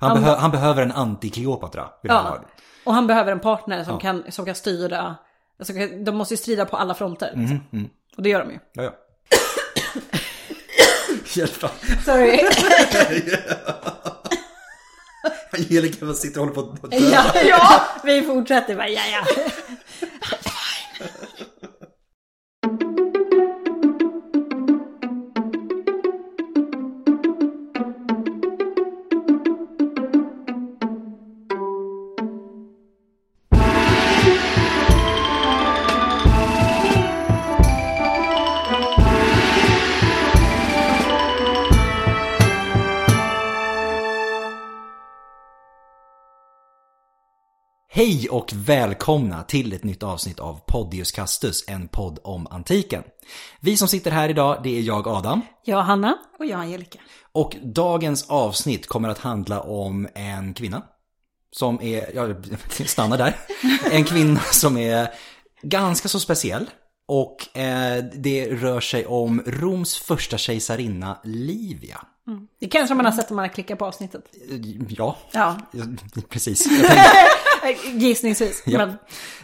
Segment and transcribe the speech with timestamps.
[0.00, 1.88] Han, Han behö, han behöver en anti-Kleopatra.
[2.02, 2.38] Ja.
[2.84, 4.00] Och han behöver en partner som, Ja.
[4.00, 5.16] kan, som kan styra.
[5.58, 5.72] Alltså,
[6.04, 7.32] de måste ju strida på alla fronter.
[7.36, 7.60] liksom.
[7.72, 8.58] Mm, Och det gör de ju.
[8.72, 8.92] Ja, ja.
[12.04, 12.40] Sorry.
[15.52, 16.96] Angelica sitter och håller på att dö.
[16.96, 18.88] ja, ja, vi fortsätter bara.
[18.88, 19.24] Ja, ja.
[48.00, 53.02] Hej och välkomna till ett nytt avsnitt av Podius Castus, en podd om antiken.
[53.60, 55.40] Vi som sitter här idag, det är jag Adam.
[55.64, 56.18] Jag Hanna.
[56.38, 56.98] Och jag Angelica.
[57.32, 60.82] Och dagens avsnitt kommer att handla om en kvinna.
[61.52, 62.36] Som är, jag
[62.86, 63.36] stannar där.
[63.90, 65.08] En kvinna som är
[65.62, 66.70] ganska så speciell.
[67.08, 72.00] Och eh, det rör sig om Roms första kejsarinna Livia.
[72.60, 74.24] Det kanske man har sett om man har klickat på avsnittet.
[74.88, 75.56] Ja, Ja,
[76.28, 76.66] precis.
[76.66, 77.10] Jag tänkte,
[77.94, 78.62] gissningsvis.
[78.66, 78.78] Ja.
[78.78, 78.96] Men,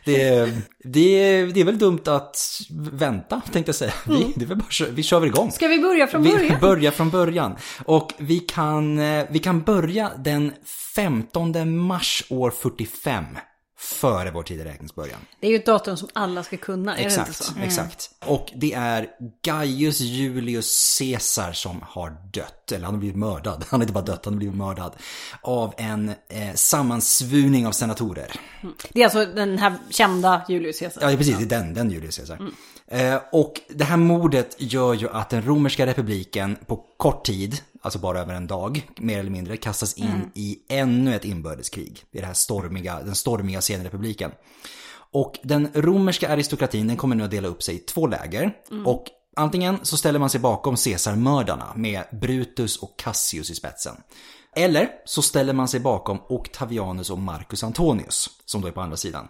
[0.04, 0.44] det,
[0.84, 2.38] det, det är väl dumt att
[2.92, 3.92] vänta, tänkte jag säga.
[4.06, 5.52] Vi, det är väl bara, vi kör väl igång.
[5.52, 6.56] ska vi börja från Vi början?
[6.60, 7.56] börjar från början.
[7.84, 10.52] Och vi kan, eh, vi kan börja den
[10.94, 13.24] 15 mars år 45.
[13.78, 15.18] Före vår tideräknings början.
[15.40, 17.52] Det är ju ett datum som alla ska kunna, är det inte Exakt, så?
[17.62, 18.10] exakt.
[18.24, 19.08] Och det är
[19.42, 22.72] Gaius Julius Caesar som har dött.
[22.72, 23.64] Eller han har blivit mördad.
[23.70, 24.92] Han har inte bara dött, han har blivit mördad.
[25.42, 28.32] Av en eh, sammansvuning av senatorer.
[28.92, 31.10] Det är alltså den här kända Julius Caesar.
[31.10, 31.38] Ja, precis.
[31.38, 32.34] Det är den, den Julius Caesar.
[32.34, 32.46] Eh,
[33.32, 38.20] och det här mordet gör ju att den romerska republiken på kort tid, alltså bara
[38.20, 42.04] över en dag, mer eller mindre, kastas in i ännu ett inbördeskrig.
[42.12, 44.30] I det här stormiga, den stormiga senrepubliken.
[45.12, 48.52] Och den romerska aristokratin, den kommer nu att dela upp sig i två läger.
[48.84, 49.04] Och
[49.36, 53.96] antingen så ställer man sig bakom Caesarmördarna med Brutus och Cassius i spetsen.
[54.56, 58.96] Eller så ställer man sig bakom Octavianus och Marcus Antonius, som då är på andra
[58.96, 59.28] sidan.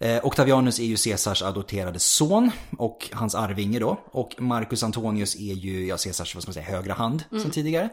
[0.00, 4.00] Eh, Octavianus är ju Caesars adopterade son och hans arvinge då.
[4.10, 7.88] Och Marcus Antonius är ju ja, Caesars vad ska man säga, högra hand som tidigare.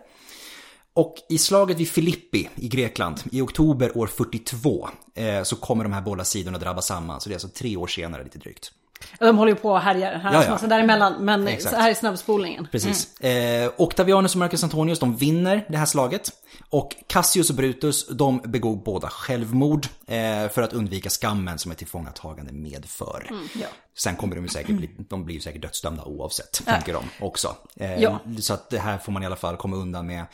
[0.94, 5.94] Och i slaget vid Filippi i Grekland i oktober år 42 eh, så kommer de
[5.94, 7.22] här båda sidorna drabbas samman.
[7.22, 8.72] Så det är alltså tre år senare lite drygt.
[9.20, 10.52] De håller ju på och härjar här Ja, ja, ja.
[10.52, 11.14] massa däremellan.
[11.26, 11.76] Men Exakt.
[11.76, 12.68] så här är snabbspolningen.
[12.72, 13.20] Precis.
[13.22, 16.32] Eh, Octavianus och Marcus Antonius de vinner det här slaget.
[16.70, 21.78] Och Cassius och Brutus de begår båda självmord eh, för att undvika skammen som ett
[21.78, 23.30] tillfångatagande medför.
[23.62, 23.68] ja.
[23.98, 27.56] Sen kommer de ju säkert bli, de blir ju säkert dödsdömda oavsett, tänker de också.
[27.76, 28.20] Eh, Ja.
[28.42, 30.26] Så att det här får man i alla fall komma undan med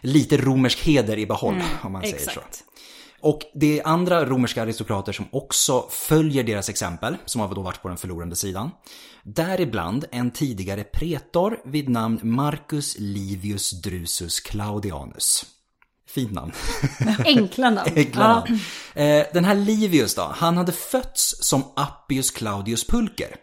[0.00, 2.40] lite romersk heder i behåll, om man säger så.
[3.22, 7.82] Och det är andra romerska aristokrater som också följer deras exempel, som har då varit
[7.82, 8.70] på den förlorande sidan.
[9.22, 15.46] Däribland en tidigare pretor vid namn Marcus Livius Drusus Claudianus.
[16.08, 16.52] Fint namn.
[17.24, 17.90] Enkla namn.
[17.96, 18.28] Enkla Ja.
[18.28, 18.60] namn.
[18.94, 23.36] Eh, Den här Livius då, han hade fötts som Appius Claudius Pulcher.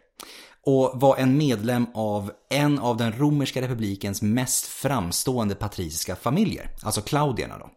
[0.65, 6.69] Och var en medlem av en av den romerska republikens mest framstående patriciska familjer.
[6.83, 7.69] Alltså Claudierna då.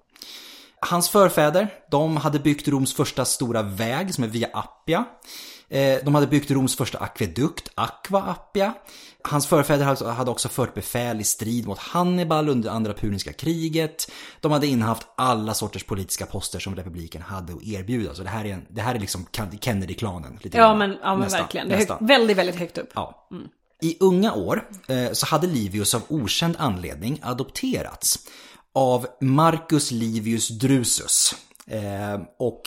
[0.87, 5.05] Hans förfäder, de hade byggt Roms första stora väg som är Via Appia.
[5.69, 8.75] Eh, De hade byggt Roms första akvedukt, Aqua Appia.
[9.25, 14.11] Hans förfäder hade- också fört befäl i strid mot Hannibal under andra puniska kriget.
[14.41, 18.15] De hade innehaft alla sorters politiska poster som republiken hade att erbjuda.
[18.15, 19.27] Så det här är, en, det här är liksom
[19.61, 20.39] Kennedy-klanen.
[20.43, 20.79] lite Ja grann.
[20.79, 21.69] men, ja, men Nästan, verkligen.
[21.69, 21.99] Det är nästan.
[22.01, 22.91] högt, väldigt, väldigt högt upp.
[22.95, 23.29] Ja.
[23.83, 28.19] I unga år eh, så hade Livius av okänd anledning adopterats
[28.75, 31.35] av Marcus Livius Drusus.
[31.67, 32.61] Eh, och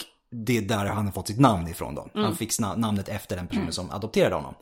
[0.46, 2.08] det är där han har fått sitt namn ifrån då.
[2.14, 4.54] Han fick namnet efter den personen som adopterade honom.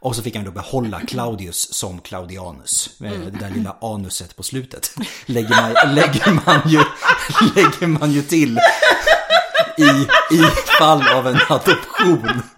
[0.00, 3.00] Och så fick han då behålla Claudius som Claudianus.
[3.04, 4.94] Eh, Det där lilla anuset på slutet
[5.26, 6.78] lägger man, lägger man, ju,
[7.54, 8.58] lägger man ju till
[9.78, 10.42] i, i
[10.78, 12.42] fall av en adoption.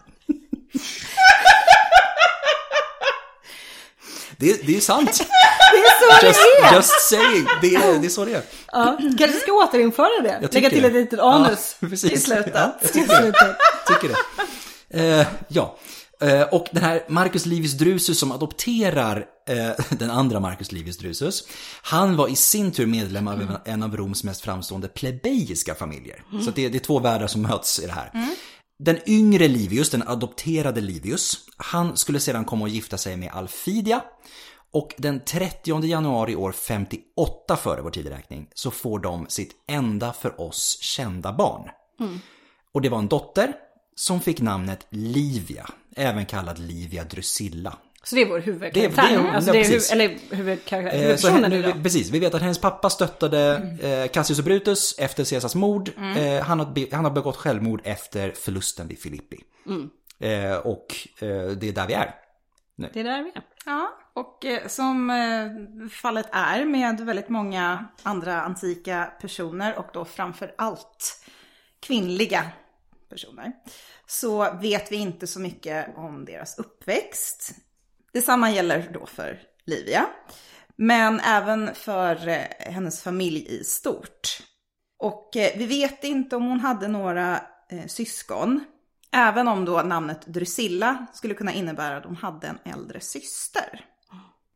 [4.40, 5.26] Det, det är sant.
[5.72, 6.74] Det är så Just, det är!
[6.74, 7.46] just saying.
[7.60, 8.42] Det är, det är så det är.
[8.72, 10.28] Ja, kanske ska återinföra det.
[10.28, 10.98] Jag Lägga tycker till ett det.
[11.00, 12.12] litet anus Ja, precis.
[12.12, 12.52] i slutet.
[12.54, 13.56] Ja, jag I slutet.
[13.88, 15.18] Tycker det.
[15.20, 15.78] Eh, ja.
[16.20, 21.44] Eh, och den här Marcus Livius Drusus som adopterar eh, den andra Marcus Livius Drusus.
[21.82, 26.22] Han var i sin tur medlem av en av Roms mest framstående plebejiska familjer.
[26.44, 28.10] Så att det, det är två världar som möts i det här.
[28.84, 34.00] Den yngre Livius, den adopterade Livius, han skulle sedan komma att gifta sig med Alfidia.
[34.70, 40.40] Och den 30 januari år 58 före vår tideräkning så får de sitt enda för
[40.40, 41.70] oss kända barn.
[42.72, 43.52] Och det var en dotter
[43.94, 45.66] som fick namnet Livia,
[45.96, 47.76] även kallad Livia Drusilla.
[48.02, 49.02] Så det är vår huvudkaraktär.
[49.02, 49.92] Det är- det är- alltså, ja, det är hu- precis.
[49.92, 54.94] eller huvudkaraktär, Eh, nu precis, vi vet att hennes pappa stöttade eh, Cassius och Brutus
[54.98, 55.90] efter Caesars mord.
[56.16, 59.38] Eh, han, har, han har begått självmord efter förlusten vid Filippi.
[60.20, 60.86] Eh, och
[61.18, 62.14] eh, det är där vi är.
[62.92, 63.42] Det är där vi är.
[63.66, 70.04] Ja, och eh, som eh, fallet är med väldigt många andra antika personer och då
[70.04, 71.24] framför allt
[71.80, 72.50] kvinnliga
[73.10, 73.52] personer
[74.06, 77.54] så vet vi inte så mycket om deras uppväxt.
[78.12, 80.06] Detsamma gäller då för Livia,
[80.76, 84.42] men även för eh, hennes familj i stort.
[84.98, 88.64] Och vi vet inte om hon hade några eh, syskon.
[89.12, 93.84] Även om då namnet Drusilla skulle kunna innebära att hon hade en äldre syster.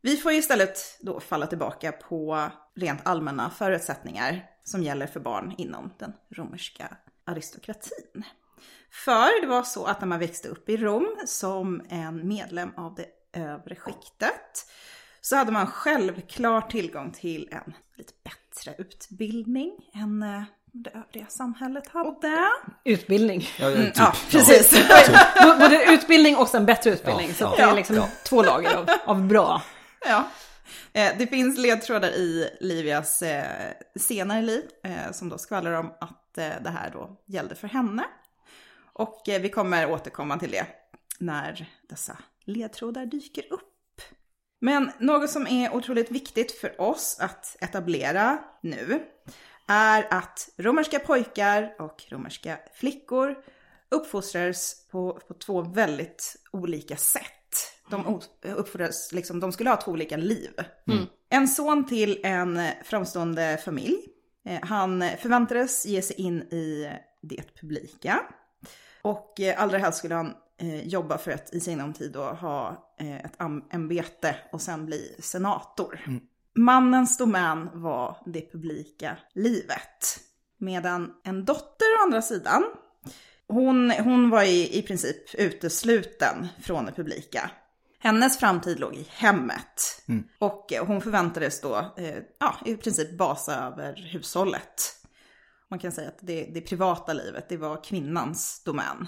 [0.05, 5.93] Vi får istället då falla tillbaka på rent allmänna förutsättningar som gäller för barn inom
[5.99, 8.23] den romerska aristokratin.
[8.91, 12.95] För det var så att när man växte upp i Rom som en medlem av
[12.95, 14.65] det övre skiktet
[15.21, 21.87] så hade man självklar tillgång till en lite bättre utbildning än eh, det övriga samhället
[21.87, 22.49] hade.
[22.85, 23.47] Utbildning.
[23.59, 23.97] Ja, ja, typ.
[23.97, 24.71] Ja, precis.
[24.71, 27.27] B- Både utbildning och sen bättre utbildning.
[27.27, 28.07] Ja, så ja, det är ja, liksom ja.
[28.25, 29.61] två lager av, av bra.
[30.05, 30.29] Ja.
[30.93, 36.19] Eh, det finns ledtrådar i Livias eh, senare liv eh, som då skvallrar om att
[36.33, 38.03] det här då gällde för henne.
[38.93, 40.65] Och vi kommer återkomma till det
[41.19, 44.01] när dessa ledtrådar dyker upp.
[44.61, 49.03] Men något som är otroligt viktigt för oss att etablera nu
[49.67, 53.35] är att romerska pojkar och romerska flickor
[53.89, 57.42] uppfostrades på, på två väldigt olika sätt.
[57.93, 58.21] De
[58.55, 60.51] uppfostrades, liksom, de skulle ha två olika liv.
[61.29, 63.97] En son till en framstående familj.
[64.45, 66.91] Eh, Han förväntades ge sig in i
[67.21, 68.19] det publika.
[69.01, 72.89] Och eh, allra helst skulle han eh, jobba för att i sinom tid då ha
[72.97, 73.41] ett
[73.73, 75.99] ämbete och sen bli senator.
[76.55, 80.19] Mannens domän var det publika livet.
[80.57, 82.63] Medan en dotter å andra sidan,
[83.47, 87.51] hon, hon var i, i princip utesluten från det publika.
[88.03, 90.01] Hennes framtid låg i hemmet.
[90.39, 94.95] Och eh, hon förväntades då eh, ja, i princip basa över hushållet.
[95.69, 99.07] Man kan säga att det, det privata livet, det var kvinnans domän.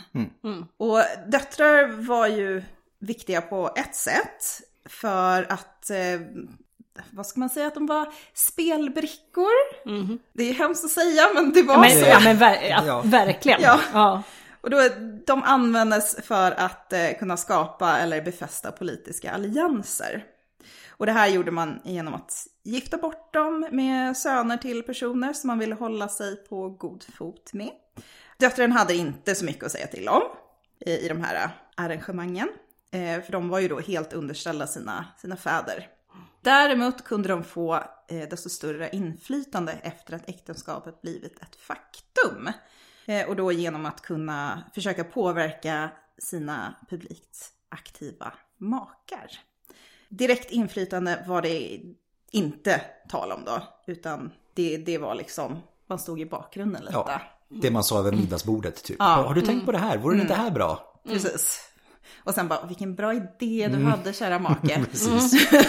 [0.78, 1.02] Och
[1.32, 2.64] döttrar var ju
[3.00, 4.62] viktiga på ett sätt.
[4.90, 6.22] För att, eh,
[7.12, 9.52] vad ska man säga, att de var spelbrickor.
[10.34, 12.06] Det är hemskt att säga, men det var Ja, men, så.
[12.06, 13.02] ja, men ver, ja, Ja.
[13.06, 13.62] verkligen.
[13.62, 13.80] Ja.
[13.94, 14.24] Ja.
[14.66, 14.90] Och då,
[15.26, 20.26] de användes för att eh, kunna skapa eller befästa politiska allianser.
[20.90, 25.48] Och det här gjorde man genom att gifta bort dem med söner till personer som
[25.48, 27.72] man ville hålla sig på god fot med.
[28.38, 30.22] Döttrarna hade inte så mycket att säga till om
[30.86, 32.50] i, i de här arrangemangen.
[32.92, 35.88] Eh, för de var ju då helt underställda sina, sina fäder.
[36.42, 37.76] Däremot kunde de få
[38.08, 42.50] eh, desto större inflytande efter att äktenskapet blivit ett faktum.
[43.06, 49.32] Eh, och då genom att kunna försöka påverka sina publikt aktiva makar.
[50.10, 51.82] Direkt inflytande var det
[52.32, 55.58] inte tal om då, utan det, det var liksom,
[55.88, 56.94] man stod i bakgrunden lite.
[56.94, 58.96] Ja, det man sa över middagsbordet typ.
[59.00, 59.06] Ja.
[59.06, 59.98] Har du tänkt på det här?
[59.98, 61.02] Vore det inte här bra?
[61.08, 61.70] Precis.
[62.24, 64.86] Och sen bara, vilken bra idé du hade kära make.
[64.92, 65.54] Precis.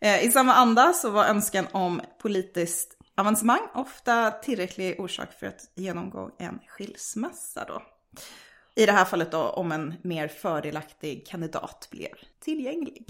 [0.00, 5.60] Eh, I samma anda så var önskan om politiskt avancemang ofta tillräcklig orsak för att
[5.74, 7.82] genomgå en skilsmässa då.
[8.74, 12.12] I det här fallet då om en mer fördelaktig kandidat blev
[12.44, 13.04] tillgänglig.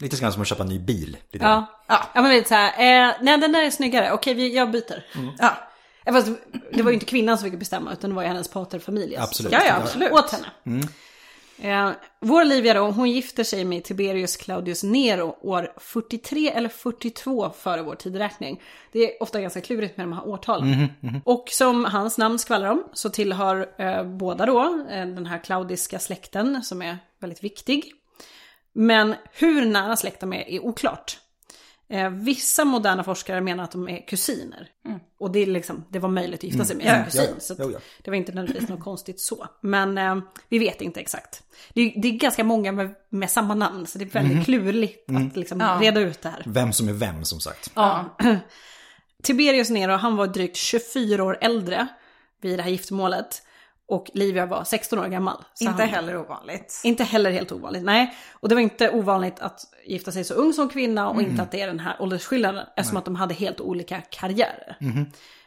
[0.00, 1.16] Lite grann som att köpa en ny bil.
[1.30, 1.66] Lite Ja.
[1.86, 2.04] Ja.
[2.14, 2.70] ja, men lite så här,
[3.08, 5.04] eh, nej den där är snyggare, okej vi, jag byter.
[5.38, 5.54] Ja,
[6.06, 6.28] Eh, Fast
[6.72, 9.16] det var ju inte kvinnan som fick bestämma, utan det var ju hennes paterfamilj.
[9.16, 9.52] Absolut.
[9.52, 10.12] ja, ja absolut.
[10.12, 10.46] Åt henne.
[11.58, 17.50] Eh, vår Livia då, hon gifter sig med Tiberius Claudius Nero år 43 eller 42
[17.50, 18.60] före vår tideräkning.
[18.92, 20.88] Det är ofta ganska klurigt med de här årtalen.
[21.24, 25.98] Och som hans namn skvallrar om så tillhör eh, båda då eh, den här klaudiska
[25.98, 27.92] släkten som är väldigt viktig.
[28.72, 31.18] Men hur nära släkt de är är oklart.
[31.88, 34.68] Eh, vissa moderna forskare menar att de är kusiner.
[35.18, 37.20] Och det, är liksom, det var möjligt att gifta sig med sin Ja, kusin.
[37.24, 37.40] ja, ja.
[37.40, 37.78] Så att Jo, ja.
[38.02, 39.46] det var inte nödvändigtvis något konstigt så.
[39.60, 40.16] Men eh,
[40.48, 41.42] vi vet inte exakt.
[41.74, 45.10] Det är, det är ganska många med, med samma namn, så det är väldigt klurigt
[45.10, 45.78] att liksom Ja.
[45.82, 46.42] reda ut det här.
[46.46, 47.70] Vem som är vem som sagt.
[47.74, 48.16] Ja.
[49.22, 51.86] Tiberius Nero, han var drygt 24 år äldre
[52.42, 53.42] vid det här giftermålet.
[53.88, 55.44] Och Livia var 16 år gammal.
[55.60, 56.80] Inte han- heller ovanligt.
[56.84, 58.16] Inte heller helt ovanligt, nej.
[58.32, 61.50] Och det var inte ovanligt att gifta sig så ung som kvinna och inte att
[61.50, 64.76] det är den här åldersskillnaden eftersom att de hade helt olika karriärer.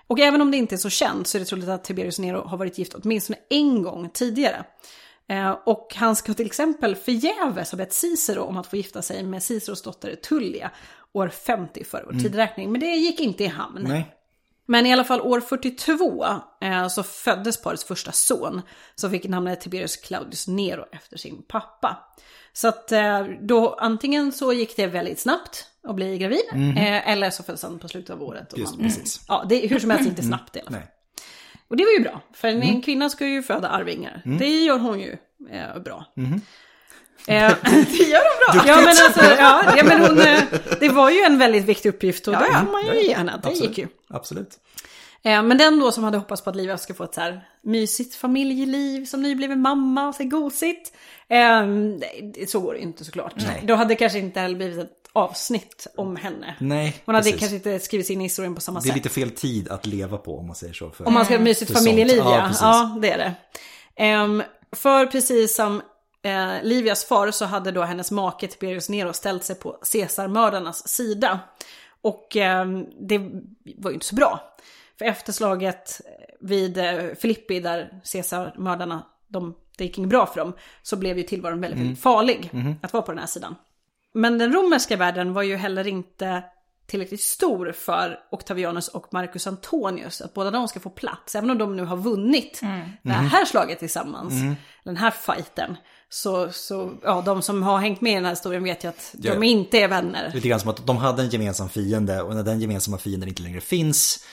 [0.07, 2.41] Och även om det inte är så känt så är det troligt att Tiberius Nero
[2.47, 4.63] har varit gift åtminstone en gång tidigare.
[5.29, 9.23] Eh, och han ska till exempel förgäves ha bett Cicero om att få gifta sig
[9.23, 10.71] med Ciceros dotter Tullia
[11.13, 12.71] år 50 före vår tidräkning.
[12.71, 13.85] Men det gick inte i hamn.
[13.87, 14.13] Nej.
[14.69, 16.25] Men i alla fall år 42
[16.61, 18.61] eh, så föddes parets första son
[18.95, 21.97] som fick namnet Tiberius Claudius Nero efter sin pappa.
[22.53, 26.41] Så att eh, då antingen så gick det väldigt snabbt att bli gravid
[26.77, 28.53] eh, eller så föddes han på slutet av året.
[28.53, 29.21] och Just man- precis.
[29.27, 30.79] Ja, det är hur som helst inte snabbt i alla fall.
[30.79, 30.87] Nej.
[31.67, 34.21] Och det var ju bra, för en kvinna ska ju föda arvingar.
[34.39, 35.17] Det gör hon ju
[35.51, 36.05] eh, bra.
[37.27, 38.67] Eh, Det gör de bra.
[38.67, 40.39] Ja men alltså, ja, ja, men hon, eh,
[40.79, 42.59] det var ju en väldigt viktig uppgift och Ja, det ja.
[42.65, 43.69] får man ju henne, att det Absolut.
[43.69, 43.87] gick ju.
[44.09, 44.49] Absolut.
[45.23, 47.41] Eh, Men den då som hade hoppats på att Livia ska få ett så här
[47.63, 50.93] mysigt familjeliv som nybliven mamma och så gosigt.
[51.29, 51.61] Eh,
[52.47, 53.33] så går det inte såklart.
[53.35, 53.63] Nej.
[53.67, 56.55] Då hade det kanske inte heller blivit ett avsnitt om henne.
[56.59, 57.39] Nej, Hon hade precis.
[57.39, 58.95] kanske inte skrivit in i historien på samma Det är sätt.
[58.95, 60.89] lite fel tid att leva på om man säger så.
[60.89, 61.07] För...
[61.07, 62.51] Om man ska ha mysigt familjeliv, Ja, ja.
[62.61, 63.33] Ja, det är det.
[64.03, 64.43] Ehm,
[64.75, 65.81] för precis som
[66.27, 71.39] eh, Livias far så hade då hennes make Tiberius Nero ställt sig på Caesarmördarnas sida.
[72.01, 73.17] Och ehm, det
[73.77, 74.55] var ju inte så bra.
[74.97, 76.01] För efter slaget
[76.39, 81.23] vid eh, Filippi där Caesarmördarna, de, det gick inget bra för dem, så blev ju
[81.23, 83.55] tillvaron väldigt, väldigt farlig att vara på den här sidan.
[84.13, 86.43] Men den romerska världen var ju heller inte
[86.85, 90.21] tillräckligt stor för Octavianus och Marcus Antonius.
[90.21, 91.35] Att båda de ska få plats.
[91.35, 92.59] Även om de nu har vunnit
[93.01, 94.33] det här slaget tillsammans.
[94.83, 95.77] Den här fighten.
[96.09, 99.15] Så, så ja, de som har hängt med i den här historien vet ju att
[99.19, 99.33] Ja.
[99.33, 100.31] de inte är vänner.
[100.33, 103.41] Lite grann som att de hade en gemensam fiende och när den gemensamma fienden inte
[103.41, 104.25] längre finns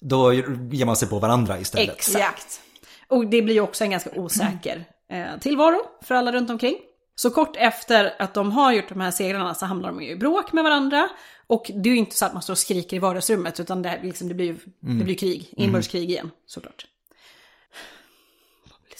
[0.00, 1.94] då ger man sig på varandra istället.
[1.94, 2.60] Exakt.
[3.08, 6.74] Och det blir ju också en ganska osäker eh, tillvaro för alla runt omkring.
[7.16, 10.16] Så kort efter att de har gjort de här segrarna så hamnar de ju i
[10.16, 11.08] bråk med varandra.
[11.46, 14.00] Och det är ju inte så att man står och skriker i vardagsrummet utan det,
[14.02, 16.86] liksom, det blir ju det blir krig, inbördeskrig igen såklart.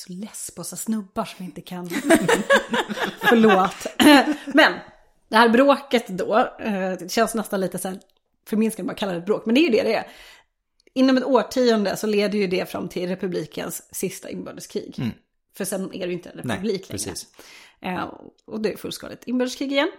[0.06, 1.88] Så less på så snubbar som inte kan...
[3.28, 3.86] Förlåt.
[4.54, 4.72] Men
[5.28, 8.00] det här bråket då, eh, det känns nästan lite så här
[8.48, 10.06] förminskande att kalla det ett bråk, men det är ju det det är
[10.94, 15.12] inom ett årtionde så leder ju det fram till republikens sista inbördeskrig.
[15.56, 16.46] För sen är det ju inte en Mm.
[16.46, 16.92] Nej, republik längre.
[16.92, 17.26] precis.
[17.80, 18.04] Eh,
[18.44, 19.92] och det är fullskaligt inbördeskrig igen.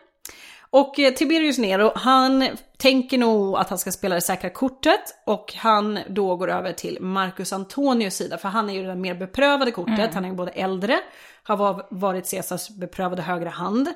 [0.70, 5.54] Och eh, Tiberius Nero, han tänker nog att han ska spela det säkra kortet och
[5.58, 9.72] han då går över till Marcus Antonius sida, för han är ju den mer beprövade
[9.72, 11.00] kortet, han är ju både äldre,
[11.44, 13.94] har var- varit Caesars beprövade högra hand.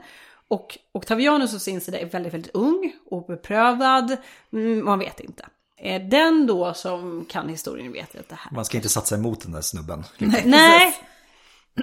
[0.48, 4.18] Och Octavianus å sin sida är väldigt, väldigt ung och beprövad,
[4.54, 5.46] mm, man vet inte.
[5.82, 8.52] Är den då som kan historien vet att det här?
[8.52, 10.04] Man ska inte satsa emot den där snubben.
[10.46, 10.96] Nej,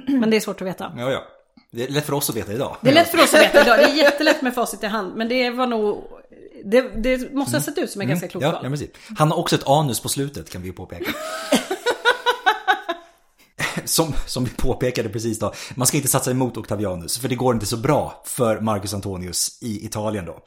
[0.06, 0.92] men det är svårt att veta.
[0.96, 1.22] Ja, ja.
[1.76, 2.76] Det är lätt för oss att veta idag.
[2.82, 5.16] Det är lätt för oss att veta idag, det är jättelätt med facit i hand,
[5.16, 6.04] men det var nog...
[6.64, 8.60] Det, det måste ha sett ut som en ganska klok Ja, val.
[8.64, 8.90] ja, precis.
[9.18, 11.10] Han har också ett anus på slutet kan vi påpeka.
[13.84, 17.54] Som, som vi påpekade precis då, man ska inte satsa emot Octavianus för det går
[17.54, 20.38] inte så bra för Marcus Antonius i Italien då.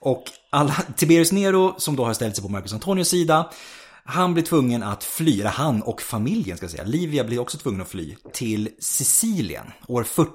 [0.00, 3.50] Och alla, Tiberius Nero som då har ställt sig på Marcus Antonius sida,
[4.04, 7.58] han blir tvungen att fly, eller han och familjen ska jag säga, Livia blir också
[7.58, 10.30] tvungen att fly till Sicilien år 40.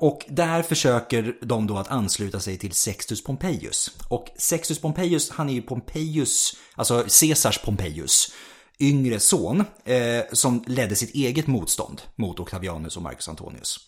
[0.00, 3.90] Och där försöker de då att ansluta sig till Sextus Pompeius.
[4.08, 8.32] Och Sextus Pompeius, han är ju Pompeius, alltså Caesars Pompeius,
[8.78, 13.78] yngre son, eh, som ledde sitt eget motstånd mot Octavianus och Marcus Antonius.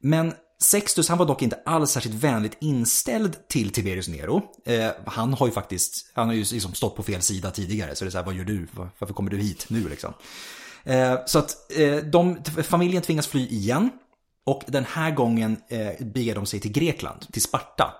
[0.00, 4.42] Men Sextus, han var dock inte alls särskilt vänligt inställd till Tiberius Nero.
[4.66, 8.04] Eh, han har ju faktiskt, han har ju liksom stått på fel sida tidigare, så
[8.04, 8.66] det är så här, vad gör du?
[8.98, 10.14] Varför kommer du hit nu liksom?
[10.84, 13.90] Eh, så att eh, de, familjen tvingas fly igen.
[14.46, 17.94] Och den här gången eh, beger de sig till Grekland, till Sparta.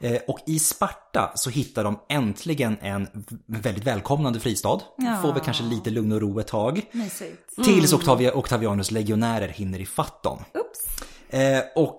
[0.00, 3.08] Eh, och i Sparta så hittar de äntligen en
[3.46, 4.80] väldigt välkomnande fristad.
[5.22, 6.86] Får väl kanske lite lugn och ro ett tag.
[6.92, 7.64] Mysigt.
[7.64, 10.38] Tills Octavia, Octavianus legionärer hinner ifatt dem.
[10.54, 11.04] Oops.
[11.34, 11.98] Eh, och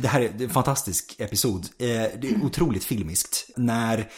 [0.00, 1.66] det här är en fantastisk episod.
[1.78, 3.50] Eh, det är otroligt filmiskt.
[3.56, 4.08] När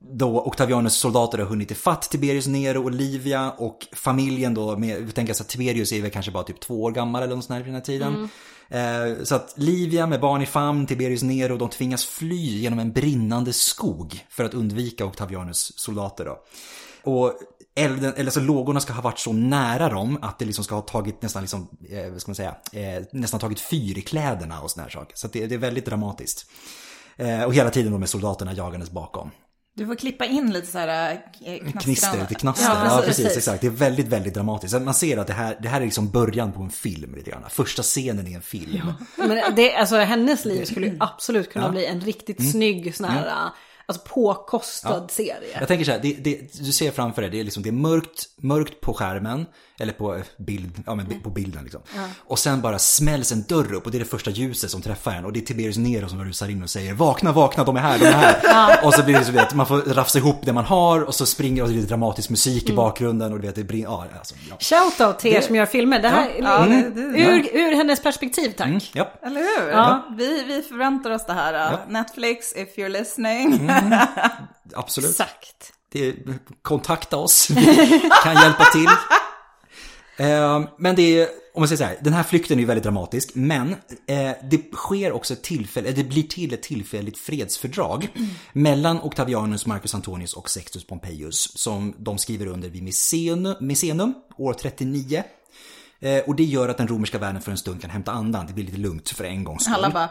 [0.00, 5.12] då Octavianus soldater har hunnit ifatt Tiberius Nero och Livia och familjen då, med, vi
[5.12, 7.64] tänker att Tiberius är väl kanske bara typ två år gammal eller något sånt här
[7.64, 8.28] vid den här tiden.
[8.68, 12.92] Eh, så att Livia med barn i famn, Tiberius Nero, de tvingas fly genom en
[12.92, 16.38] brinnande skog för att undvika Octavianus soldater då.
[17.02, 17.32] Och
[17.74, 20.82] elden, eller så lågorna ska ha varit så nära dem att det liksom ska ha
[20.82, 24.70] tagit nästan liksom, eh, vad ska man säga, eh, nästan tagit fyr i kläderna och
[24.70, 25.16] såna här saker.
[25.16, 26.46] Så det, det är väldigt dramatiskt.
[27.46, 29.30] Och hela tiden de med soldaterna jagandes bakom.
[29.78, 32.20] Du får klippa in lite så här eh, Knister, knastrande.
[32.20, 32.64] lite knaster.
[32.74, 33.24] Ja, Ja, precis.
[33.24, 33.60] precis, exakt.
[33.60, 34.82] Det är väldigt, väldigt dramatiskt.
[34.82, 37.42] Man ser att det här, det här är liksom början på en film lite grann.
[37.50, 38.92] Första scenen i en film.
[39.16, 42.52] Men det, alltså, hennes liv skulle ju absolut kunna bli en riktigt Mm.
[42.52, 43.48] snygg sån här,
[43.88, 45.58] alltså påkostad serie.
[45.58, 47.72] Jag tänker så här, det, det, du ser framför dig, det är, liksom, det är
[47.72, 49.46] mörkt, mörkt på skärmen,
[49.80, 51.80] eller på, eh, bild, ja, men på bilden liksom.
[52.26, 55.12] Och sen bara smälls en dörr upp och det är det första ljuset som träffar
[55.12, 55.24] en.
[55.24, 57.98] Och det är Tiberius Nero som rusar in och säger vakna, vakna, de är här,
[57.98, 58.78] de är här.
[58.86, 61.26] Och så blir det så vet, man får rafsa ihop det man har och så
[61.26, 64.34] springer och det lite dramatisk musik i bakgrunden och du vet, det brinner, ja, alltså,
[64.50, 64.56] ja.
[64.60, 66.02] Shoutout till er som gör filmer.
[66.02, 68.66] Det här, Ja, det- det- ur, ur hennes perspektiv tack.
[68.66, 69.12] Mm, ja.
[69.22, 69.70] Eller hur?
[69.70, 70.06] Ja.
[70.18, 71.78] Vi, vi förväntar oss det här.
[71.88, 73.70] Netflix, if you're listening.
[74.74, 75.10] Absolut.
[75.10, 75.72] Exakt.
[75.92, 76.14] Det,
[76.62, 78.88] kontakta oss, vi kan hjälpa till.
[80.16, 83.30] Eh, Men det är, om man säger så här, den här flykten är väldigt dramatisk,
[83.34, 83.72] men
[84.06, 88.08] eh, det sker också ett tillfälle, det blir till ett tillfälligt fredsfördrag
[88.52, 94.52] mellan Octavianus, Marcus Antonius och Sextus Pompeius som de skriver under vid Misenum, Misenum år
[94.54, 95.22] 39.
[96.00, 98.52] Eh, och det gör att den romerska världen för en stund kan hämta andan, det
[98.52, 99.74] blir lite lugnt för en gångs skull.
[99.74, 100.10] Alla bara,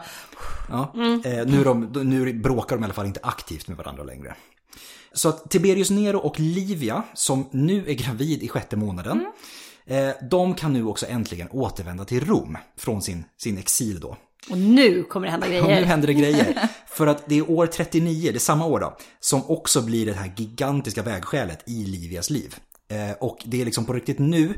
[0.68, 0.92] Ja.
[1.24, 4.34] Eh, nu, de, nu bråkar de i alla fall inte aktivt med varandra längre.
[5.12, 9.26] Så att Tiberius Nero och Livia, som nu är gravid i sjätte månaden,
[9.86, 14.16] eh, de kan nu också äntligen återvända till Rom från sin, sin exil då.
[14.50, 15.84] Och nu kommer det hända Och nu grejer.
[15.84, 16.68] händer det grejer.
[16.88, 20.12] För att det är år 39, det är samma år då, som också blir det
[20.12, 22.56] här gigantiska vägskälet i Livias liv.
[23.20, 24.54] Och det är liksom på riktigt nu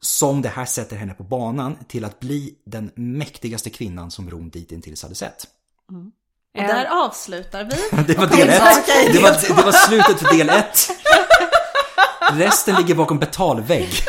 [0.00, 4.50] som det här sätter henne på banan till att bli den mäktigaste kvinnan som Rom
[4.50, 5.46] dittills hade sett.
[6.58, 8.02] och där avslutar vi.
[8.06, 8.86] Det var del ett.
[9.12, 10.90] Det var, det var slutet för del ett.
[12.32, 13.88] Resten ligger bakom betalvägg.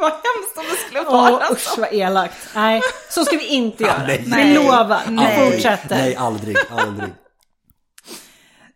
[0.00, 1.52] Vad hemskt om det skulle Åh vara.
[1.52, 2.36] usch vad elakt.
[2.54, 2.80] Nej,
[3.10, 4.02] så ska vi inte göra.
[4.06, 4.24] nej.
[4.26, 5.00] Vi lovar.
[5.06, 5.50] Vi Nej.
[5.52, 5.96] fortsätter.
[5.96, 7.12] Nej, aldrig, aldrig.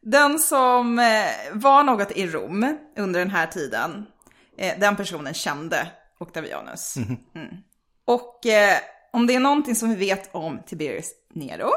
[0.00, 1.04] Den som eh,
[1.52, 4.06] var något i Rom under den här tiden,
[4.58, 6.96] eh, den personen kände Octavianus.
[6.96, 7.16] Mm.
[8.06, 8.78] Och eh,
[9.12, 11.70] om det är någonting som vi vet om Tiberius Nero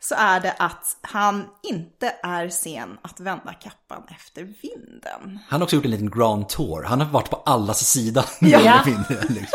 [0.00, 5.38] så är det att han inte är sen att vända kappan efter vinden.
[5.48, 6.82] Han har också gjort en liten grand tour.
[6.82, 8.24] Han har varit på allas sida.
[8.40, 8.84] Ja.
[9.28, 9.46] liksom.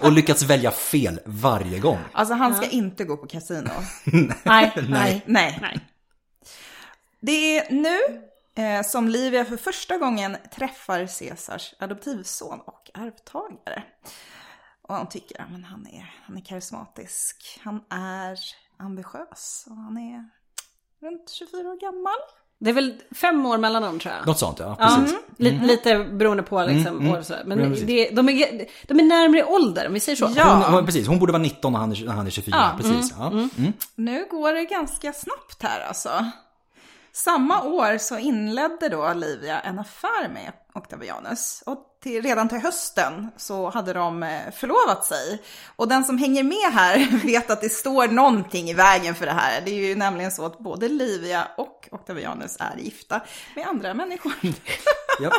[0.00, 1.98] Och lyckats välja fel varje gång.
[2.12, 3.70] Alltså han ska inte gå på kasino.
[4.42, 5.22] Nej, nej.
[5.26, 5.58] Nej.
[5.62, 5.80] Nej.
[7.20, 7.98] Det är nu
[8.84, 13.82] som Livia för första gången träffar Caesars adoptivson och arvtagare.
[14.82, 18.38] Och han tycker att men han, är, han är karismatisk, han är
[18.78, 20.28] ambitiös och han är
[21.06, 22.16] runt 24 år gammal.
[22.62, 24.26] Det är väl fem år mellan dem tror jag.
[24.26, 24.76] Något sånt, ja.
[24.78, 25.18] Ja, Precis.
[25.36, 27.40] li- Lite beroende på liksom, år och sådär.
[27.48, 27.86] Ja, Men precis.
[27.86, 30.30] det, de, är, de är närmare i ålder om vi säger så.
[30.36, 30.66] Ja.
[30.70, 32.56] Hon, precis, hon borde vara 19 när han är, när han är 24.
[32.58, 33.14] Ja, precis.
[33.18, 33.26] Ja.
[33.30, 33.72] Mm.
[33.94, 36.24] Nu går det ganska snabbt här alltså.
[37.12, 41.62] Samma år så inledde då Livia en affär med Octavianus.
[41.66, 45.42] Och till, redan till hösten så hade de eh, förlovat sig.
[45.76, 49.32] Och den som hänger med här vet att det står någonting i vägen för det
[49.32, 49.60] här.
[49.60, 53.20] Det är ju nämligen så att både Livia och Octavianus är gifta
[53.56, 54.32] med andra människor.
[55.20, 55.30] Ja.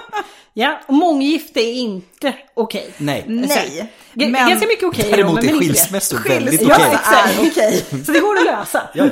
[0.54, 2.94] Ja, och månggifte är inte okej.
[2.98, 3.26] Nej.
[3.28, 3.94] Nej.
[4.14, 5.74] G- Men Ganska mycket okej i Däremot är men inte det.
[5.74, 6.92] skilsmässor väldigt okej.
[6.94, 7.40] exakt.
[7.40, 7.86] är okej.
[8.06, 8.90] Så det går att lösa.
[8.94, 9.12] Ja, ja.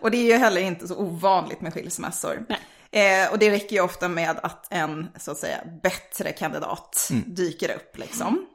[0.00, 2.46] Och det är ju heller inte så ovanligt med skilsmässor.
[2.90, 7.74] Eh, och det räcker ju ofta med att en, så att säga, bättre kandidat dyker
[7.76, 8.46] upp liksom.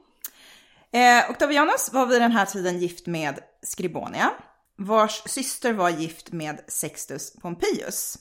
[0.92, 4.30] Eh, Octavianus var vid den här tiden gift med Scribonia,
[4.78, 8.18] vars syster var gift med Sextus Pompeius.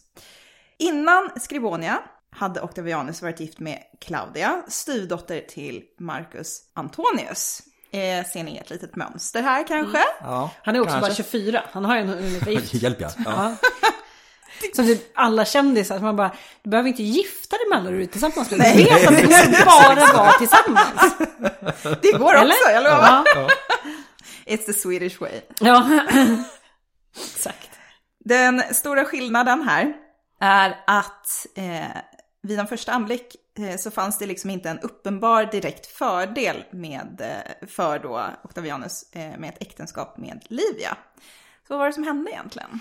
[0.79, 1.99] Innan Scribonia
[2.35, 7.61] hade Octavianus varit gift med Claudia, styvdotter till Marcus Antonius.
[7.91, 9.99] Eh, ser ni ett litet mönster här kanske?
[10.21, 11.09] Ja, Han är också kanske.
[11.09, 11.63] bara 24.
[11.71, 12.73] Han har ju en gift.
[12.73, 13.09] Hjälp ja.
[13.25, 13.55] ja.
[14.75, 15.97] Som typ alla kändisar.
[15.97, 18.59] Så man bara, du behöver inte gifta dig med alla du är tillsammans med.
[18.59, 21.15] Du vet att du måste bara vara tillsammans.
[22.01, 22.45] Det går Eller?
[22.55, 23.23] också, jag lovar.
[23.35, 23.47] Ja.
[24.45, 25.41] It's the Swedish way.
[25.59, 25.99] ja.
[27.35, 27.69] Exakt.
[28.25, 29.93] Den stora skillnaden här
[30.41, 31.97] är att eh,
[32.43, 37.21] vid en första anblick eh, så fanns det liksom inte en uppenbar direkt fördel med,
[37.21, 40.97] eh, för då Octavianus eh, med ett äktenskap med Livia.
[41.67, 42.79] Så vad var det som hände egentligen?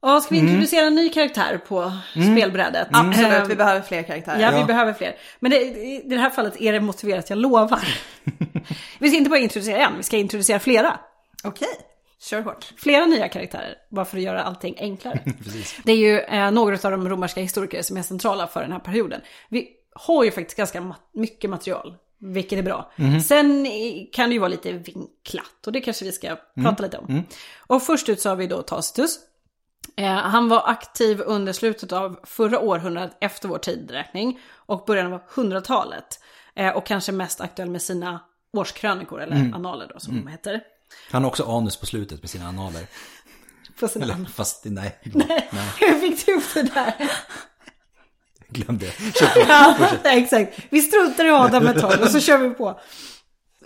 [0.00, 2.88] Och ska vi introducera en ny karaktär på spelbrädet?
[2.92, 4.40] Absolut, Ehm, vi behöver fler karaktärer.
[4.40, 4.66] Ja, vi Ja.
[4.66, 5.16] behöver fler.
[5.40, 7.88] Men det, i det här fallet är det motiverat, jag lovar.
[8.98, 11.00] vi ska inte bara introducera en, vi ska introducera flera.
[11.44, 11.68] Okej,
[12.20, 12.72] kör hårt.
[12.76, 15.20] Flera nya karaktärer, bara för att göra allting enklare.
[15.84, 18.78] Det är ju eh, några av de romerska historiker som är centrala för den här
[18.78, 19.20] perioden.
[19.48, 22.92] Vi har ju faktiskt ganska ma- mycket material, vilket är bra.
[23.26, 23.72] Sen eh,
[24.12, 27.22] kan det ju vara lite vinklat och det kanske vi ska prata lite om.
[27.66, 29.18] Och först ut så har vi då Tacitus.
[29.96, 35.20] Eh, han var aktiv under slutet av förra århundradet efter vår tidräkning och början av
[35.34, 36.20] 100-talet.
[36.56, 38.20] Eh, och kanske mest aktuell med sina
[38.52, 39.54] årskrönikor, eller Mm.
[39.54, 40.60] analer då som de heter.
[41.10, 42.86] Han har också anus på slutet med sina analer.
[43.80, 45.48] På sina Eller, fast nej, nej.
[45.52, 47.10] nej Hur fick du upp det där?
[48.50, 48.92] glöm det.
[49.14, 49.40] Kör på.
[49.48, 49.76] Ja,
[50.10, 50.58] exakt.
[50.70, 52.80] Vi struntar i Adam ett tag och så kör vi på.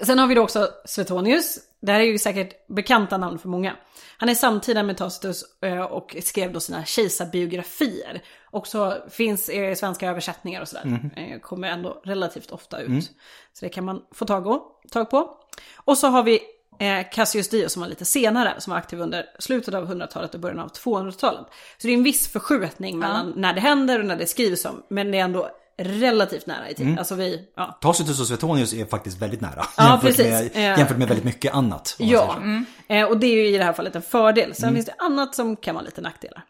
[0.02, 1.58] Sen har vi då också Suetonius.
[1.82, 3.76] Det här är ju säkert bekanta namn för många.
[4.16, 8.22] Han är samtida med Tacitus eh, och skrev då sina kejsarbiografier.
[8.50, 11.10] Också finns i svenska översättningar och sådär.
[11.16, 13.04] Eh, Kommer ändå relativt ofta ut.
[13.52, 15.36] Så det kan man få tag, och, tag på.
[15.76, 16.40] Och så har vi
[16.78, 20.40] eh, Cassius Dio som var lite senare, som var aktiv under slutet av 100-talet och
[20.40, 21.46] början av 200-talet.
[21.78, 24.82] Så det är en viss förskjutning mellan när det händer och när det skrivs om.
[24.90, 26.98] Men det är ändå relativt nära i tid.
[26.98, 27.78] Alltså vi, ja.
[27.80, 29.64] Tacitus och Suetonius är faktiskt väldigt nära.
[29.76, 30.26] Ja, jämfört, precis.
[30.26, 30.78] med, Eh.
[30.78, 31.94] jämfört med väldigt mycket annat.
[31.98, 32.36] Ja,
[32.88, 32.94] så.
[32.94, 34.54] eh, och det är ju i det här fallet en fördel.
[34.54, 36.42] Sen finns det annat som kan vara lite nackdelar.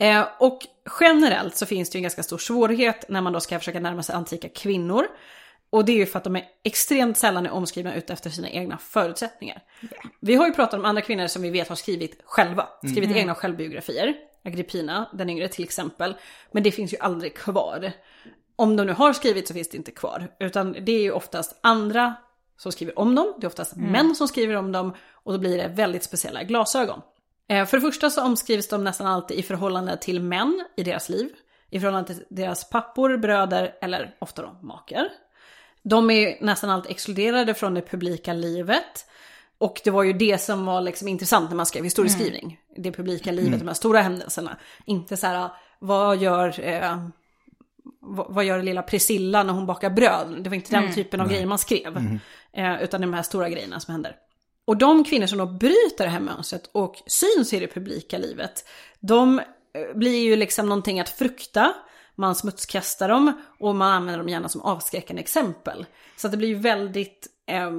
[0.00, 0.58] Eh, och
[1.00, 4.02] generellt så finns det ju en ganska stor svårighet när man då ska försöka närma
[4.02, 5.06] sig antika kvinnor.
[5.70, 8.50] Och det är ju för att de är extremt sällan är omskrivna ut efter sina
[8.50, 9.62] egna förutsättningar.
[10.20, 13.34] Vi har ju pratat om andra kvinnor som vi vet har skrivit själva, skrivit egna
[13.34, 14.14] självbiografier.
[14.44, 16.14] Agrippina, den yngre till exempel.
[16.52, 17.92] Men det finns ju aldrig kvar.
[18.56, 20.28] Om de nu har skrivit så finns det inte kvar.
[20.40, 22.14] Utan det är ju oftast andra
[22.56, 23.34] som skriver om dem.
[23.38, 24.94] Det är oftast män som skriver om dem.
[25.12, 27.00] Och då blir det väldigt speciella glasögon.
[27.48, 31.08] Eh, För det första så omskrivs de nästan alltid i förhållande till män i deras
[31.08, 31.28] liv.
[31.70, 35.08] I förhållande till deras pappor, bröder eller ofta då makar.
[35.82, 39.06] De är nästan alltid exkluderade från det publika livet.
[39.58, 42.58] Och det var ju det som var liksom intressant när man skrev historieskrivning.
[42.76, 44.56] Det publika livet, de här stora händelserna.
[44.86, 47.06] Inte så här, vad gör, eh,
[48.28, 50.40] vad, gör lilla Priscilla när hon bakar bröd?
[50.40, 52.18] Det var inte den typen av grejer man skrev.
[52.52, 54.16] Eh, utan de här stora grejerna som händer.
[54.64, 58.64] Och de kvinnor som då bryter det här mönstret och syns i det publika livet,
[59.00, 59.44] de eh,
[59.94, 61.74] blir ju liksom någonting att frukta.
[62.20, 65.86] Man smutskastar dem och man använder dem gärna som avskräckande exempel.
[66.16, 67.70] Så att det blir ju väldigt, eh,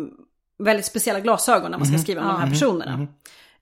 [0.59, 3.07] väldigt speciella glasögon när man ska skriva om de här personerna.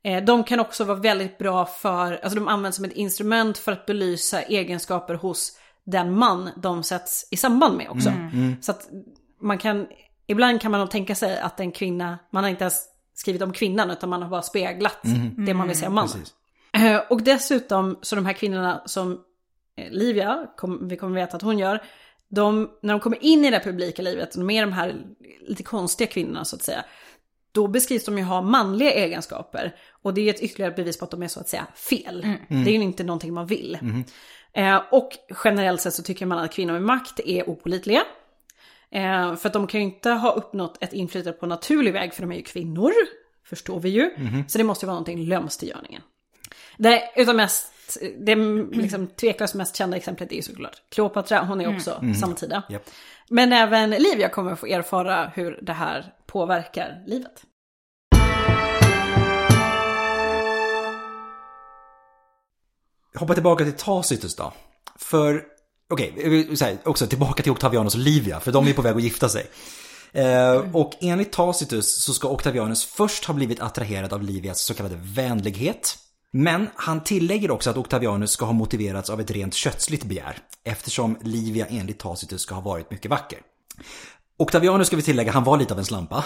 [0.03, 3.71] Eh, De kan också vara väldigt bra för, alltså de används som ett instrument för
[3.71, 5.51] att belysa egenskaper hos
[5.85, 8.09] den man de sätts i samband med också.
[8.61, 8.89] Så att
[9.41, 9.87] man kan,
[10.27, 13.53] ibland kan man nog tänka sig att en kvinna, man har inte ens skrivit om
[13.53, 14.97] kvinnan utan man har bara speglat
[15.37, 16.09] det man vill säga om mannen.
[16.11, 16.33] Precis.
[16.73, 19.19] Eh, Och dessutom så de här kvinnorna som
[19.91, 21.83] Livia, kom, vi kommer veta att hon gör,
[22.29, 24.95] de, när de kommer in i det publika livet, med de här
[25.41, 26.85] lite konstiga kvinnorna så att säga,
[27.51, 29.75] då beskrivs de ju ha manliga egenskaper.
[30.01, 32.21] Och det är ett ytterligare bevis på att de är så att säga fel.
[32.47, 33.77] Det är ju inte någonting man vill.
[34.53, 35.09] Eh, och
[35.43, 38.03] generellt sett så tycker man att kvinnor med makt är opolitliga.
[38.91, 42.21] Eh, för att de kan ju inte ha uppnått ett inflytande på naturlig väg, för
[42.21, 42.91] de är ju kvinnor.
[43.45, 44.11] Förstår vi ju.
[44.47, 46.01] Så det måste ju vara någonting lömskt i görningen.
[46.77, 47.73] Det, utan mest,
[48.17, 48.35] det
[48.71, 52.63] liksom tveklöst mest kända exemplet är ju såklart Kleopatra, hon är också samtida.
[52.69, 52.89] Japp.
[53.29, 57.43] Men även Livia kommer få erfara hur det här påverkar livet.
[63.15, 64.53] Hoppa tillbaka till Tacitus då.
[64.95, 65.43] För,
[65.89, 66.13] okej,
[66.51, 69.47] okay, också tillbaka till Octavianus och Livia, för de är på väg att gifta sig.
[70.11, 74.95] Eh, och enligt Tacitus så ska Octavianus först ha blivit attraherad av Livias så kallade
[75.01, 75.97] vänlighet.
[76.31, 81.17] Men han tillägger också att Octavianus ska ha motiverats av ett rent kötsligt begär, eftersom
[81.21, 83.39] Livia enligt Tacitus ska ha varit mycket vacker.
[84.37, 86.25] Octavianus ska vi tillägga, han var lite av en slampa.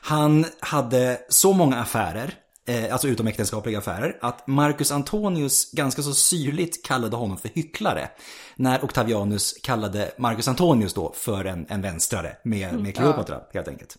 [0.00, 2.34] Han hade så många affärer,
[2.66, 8.08] eh, alltså utomäktenskapliga affärer, att Marcus Antonius ganska så syrligt kallade honom för hycklare.
[8.56, 13.96] När Octavianus kallade Marcus Antonius då för en, en vänstrare med, med Kleopatra helt enkelt.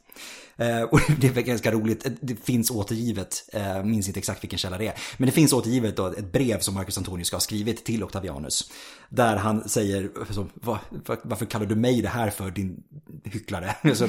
[0.58, 4.60] Eh, och det är ganska roligt, eh, det finns återgivet, eh, minns inte exakt vilken
[4.60, 7.42] källa det är, men det finns återgivet då ett brev som Marcus Antonius ska ha
[7.42, 8.72] skrivit till Octavianus.
[9.10, 10.10] Där han säger,
[11.24, 12.84] varför kallar du mig det här för din
[13.24, 13.76] hycklare?
[13.94, 14.08] Alltså,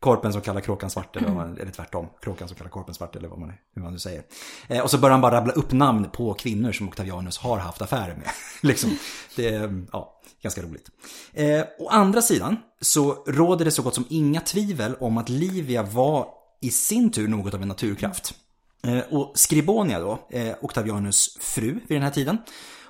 [0.00, 3.28] korpen som kallar kråkan svart eller, man, eller tvärtom, kråkan som kallar korpen svart eller
[3.28, 4.22] vad man, hur man nu säger.
[4.68, 7.82] Eh, och så börjar han bara rabbla upp namn på kvinnor som Octavianus har haft
[7.82, 8.30] affärer med.
[8.62, 8.98] liksom,
[9.36, 10.16] det är, ja.
[10.42, 10.90] Ganska roligt.
[11.32, 15.82] Eh, å andra sidan så råder det så gott som inga tvivel om att Livia
[15.82, 16.26] var
[16.60, 18.34] i sin tur något av en naturkraft.
[18.86, 22.38] Eh, och Skribonia då, eh, Octavianus fru vid den här tiden,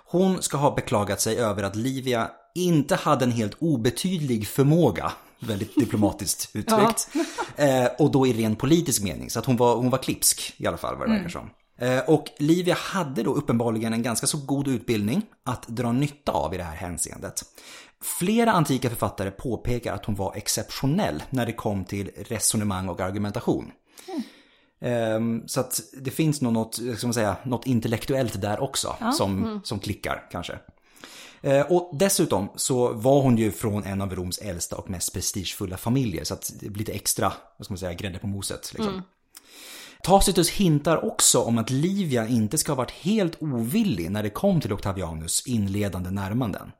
[0.07, 5.75] hon ska ha beklagat sig över att Livia inte hade en helt obetydlig förmåga, väldigt
[5.77, 7.09] diplomatiskt uttryckt,
[7.57, 9.31] eh, och då i ren politisk mening.
[9.31, 11.51] Så att hon var, hon var klipsk i alla fall vad det verkar som.
[11.79, 16.55] Eh, Och Livia hade då uppenbarligen en ganska så god utbildning att dra nytta av
[16.55, 17.43] i det här hänseendet.
[18.19, 23.73] Flera antika författare påpekar att hon var exceptionell när det kom till resonemang och argumentation.
[24.81, 29.61] Ehm, Så att det finns nog något, ska man säga, något intellektuellt där också som,
[29.65, 30.59] som klickar kanske.
[31.43, 35.77] Eh, och dessutom så var hon ju från en av Roms äldsta och mest prestigefulla
[35.77, 38.73] familjer så att det blir lite extra, vad ska man säga, grädde på moset.
[38.73, 38.93] Liksom.
[38.95, 39.05] Mm.
[40.03, 44.61] Tacitus hintar också om att Livia inte ska ha varit helt ovillig när det kom
[44.61, 46.73] till Octavianus inledande närmanden.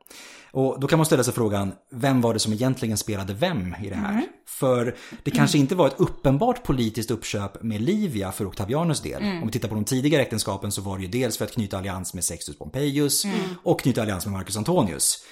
[0.53, 3.89] Och då kan man ställa sig frågan, vem var det som egentligen spelade vem i
[3.89, 4.23] det här?
[4.47, 9.23] För det kanske inte var ett uppenbart politiskt uppköp med Livia för Octavianus del.
[9.23, 11.77] Om vi tittar på de tidigare äktenskapen så var det ju dels för att knyta
[11.77, 13.23] allians med Sextus Pompeius
[13.63, 15.25] och knyta allians med Marcus Antonius.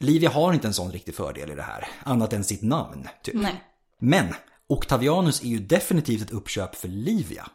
[0.00, 3.08] Livia har inte en sån riktig fördel i det här, annat än sitt namn.
[3.22, 3.34] Typ.
[3.34, 3.62] Nej,
[4.00, 4.26] Men
[4.72, 7.46] Octavianus är ju definitivt ett uppköp för Livia.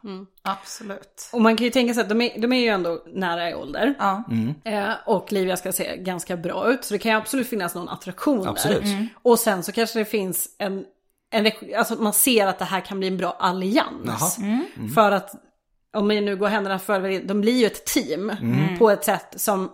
[0.41, 1.29] absolut.
[1.33, 3.55] Och man kan ju tänka sig att de är, de är ju ändå nära i
[3.55, 3.93] ålder.
[3.99, 4.23] Ja.
[4.65, 6.83] Eh, och Livia ska se ganska bra ut.
[6.85, 8.83] Så det kan ju absolut finnas någon attraktion Absolut.
[8.83, 9.07] där.
[9.21, 10.85] Och sen så kanske det finns en,
[11.31, 14.37] en alltså att man ser att det här kan bli en bra allians.
[14.39, 14.61] Jaha.
[14.95, 15.31] För att
[15.93, 18.77] om vi nu går händerna för de blir ju ett team Mm.
[18.79, 19.71] på ett sätt som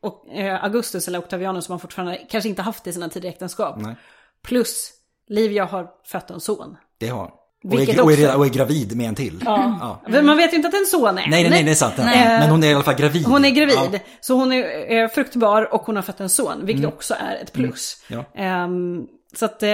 [0.00, 3.76] och, eh, Augustus eller Octavianus som man fortfarande kanske inte haft i sina tidigare äktenskap.
[3.78, 3.94] Nej.
[4.42, 4.92] Plus
[5.30, 6.76] Livia har fött en son.
[6.98, 7.30] Det har hon.
[7.72, 9.42] Och är, och, är, och är gravid med en till.
[9.44, 10.02] Ja.
[10.08, 11.12] Men Man vet ju inte att det är en son är.
[11.14, 11.94] Nej, nej, nej, det är sant.
[11.96, 13.24] Men hon är i alla fall gravid.
[13.26, 13.98] Hon är gravid, Ja.
[14.20, 18.02] så hon är fruktbar och hon har fött en son, vilket också är ett plus.
[18.08, 18.24] Ja.
[18.34, 19.68] Ehm, så att eh,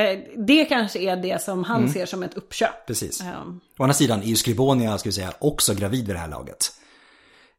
[0.47, 2.87] det kanske är det som han ser som ett uppköp.
[2.87, 3.21] Precis.
[3.21, 6.29] Ehm, Å andra sidan är ju Skribonia, ska vi säga, också gravid vid det här
[6.29, 6.73] laget.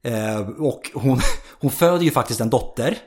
[0.04, 1.20] Eh, och hon,
[1.60, 2.98] hon föder ju faktiskt en dotter.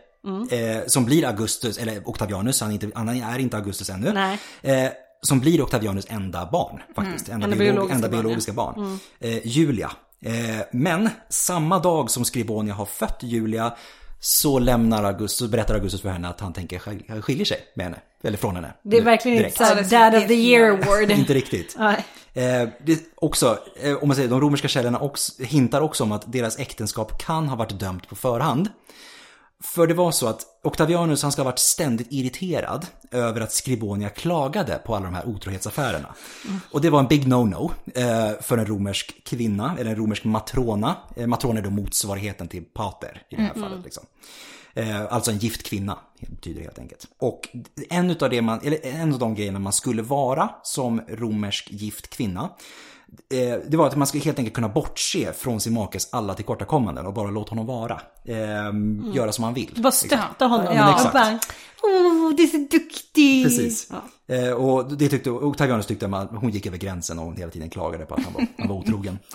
[0.50, 4.12] Eh, som blir Augustus, eller Octavianus, han är inte, han är inte Augustus ännu.
[4.12, 4.38] Nej.
[4.62, 4.90] Eh,
[5.22, 7.28] som blir Octavianus enda barn faktiskt.
[7.28, 8.98] Enda, Enda biolog, biologiska enda barn, biologiska barn.
[9.20, 9.90] Eh, Julia.
[10.24, 10.32] Eh,
[10.72, 13.74] men samma dag som Skribonia har fött Julia
[14.20, 17.86] så lämnar Augustus, så berättar Augustus för henne att han tänker skil- skiljer sig med
[17.86, 17.98] henne.
[18.22, 18.72] Eller från henne.
[18.82, 21.10] det är Nu, verkligen inte såhär Dad of the Year award.
[21.18, 21.76] Inte riktigt.
[22.34, 22.68] Eh,
[23.14, 27.22] också, eh, om man säger, de romerska källorna också, hintar också om att deras äktenskap
[27.22, 28.68] kan ha varit dömt på förhand.
[29.64, 34.08] För det var så att Octavianus han ska ha varit ständigt irriterad över att Skribonia
[34.08, 36.14] klagade på alla de här otrohetsaffärerna.
[36.70, 40.96] Och det var en big no-no eh, för en romersk kvinna, eller en romersk matrona.
[41.16, 43.84] Eh, matrona är då motsvarigheten till pater i det här fallet.
[43.84, 44.04] Liksom.
[44.74, 47.06] Eh, alltså en gift kvinna, betyder det helt enkelt.
[47.18, 47.48] Och
[47.90, 52.10] en av, det man, eller en av de grejerna man skulle vara som romersk gift
[52.10, 52.50] kvinna,
[53.66, 57.14] det var att man skulle helt enkelt kunna bortse från sin makes alla tillkortakommanden och
[57.14, 58.00] bara låta honom vara.
[58.24, 59.74] Eh, Göra som han vill.
[59.76, 60.76] Bara stötta honom.
[60.76, 61.12] Ja, exakt.
[61.12, 61.38] Bara,
[61.82, 63.44] Åh, du är så duktig.
[63.44, 63.90] Precis.
[63.90, 64.34] Ja.
[64.34, 67.70] Eh, och det tyckte, Octavianus tyckte att hon gick över gränsen och hon hela tiden
[67.70, 69.18] klagade på att han var, han var otrogen.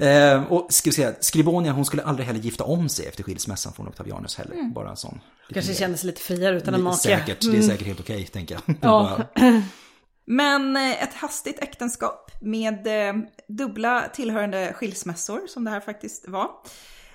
[0.00, 3.72] Eh, och ska vi säga, Skribonia hon skulle aldrig heller gifta om sig efter skilsmässan
[3.72, 4.72] från Octavianus heller.
[4.74, 5.20] Bara en sån.
[5.52, 5.78] Kanske grej.
[5.78, 6.96] kändes lite friare utan en make.
[6.96, 8.76] Säkert, det är säkert helt okej tänker jag.
[8.80, 9.18] Ja.
[10.30, 16.50] Men eh, ett hastigt äktenskap med eh, dubbla tillhörande skilsmässor, som det här faktiskt var.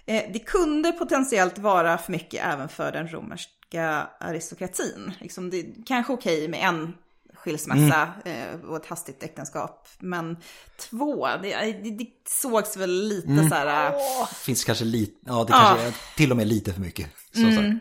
[0.05, 5.13] Eh, det kunde potentiellt vara för mycket även för den romerska aristokratin.
[5.19, 6.93] Liksom det är kanske okej med en
[7.33, 9.87] skilsmässa eh, och ett hastigt äktenskap.
[9.99, 10.37] Men
[10.77, 13.93] två, det, det, det sågs väl lite så här...
[13.93, 17.09] eh, finns kanske lite, ja det kanske är till och med lite för mycket.
[17.33, 17.79] Så, så.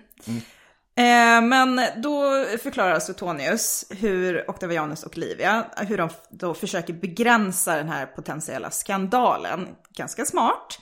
[0.96, 7.88] Eh, men då förklarar Suetonius hur Octavianus och Livia, hur de då försöker begränsa den
[7.88, 9.68] här potentiella skandalen.
[9.96, 10.78] Ganska smart.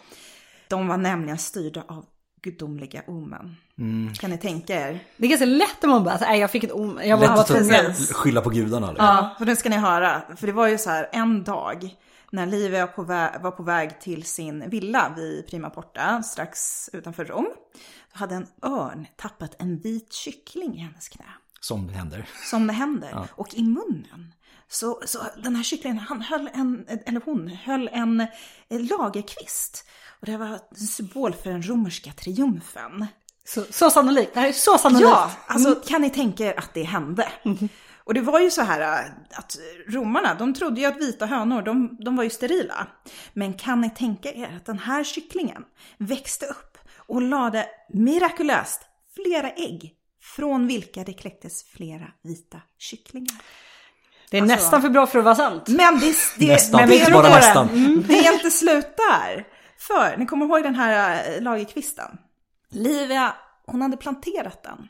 [0.69, 2.05] De var nämligen styrda av
[2.43, 3.57] gudomliga omen.
[4.21, 5.01] Kan ni tänka er?
[5.17, 7.95] Det är ganska lätt om man bara, nej jag fick ett om, jag var, tvungen.
[7.95, 8.87] skylla på gudarna.
[8.91, 9.07] Liksom.
[9.07, 10.23] Ja, för nu ska ni höra.
[10.37, 11.97] För det var ju så här en dag
[12.33, 12.87] när Livia
[13.43, 17.49] var på väg till sin villa vid Prima Porta, strax utanför Rom.
[18.13, 21.25] Då hade en örn tappat en vit kyckling i hennes knä.
[21.61, 22.29] Som det händer.
[22.51, 23.29] som det händer.
[23.31, 24.35] Och i munnen.
[24.69, 28.27] Så, så den här kycklingen, han höll en, eller hon höll en
[28.69, 29.87] lagerkvist.
[30.21, 33.07] Och det var en symbol för den romerska triumfen.
[33.45, 35.11] Så, så sannolikt, det här är så sannolikt.
[35.11, 37.29] Ja, alltså kan ni tänka er att det hände?
[38.05, 39.57] Och det var ju så här äh, att
[39.89, 42.87] romarna, de trodde ju att vita hönor, de, de var ju sterila.
[43.33, 45.65] Men kan ni tänka er att den här kycklingen
[45.99, 48.81] växte upp och lade mirakulöst
[49.15, 49.93] flera ägg
[50.37, 53.37] från vilka det kläcktes flera vita kycklingar.
[54.31, 55.69] Det är Alltså- nästan för bra för att vara sant.
[55.69, 57.69] Men det, det, Nästan, men det är bara nästan.
[57.69, 59.47] Mm, det är inte slut där.
[59.79, 62.19] För, ni kommer ihåg den här äh, lagerkvisten?
[62.71, 63.35] Livia,
[63.67, 64.89] hon hade planterat den.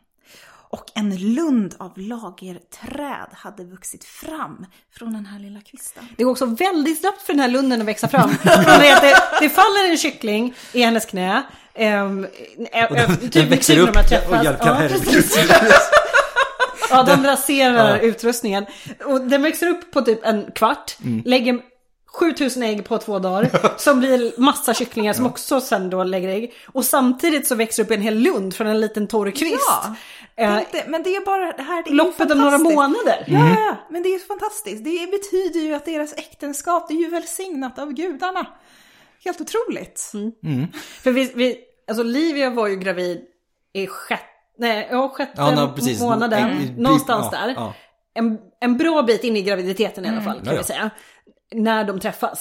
[0.73, 4.67] Och en lund av lagerträd hade vuxit fram
[4.99, 6.05] från den här lilla kvisten.
[6.17, 8.35] Det går också väldigt snabbt för den här lunden att växa fram.
[8.43, 11.43] Det, att det, faller en kyckling i hennes knä.
[11.79, 12.27] Um,
[13.33, 13.97] Den växer upp
[14.29, 14.99] och hjälper ja, henne.
[16.91, 18.67] ja, de raserar utrustningen.
[19.05, 20.97] Och den växer upp på typ en kvart.
[21.05, 21.23] Mm.
[21.25, 21.61] Lägger
[22.15, 23.79] 7000 ägg på två dagar.
[23.79, 26.53] Som blir massa kycklingar som också sen då lägger ägg.
[26.73, 29.55] Och samtidigt så växer upp en hel lund från en liten torr kvist.
[29.69, 29.83] Ja,
[30.37, 31.83] det Eh, inte, men det är bara det här.
[31.85, 33.25] Det är Loppet av några månader.
[33.27, 34.85] Ja, ja, men det är ju fantastiskt.
[34.85, 38.47] Det betyder ju att deras äktenskap, det är ju välsignat av gudarna.
[39.25, 40.13] Helt otroligt.
[41.03, 43.21] För vi, vi, alltså Livia var ju gravid
[43.73, 44.23] i sjätte,
[44.59, 46.01] nej, ja, sjätte Ja, no, precis.
[46.01, 46.51] månaden.
[46.51, 46.75] Mm.
[46.75, 47.55] Någonstans Ja, där.
[47.57, 47.75] ja.
[48.15, 50.59] En, en bra bit in i graviditeten i alla fall kan Ja, ja.
[50.59, 50.91] vi säga.
[51.55, 52.41] När de träffas.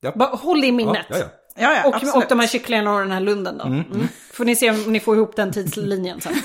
[0.00, 0.12] Ja.
[0.16, 1.06] Bara håll i minnet.
[1.10, 1.24] ja, ja.
[1.60, 2.14] Ja, ja, Och, absolut.
[2.14, 3.64] och de här kycklingarna och den här lunden då.
[3.64, 4.08] Mm.
[4.32, 6.34] Får ni se om ni får ihop den tidslinjen sen.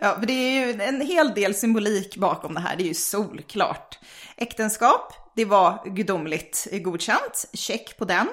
[0.00, 2.94] Ja, för det är ju en hel del symbolik bakom det här, det är ju
[2.94, 3.98] solklart.
[4.36, 8.26] Äktenskap, det var gudomligt godkänt, check på den.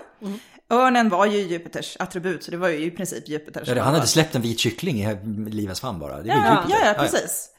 [0.72, 3.68] Örnen var ju Jupiters attribut, så det var ju i princip Jupiters.
[3.68, 5.18] Ja, Han hade släppt en vit kyckling i
[5.50, 6.18] Livas famn bara.
[6.22, 6.80] Det var Ja, Jupiter.
[6.82, 7.50] ja, ja, precis.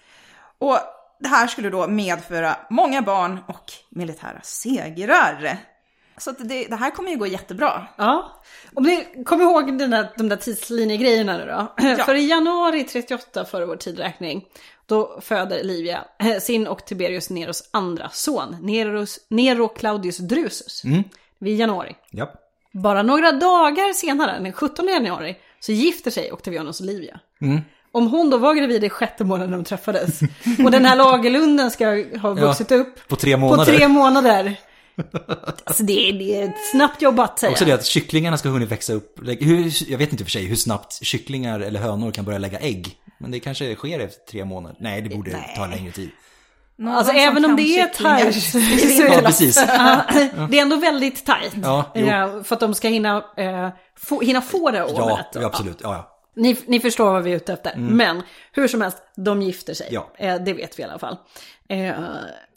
[0.59, 0.79] Och
[1.20, 5.59] det här skulle då medföra många barn och militära segrar.
[6.16, 7.87] Så att det, det här kommer ju gå jättebra.
[7.96, 8.42] Ja.
[8.74, 11.74] Om ni kommer ihåg den där, de där tidslinjegrejerna nu då.
[12.04, 14.44] För i januari 38 före vår tidräkning.
[14.87, 18.57] Då föder Livia eh, sin och Tiberius Neros andra son.
[18.61, 20.83] Neros, Nero Claudius Drusus.
[21.38, 21.96] Vid januari.
[22.11, 22.33] Ja.
[22.72, 27.20] Bara några dagar senare, den 17 januari, så gifter sig Octavianus och Livia.
[27.92, 30.20] Om hon då var gravid i sjätte månaden de träffades
[30.64, 31.87] och den här lagerlunden ska
[32.20, 33.72] ha vuxit upp På tre månader.
[33.72, 34.57] på tre månader.
[35.64, 38.92] Alltså det är, det är snabbt jobbat säger Också det att kycklingarna ska hunnit växa
[38.92, 39.18] upp.
[39.40, 42.94] Hur, jag vet inte för sig hur snabbt kycklingar eller hönor kan börja lägga ägg.
[43.18, 44.77] Men det kanske sker efter tre månader.
[44.81, 46.11] Nej, det borde ta längre tid.
[46.77, 48.42] Någon Alltså även om det är tajt.
[48.53, 49.57] så är Ja, det- precis.
[49.68, 50.03] Ja,
[50.51, 51.53] det är ändå väldigt tajt.
[51.62, 51.92] Ja.
[51.94, 55.27] Eh, för att de ska hinna, eh, få, hinna få det Ja, året.
[55.35, 55.79] ja, absolut.
[55.83, 56.14] Ja, ja.
[56.38, 57.72] Ni, ni förstår vad vi är ute efter.
[57.77, 58.22] Men
[58.53, 59.88] hur som helst, de gifter sig.
[59.90, 60.11] Ja.
[60.18, 61.16] Eh, det vet vi i alla fall.
[61.68, 61.94] Eh,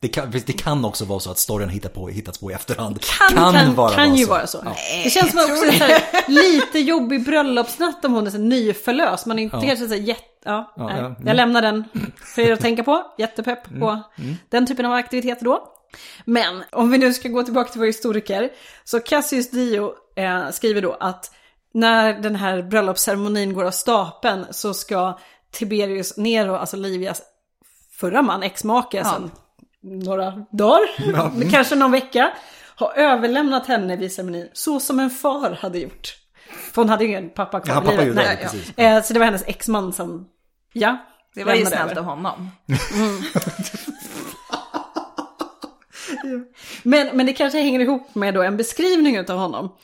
[0.01, 3.01] Det kan, det kan också vara så att storyn hittar på, hittats på i efterhand.
[3.01, 4.29] kan kan, kan vara ju så.
[4.29, 4.63] vara så.
[5.03, 9.25] Det känns som också så här, lite jobbig bröllopsnatt om hon är så nyförlöst.
[9.25, 10.23] Man är inte kanske så jätte...
[10.45, 11.15] Ja, Ja, ja, mm.
[11.25, 11.83] Jag lämnar den
[12.35, 13.03] för er att tänka på.
[13.17, 13.99] Jättepepp på
[14.49, 15.67] den typen av aktiviteter då.
[16.25, 18.49] Men om vi nu ska gå tillbaka till våra historiker.
[18.83, 21.31] Så Cassius Dio eh, skriver då att
[21.73, 25.17] när den här bröllopsceremonin går av stapeln så ska
[25.51, 27.21] Tiberius Nero, alltså Livias
[27.99, 29.31] förra man, ex-make, sen
[29.83, 32.31] några dagar, kanske någon vecka,
[32.75, 36.17] har överlämnat henne vid ceremonin så som en far hade gjort.
[36.73, 38.07] För hon hade ju ingen pappa kvar Ja, i pappa livet.
[38.07, 38.37] gjorde det, Nej.
[38.43, 38.77] precis.
[38.77, 40.27] Eh, Så det var hennes exman som,
[40.73, 40.97] ja.
[41.35, 42.51] Det var ju snällt av honom.
[46.83, 49.75] Men, men det kanske hänger ihop med då en beskrivning av honom.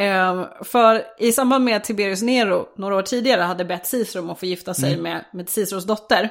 [0.00, 4.30] Eh, för i samband med att Tiberius Nero några år tidigare hade bett Cicero om
[4.30, 6.28] att få gifta sig med, med Ciceros dotter.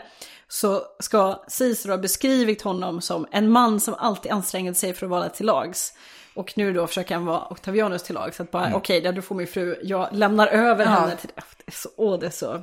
[0.48, 5.10] Så ska Cicero ha beskrivit honom som en man som alltid ansträngde sig för att
[5.10, 5.94] vara till lags.
[6.34, 8.40] Och nu då försöker han vara Octavianus till lags.
[8.40, 10.92] Att bara, okej, där du får min fru, jag lämnar över Ja.
[10.92, 11.42] henne till det.
[11.66, 12.62] Det så, åh, det är så...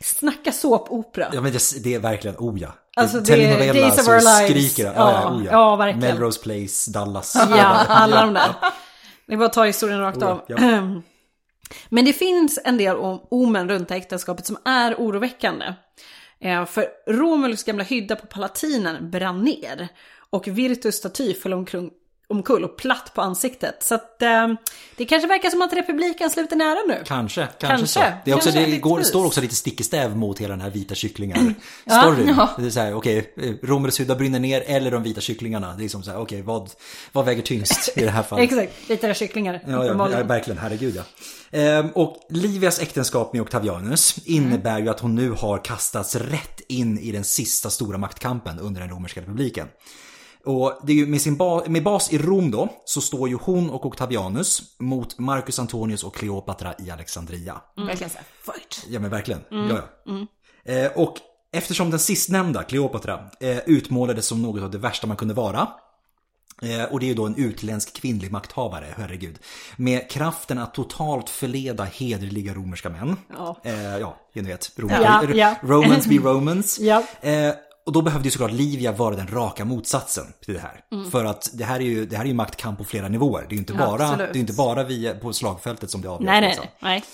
[0.00, 1.28] Snacka såpopera.
[1.32, 2.68] Ja men det, det är verkligen, oh ja.
[2.96, 4.50] Alltså, det är Telenovela Days of Our Lives.
[4.68, 4.92] skriker det.
[4.96, 5.50] Ja, Ja, oh ja.
[5.52, 6.14] ja, verkligen.
[6.14, 7.34] Melrose Place, Dallas.
[7.50, 8.54] Ja, alla de där.
[9.28, 10.44] Det bara att ta historien rakt av.
[10.48, 10.56] Ja.
[11.88, 15.74] Men det finns en del om- omen runt äktenskapet som är oroväckande.
[16.40, 19.88] Eh, För Romulus gamla hydda på Palatinen brann ner.
[20.30, 21.90] Och Virtus staty föll omkring,
[22.28, 23.82] omkull och platt på ansiktet.
[23.82, 24.48] Så att eh,
[24.96, 27.02] det kanske verkar som att republiken sluter nära nu.
[27.06, 28.00] Kanske, kanske, Kanske, så.
[28.24, 30.60] Det, är också, kanske, det går, står också lite stick i stäv mot hela den
[30.60, 32.34] här vita kycklingar-storyn.
[32.36, 32.50] Ja.
[32.58, 35.74] Det är så här, okej, okay, Romulus hydda brinner ner eller de vita kycklingarna.
[35.78, 36.70] Det är som så här, okej, vad,
[37.12, 38.44] vad väger tyngst i det här fallet?
[38.44, 39.60] Exakt, lite kycklingar.
[39.66, 41.02] Ja, ja, ja, verkligen, herregud ja.
[41.50, 46.98] Ehm, och Livias äktenskap med Octavianus innebär ju att hon nu har kastats rätt in
[46.98, 49.68] i den sista stora maktkampen under den romerska republiken.
[50.44, 53.38] Och det är ju med, sin ba- med bas i Rom då, så står ju
[53.42, 57.60] hon och Octavianus mot Marcus Antonius och Kleopatra i Alexandria.
[57.76, 58.84] Verkligen såhär, fight.
[58.88, 59.40] Ja men verkligen.
[59.50, 60.72] Ja, ja.
[60.72, 61.16] Eh, och
[61.52, 65.68] eftersom den sistnämnda, Kleopatra, eh, utmålades som något av det värsta man kunde vara.
[66.62, 69.38] Eh, och det är ju då en utländsk kvinnlig makthavare, herregud.
[69.76, 73.16] Med kraften att totalt förleda hederliga romerska män.
[73.36, 73.56] Ja.
[73.64, 74.70] Eh, ja, ni vet.
[74.76, 75.54] Rom- Ja, ja.
[75.62, 76.78] Romans be Romans.
[76.80, 77.02] Ja.
[77.20, 77.54] Eh,
[77.88, 80.80] och då behövde ju såklart Livia vara den raka motsatsen till det här.
[80.92, 81.10] Mm.
[81.10, 83.40] För att det här är ju, det här är ju maktkamp på flera nivåer.
[83.40, 86.26] Det är ju inte bara, det är inte bara via, på slagfältet som det avgörs.
[86.26, 86.66] Nej, nej, liksom.
[86.80, 87.04] nej.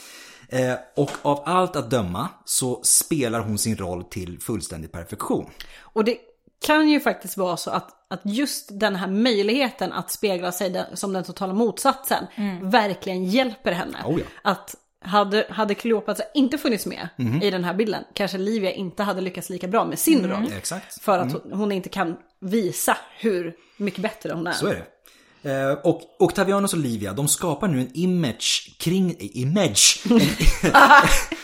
[0.50, 0.70] nej.
[0.70, 5.50] Eh, och av allt att döma så spelar hon sin roll till fullständig perfektion.
[5.80, 6.18] Och det
[6.66, 11.12] kan ju faktiskt vara så att, att just den här möjligheten att spegla sig som
[11.12, 12.26] den totala motsatsen
[12.62, 13.98] verkligen hjälper henne.
[14.04, 14.26] Oh ja.
[14.42, 14.74] Att
[15.04, 17.42] hade, hade Kleopatra inte funnits med Mhm.
[17.42, 20.52] i den här bilden, kanske Livia inte hade lyckats lika bra med sin roll.
[20.58, 21.02] Exakt.
[21.02, 24.52] För att hon, hon inte kan visa hur mycket bättre hon är.
[24.52, 24.86] Så är det.
[25.50, 30.20] Eh, och Octavianus och Livia, de skapar nu en image kring, image, en,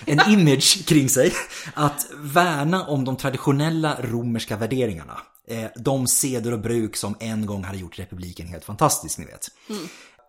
[0.20, 1.32] en image kring sig
[1.74, 5.18] att värna om de traditionella romerska värderingarna.
[5.48, 9.48] Eh, de seder och bruk som en gång hade gjort republiken helt fantastisk, ni vet.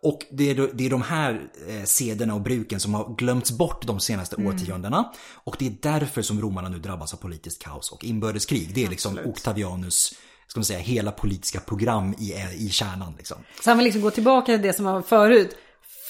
[0.03, 3.87] Och det är, det är de här eh, sederna och bruken som har glömts bort
[3.87, 5.13] de senaste årtiondena.
[5.43, 8.71] Och det är därför som romarna nu drabbas av politiskt kaos och inbördeskrig.
[8.73, 10.13] Det är liksom Octavianus,
[10.47, 13.37] ska man säga, hela politiska program i, i kärnan liksom.
[13.63, 15.57] Så han vill liksom gå tillbaka till det som var förut,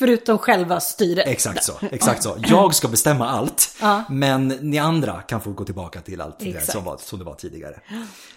[0.02, 1.28] förutom själva styret.
[1.28, 2.38] Exakt så, exakt så.
[2.48, 3.76] Jag ska bestämma allt,
[4.10, 7.36] men ni andra kan få gå tillbaka till allt det som, var, som det var
[7.36, 7.80] tidigare.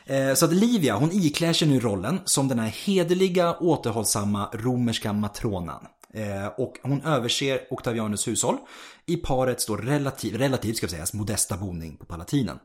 [0.07, 5.13] Eh, Så att Livia, hon iklär sig nu rollen som den här hederliga, återhållsamma romerska
[5.13, 5.87] matronan.
[6.15, 8.57] Eh, Och hon överser Octavianus hushåll
[9.07, 12.59] i parets då relativ, relativt ska vi säga, modesta boning på Palatinen.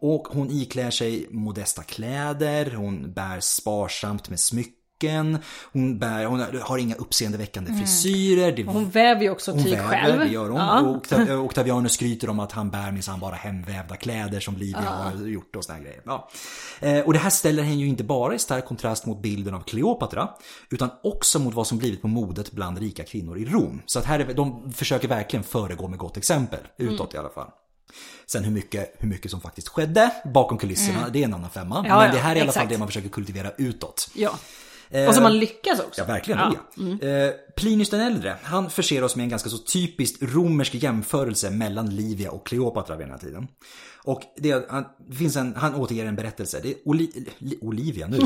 [0.00, 4.72] Och hon iklär sig modesta kläder, hon bär sparsamt med smycken,
[5.72, 8.52] hon, bär, hon har inga uppseendeväckande frisyrer.
[8.52, 10.18] Det Hon väver ju också tyg själv.
[10.20, 10.58] det gör hon.
[10.60, 10.80] Ja.
[10.80, 15.26] Och Octa- Octavianus skryter om att han bär minsann bara hemvävda kläder som Livia har
[15.26, 16.00] gjort och här grejer.
[16.04, 16.28] Ja.
[16.80, 19.60] Eh, Och det här ställer henne ju inte bara i stark kontrast mot bilden av
[19.60, 20.28] Kleopatra,
[20.70, 23.82] utan också mot vad som blivit på modet bland rika kvinnor i Rom.
[23.86, 27.48] Så att här är, de försöker verkligen föregå med gott exempel, utåt i alla fall.
[28.26, 31.74] Sen hur mycket, hur mycket som faktiskt skedde bakom kulisserna, det är en annan femma.
[31.76, 32.70] Ja, Men ja, det här är i alla fall exakt.
[32.72, 34.10] det man försöker kultivera utåt.
[34.14, 34.38] Ja.
[35.08, 36.00] Och som man lyckas också.
[36.00, 36.40] Ja, verkligen.
[36.40, 36.54] Ja.
[37.00, 37.08] Ja.
[37.08, 41.96] Eh, Plinius den äldre, han förser oss med en ganska så typisk romersk jämförelse mellan
[41.96, 43.48] Livia och Kleopatra vid den här tiden.
[44.04, 44.84] Och det, han,
[45.18, 46.60] finns en, han återger en berättelse.
[46.62, 48.18] Det är Oli, Li, Olivia nu.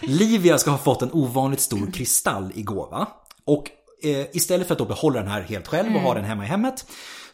[0.00, 3.06] Livia ska ha fått en ovanligt stor kristall i gåva.
[3.44, 3.70] Och
[4.02, 6.46] eh, istället för att då behålla den här helt själv och ha den hemma i
[6.46, 6.86] hemmet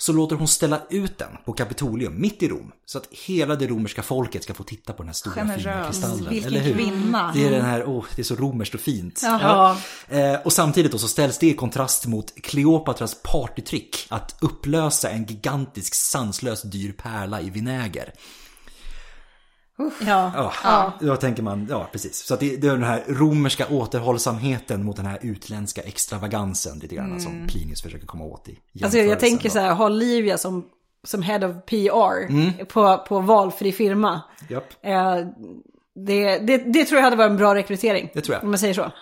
[0.05, 2.73] så låter hon ställa ut den på Kapitolium mitt i Rom.
[2.87, 5.87] Så att hela det romerska folket ska få titta på den här stora fina Generös.
[5.87, 6.29] kristallen.
[6.29, 6.75] Vilken eller hur?
[6.75, 7.33] kvinna.
[7.35, 9.21] Det är den här, oh, det är så romerskt och fint.
[9.23, 9.77] Ja.
[10.09, 15.25] Eh, och samtidigt då så ställs det i kontrast mot Kleopatras partytrick att upplösa en
[15.25, 18.13] gigantisk sanslös dyr pärla i vinäger.
[20.07, 20.53] Ja.
[20.65, 22.17] Ja, då tänker man, ja precis.
[22.27, 26.95] Så att det, det är den här romerska återhållsamheten mot den här utländska extravagansen lite
[26.95, 28.85] grann som Plinius försöker komma åt i Mm.
[28.85, 29.53] Alltså jag tänker då.
[29.53, 30.65] så här, ha Livia som,
[31.05, 32.67] som head of PR Mm.
[32.67, 34.21] på, på valfri firma.
[34.49, 34.65] Japp.
[34.83, 35.17] Eh,
[36.07, 38.11] det, det, det tror jag hade varit en bra rekrytering.
[38.15, 38.45] Det tror jag.
[38.45, 38.93] Om man säger så.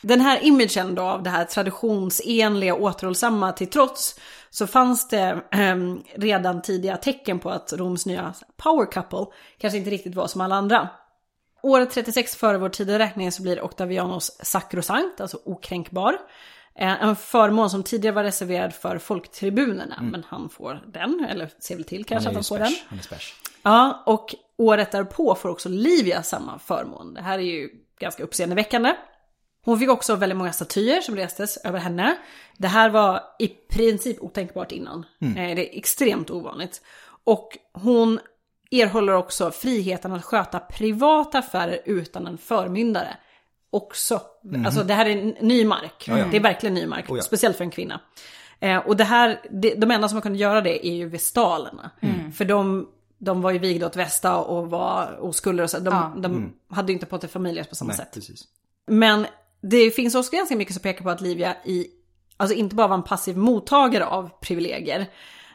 [0.00, 4.18] Den här imagen då av det här traditionsenliga återhållsamma till trots
[4.54, 9.26] så fanns det ehm, redan tidiga tecken på att Roms nya power couple
[9.58, 10.88] kanske inte riktigt var som alla andra.
[11.62, 16.18] Året 36 före vår tideräkning så blir Octavianos sakrosankt, alltså okränkbar.
[16.74, 21.74] Eh, En förmån som tidigare var reserverad för folktribunerna, men han får den, eller ser
[21.76, 22.40] väl till kanske Mm.
[22.40, 22.74] Att han får den.
[22.88, 23.36] Han är special.
[23.62, 27.14] Ja, och året därpå får också Livia samma förmån.
[27.14, 28.94] Det här är ju ganska uppseendeväckande.
[29.64, 32.16] Hon fick också väldigt många statyer som restes över henne.
[32.58, 35.06] Det här var i princip otänkbart innan.
[35.20, 36.82] Eh, Det är extremt ovanligt.
[37.24, 38.20] Och hon
[38.70, 43.16] erhåller också friheten att sköta privata affärer utan en förmyndare.
[43.70, 44.20] Också.
[44.66, 46.04] Alltså det här är ny mark.
[46.30, 47.10] Det är verkligen ny mark.
[47.10, 47.22] Oh ja.
[47.22, 48.00] Speciellt för en kvinna.
[48.60, 51.90] Eh, och det här, det, de enda som har kunnat göra det är ju vestalerna.
[52.34, 52.88] För de,
[53.18, 55.78] de var ju vigda åt västa och var oskulder och så.
[55.78, 56.12] De, Ja.
[56.20, 58.10] de hade ju inte fått familjer på samma Nej, sätt.
[58.14, 58.44] precis.
[58.86, 59.26] Men
[59.62, 61.86] det finns också ganska mycket som pekar på att Livia i,
[62.36, 65.06] alltså inte bara var en passiv mottagare av privilegier.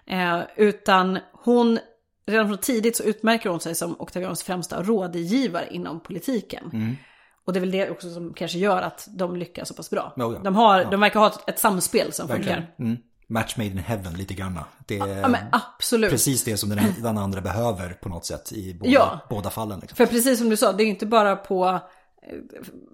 [0.05, 1.79] Eh, utan hon,
[2.27, 6.97] redan från tidigt så utmärker hon sig som Octavians främsta rådgivare inom politiken.
[7.45, 10.13] Och det är väl det också som kanske gör att de lyckas så pass bra.
[10.15, 10.39] Ja, ja.
[10.39, 12.57] De, har, de verkar ha ett, ett samspel som Verkligen.
[12.57, 12.75] funkar.
[12.79, 12.97] Mm.
[13.29, 14.59] Match made in heaven lite grann.
[14.85, 16.11] Det är Ja absolut.
[16.11, 19.19] precis det som den, den andra behöver på något sätt i båda, Ja.
[19.29, 19.79] båda fallen.
[19.79, 19.95] Liksom.
[19.95, 21.79] För precis som du sa, det är inte bara på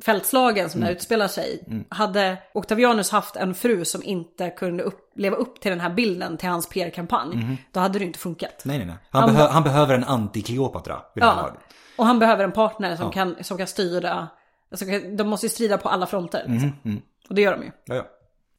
[0.02, 1.64] fältslagen som här utspelar sig.
[1.90, 6.38] Hade Octavianus haft en fru som inte kunde upp, leva upp till den här bilden
[6.38, 8.62] till hans PR-kampanj, då hade det inte funkat.
[8.66, 8.96] Nej, nej, nej.
[9.10, 11.00] Han, Han- behö, han behöver en anti-Kleopatra.
[11.14, 11.52] Ja.
[11.98, 14.28] Och han behöver en partner som, kan, som kan styra,
[14.72, 14.86] alltså,
[15.18, 16.46] de måste ju strida på alla fronter.
[16.48, 17.02] Liksom.
[17.30, 17.72] Och det gör de ju.
[17.86, 18.06] Ja, ja.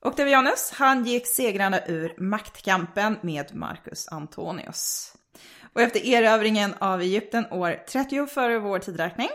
[0.05, 5.12] Octavianus, han gick segrande ur maktkampen med Marcus Antonius.
[5.75, 9.29] Och efter erövringen av Egypten år 30 före vår tidräkning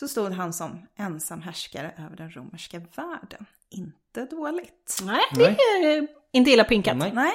[0.00, 3.46] så stod han som ensam härskare över den romerska världen.
[3.68, 5.02] Inte dåligt.
[5.04, 6.96] Nej, det är eh, inte illa pinkat.
[6.96, 7.12] Nej.
[7.14, 7.32] Nej.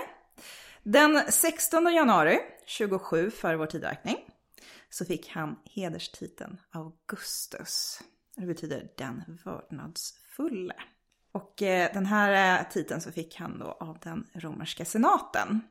[0.83, 4.17] Den 16 januari 27 före vår tidräkning
[4.89, 8.01] så fick han hederstiteln Augustus.
[8.35, 10.75] Det betyder den vördnadsfulle.
[11.31, 15.61] Och eh, den här eh, titeln så fick han då av den romerska senaten.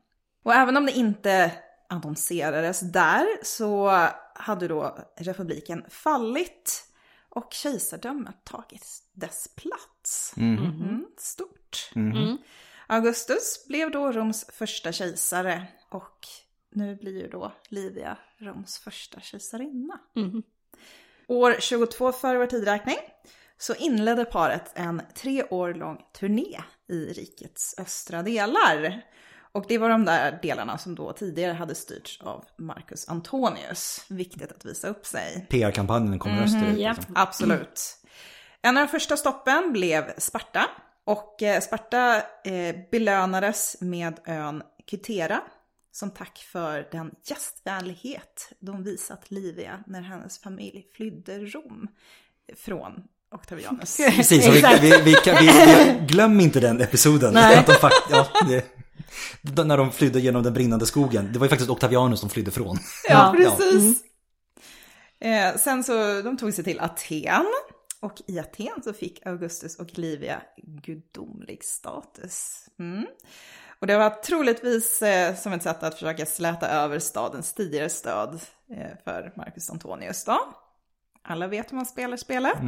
[0.43, 1.53] Och även om det inte
[1.89, 3.89] annonserades där så
[4.35, 6.85] hade då republiken fallit
[7.29, 10.35] och kejsardömet tagit dess plats.
[10.37, 11.91] Mm, stort.
[12.87, 16.27] Augustus blev då Roms första kejsare och
[16.71, 20.01] nu blir ju då Livia Roms första kejsarinna.
[21.27, 22.97] År 22 före vår tidräkning
[23.59, 29.05] så inledde paret en tre år lång turné i rikets östra delar.
[29.53, 34.05] Och det var de där delarna som då tidigare hade styrts av Marcus Antonius.
[34.09, 35.47] Viktigt att visa upp sig.
[35.51, 36.79] PR-kampanjen kommer österut.
[36.79, 36.93] ja.
[36.93, 37.15] Liksom.
[37.17, 37.99] Absolut.
[38.63, 40.67] En av de första stoppen blev Sparta.
[41.05, 45.41] Och eh, Sparta eh, belönades med ön Kythera
[45.93, 51.89] som tack för den gästvänlighet de visat Livia när hennes familj flydde Rom
[52.57, 53.97] från Octavianus.
[53.97, 57.35] Precis, så vi, vi, vi, kan, vi, vi, glöm inte den episoden.
[57.35, 57.57] Nej.
[57.57, 58.65] Att de fakt, ja, det,
[59.43, 61.33] när de flydde genom den brinnande skogen.
[61.33, 62.79] Det var ju faktiskt Octavianus de flydde från.
[63.09, 64.03] Ja, precis.
[65.21, 67.47] Eh, sen så de tog sig till Aten.
[68.01, 72.67] Och i Aten så fick Augustus och Livia gudomlig status.
[72.79, 73.07] Mm.
[73.81, 78.41] Och det var troligtvis eh, som ett sätt att försöka släta över stadens tidigare stöd
[78.71, 80.39] eh, för Marcus Antonius då.
[81.23, 82.59] Alla vet hur man spelar spelet.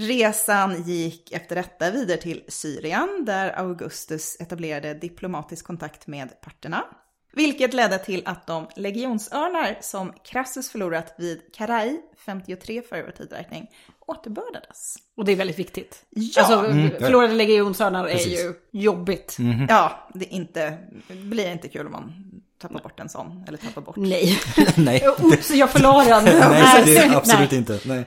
[0.00, 6.84] Resan gick efter detta vidare till Syrien där Augustus etablerade diplomatisk kontakt med parterna.
[7.32, 13.66] Vilket ledde till att de legionsörnar som Crassus förlorat vid Karaj 53 före vår tidräkning
[14.06, 14.94] återbördades.
[15.16, 16.02] Och det är väldigt viktigt.
[16.10, 16.42] Ja!
[16.42, 16.90] Alltså, Mm.
[17.00, 18.40] förlorade legionsörnar är Precis.
[18.40, 19.36] ju jobbigt.
[19.68, 20.78] Ja, det, är inte,
[21.08, 22.12] det blir inte kul om man
[22.58, 23.96] tappar bort en sån, eller tappar bort.
[23.96, 24.38] Nej.
[24.76, 26.24] Nej, Oops, jag förlorar den.
[26.50, 27.16] nej, det är Nej.
[27.16, 27.80] absolut inte.
[27.84, 28.04] Nej.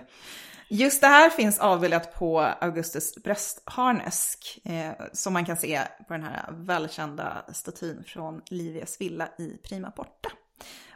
[0.73, 6.23] Just det här finns avbildat på Augustus bröstharnesk eh, som man kan se på den
[6.23, 10.29] här välkända statyn från Livias villa i Prima Porta.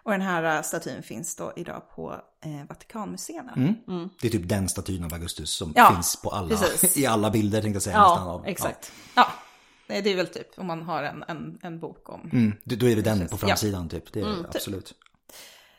[0.04, 2.16] Och den här eh, statyn finns då idag på
[2.46, 3.54] eh, Vatikanmuseerna.
[4.22, 6.98] Det är typ den statyn av Augustus som Ja, finns på alla, precis.
[6.98, 8.02] i alla bilder tänkte jag säga.
[8.02, 8.92] nästan, Ja, av, exakt.
[9.16, 9.28] Ja,
[9.88, 12.38] det det är väl typ om man har en, en, en bok om Ja.
[12.38, 13.38] Mm, då är det den på Ja.
[13.38, 14.14] framsidan typ.
[14.14, 14.94] Det är det absolut.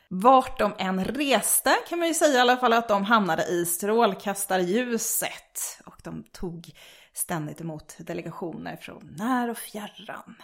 [0.09, 3.65] Vart de än reste kan man ju säga i alla fall att de hamnade i
[3.65, 5.81] strålkastarljuset.
[5.85, 6.71] Och de tog
[7.13, 10.35] ständigt emot delegationer från när och fjärran.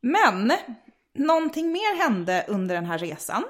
[0.00, 0.52] Men
[1.14, 3.44] någonting mer hände under den här resan.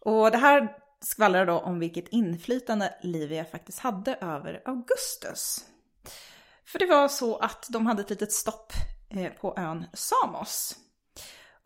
[0.00, 5.64] Och det här skvallrar då om vilket inflytande Livia faktiskt hade över Augustus.
[6.64, 8.72] För det var så att de hade ett litet stopp
[9.10, 10.76] eh, på ön Samos.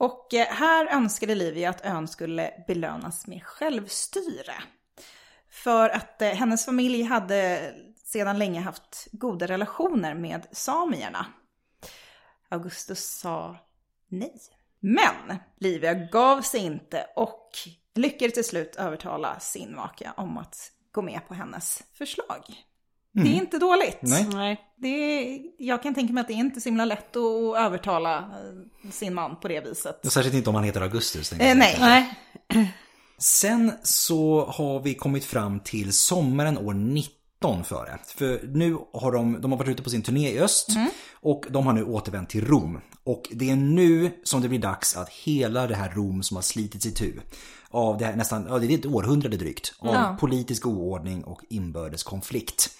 [0.02, 4.54] Och eh, här önskade Livia att ön skulle belönas med självstyre.
[5.50, 7.72] För att eh, hennes familj hade
[8.04, 11.26] sedan länge haft goda relationer med samierna.
[12.48, 13.56] Augustus sa
[14.08, 14.40] nej.
[14.80, 17.50] Men Livia gav sig inte och
[17.94, 22.44] lyckades till slut övertala sin maka om att gå med på hennes förslag.
[23.12, 23.98] Det är inte dåligt.
[24.00, 24.60] Nej.
[24.76, 28.18] Det är, jag kan tänka mig att det är inte så himla lätt att övertala
[28.18, 30.06] eh, sin man på det viset.
[30.06, 31.32] Och Särskilt inte om han heter Augustus.
[31.32, 31.76] Eh, nej.
[31.80, 32.14] Nej.
[33.18, 36.74] Sen så har vi kommit fram till sommaren år
[37.42, 37.98] 19 före.
[38.06, 40.68] För nu har de, de har varit ute på sin turné i öst
[41.20, 42.80] och de har nu återvänt till Rom.
[43.04, 46.42] Och det är nu som det blir dags att hela det här Rom som har
[46.42, 47.12] slitits itu
[47.70, 50.16] av det här nästan, ja det är ett århundrade drygt, av Ja.
[50.20, 52.70] politisk oordning och inbördes konflikt.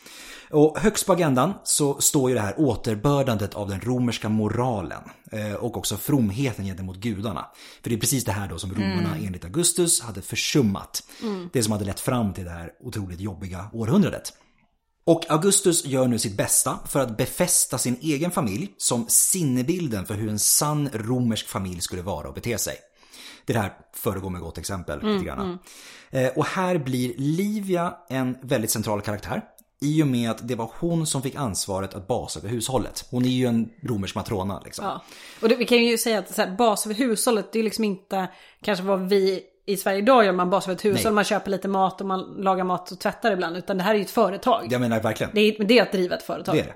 [0.51, 5.03] Och högst på agendan så står ju det här återbördandet av den romerska moralen
[5.33, 7.47] eh, och också fromheten gentemot gudarna.
[7.83, 11.03] För det är precis det här då som romarna enligt Augustus hade försummat.
[11.53, 14.33] Det som hade lett fram till det här otroligt jobbiga århundradet.
[15.05, 20.14] Och Augustus gör nu sitt bästa för att befästa sin egen familj som sinnebilden för
[20.14, 22.76] hur en sann romersk familj skulle vara och bete sig.
[23.46, 25.03] Det här föregår med gott exempel.
[25.03, 25.59] lite grann.
[26.11, 29.42] Eh, och här blir Livia en väldigt central karaktär.
[29.80, 33.05] I och med att det var hon som fick ansvaret att basa över hushållet.
[33.11, 34.84] Hon är ju en romersk matrona liksom.
[34.84, 35.05] Ja.
[35.40, 37.84] Och det, vi kan ju säga att så här, bas över hushållet, det är liksom
[37.84, 38.28] inte
[38.62, 41.13] kanske vad vi i Sverige idag gör, man basar över ett hushåll, Nej.
[41.13, 43.57] man köper lite mat och man lagar mat och tvättar ibland.
[43.57, 44.67] Utan det här är ju ett företag.
[44.71, 45.33] Jag menar verkligen.
[45.35, 46.55] Det, är, det är att driva ett företag.
[46.55, 46.75] Det är det.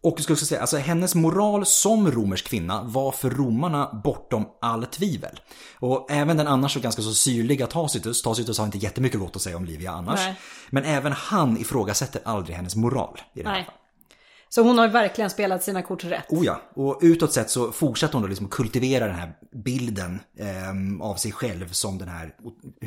[0.00, 4.46] Och jag skulle också säga, alltså hennes moral som romersk kvinna var för romarna bortom
[4.60, 5.40] all tvivel.
[5.78, 9.42] Och även den annars så ganska så syrliga Tacitus, Tacitus har inte jättemycket gott att
[9.42, 10.20] säga om Livia annars.
[10.20, 10.34] Nej.
[10.70, 13.64] Men även han ifrågasätter aldrig hennes moral i det här Nej.
[13.64, 13.80] fallet.
[14.56, 16.24] Så hon har verkligen spelat sina kort rätt.
[16.28, 21.00] Oh ja, och utåt sett så fortsätter hon då liksom kultivera den här bilden ehm,
[21.00, 22.34] av sig själv som den här,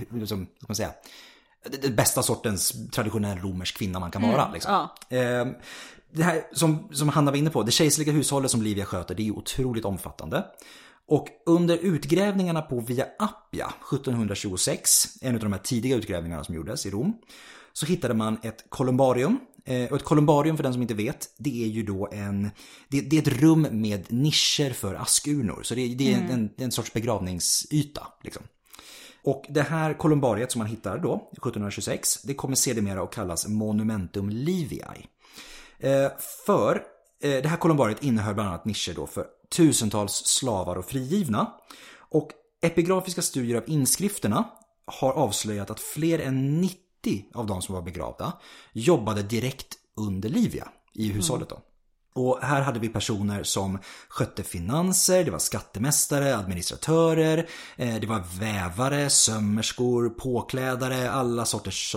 [0.09, 0.91] vad ska man säga,
[1.81, 4.51] det bästa sortens traditionell romersk kvinna man kan vara.
[4.51, 4.71] Liksom.
[4.71, 5.17] ja.
[5.17, 5.53] Ehm,
[6.11, 9.27] det här som, som Hanna var inne på, det kejserliga hushållet som Livia sköter, det
[9.27, 10.45] är otroligt omfattande.
[11.07, 16.85] Och under utgrävningarna på Via Appia 1726, en av de här tidiga utgrävningarna som gjordes
[16.85, 17.13] i Rom,
[17.73, 19.39] så hittade man ett kolumbarium.
[19.69, 22.49] Eh, och ett kolumbarium för den som inte vet, det är ju då en,
[22.87, 25.59] det, det är ett rum med nischer för askurnor.
[25.63, 28.07] Så det, det är en, en, en sorts begravningsyta.
[28.23, 28.43] Liksom.
[29.23, 34.29] Och det här kolumbariet som man hittar då, 1726, det kommer sedermera att kallas Monumentum
[34.29, 35.05] Liviae.
[35.79, 36.11] Eh,
[36.45, 36.75] för
[37.23, 41.51] eh, det här kolumbariet innehöll bland annat nischer då för tusentals slavar och frigivna.
[42.09, 44.49] Och epigrafiska studier av inskrifterna
[44.85, 46.88] har avslöjat att fler än 90
[47.33, 48.33] av de som var begravda
[48.73, 51.49] jobbade direkt under Livia i hushållet.
[51.49, 51.61] Då.
[52.13, 53.79] Och här hade vi personer som
[54.09, 61.95] skötte finanser, det var skattemästare, administratörer, eh, det var vävare, sömmerskor, påklädare, alla sorters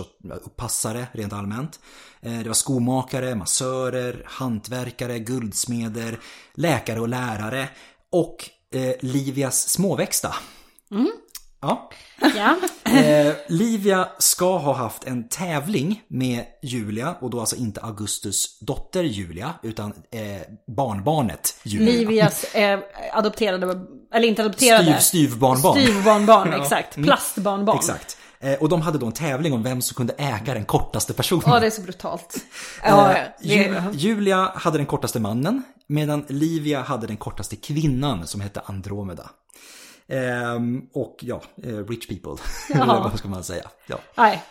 [0.55, 1.79] passare rent allmänt.
[2.21, 6.19] Eh, det var skomakare, massörer, hantverkare, guldsmeder,
[6.53, 7.69] läkare och lärare
[8.11, 10.35] och eh, Livias småväxta.
[10.91, 11.11] Mm.
[11.63, 11.89] Ja.
[12.35, 12.55] Ja.
[12.91, 19.03] Eh, Livia ska ha haft en tävling med Julia och då alltså inte Augustus dotter
[19.03, 20.21] Julia utan eh,
[20.77, 21.91] barnbarnet Julia.
[21.93, 22.79] Livias eh,
[23.13, 24.83] adopterade, eller inte adopterade.
[24.83, 24.97] Styv,
[25.27, 25.81] styvbarnbarn.
[25.81, 26.97] Styvbarnbarn, exakt.
[26.97, 27.07] Mm.
[27.07, 27.77] Plastbarnbarn.
[27.77, 28.17] Exakt.
[28.39, 31.43] Eh, och de hade då en tävling om vem som kunde äga den kortaste personen.
[31.45, 32.35] Ja, det är så brutalt.
[32.83, 38.27] Ja, Eh, det, Ju- Julia hade den kortaste mannen medan Livia hade den kortaste kvinnan
[38.27, 39.29] som hette Andromeda.
[40.13, 42.43] Ehm, och ja, eh, rich people.
[42.81, 43.69] Eller vad ska man säga.
[43.87, 43.99] Ja.
[44.17, 44.43] nej.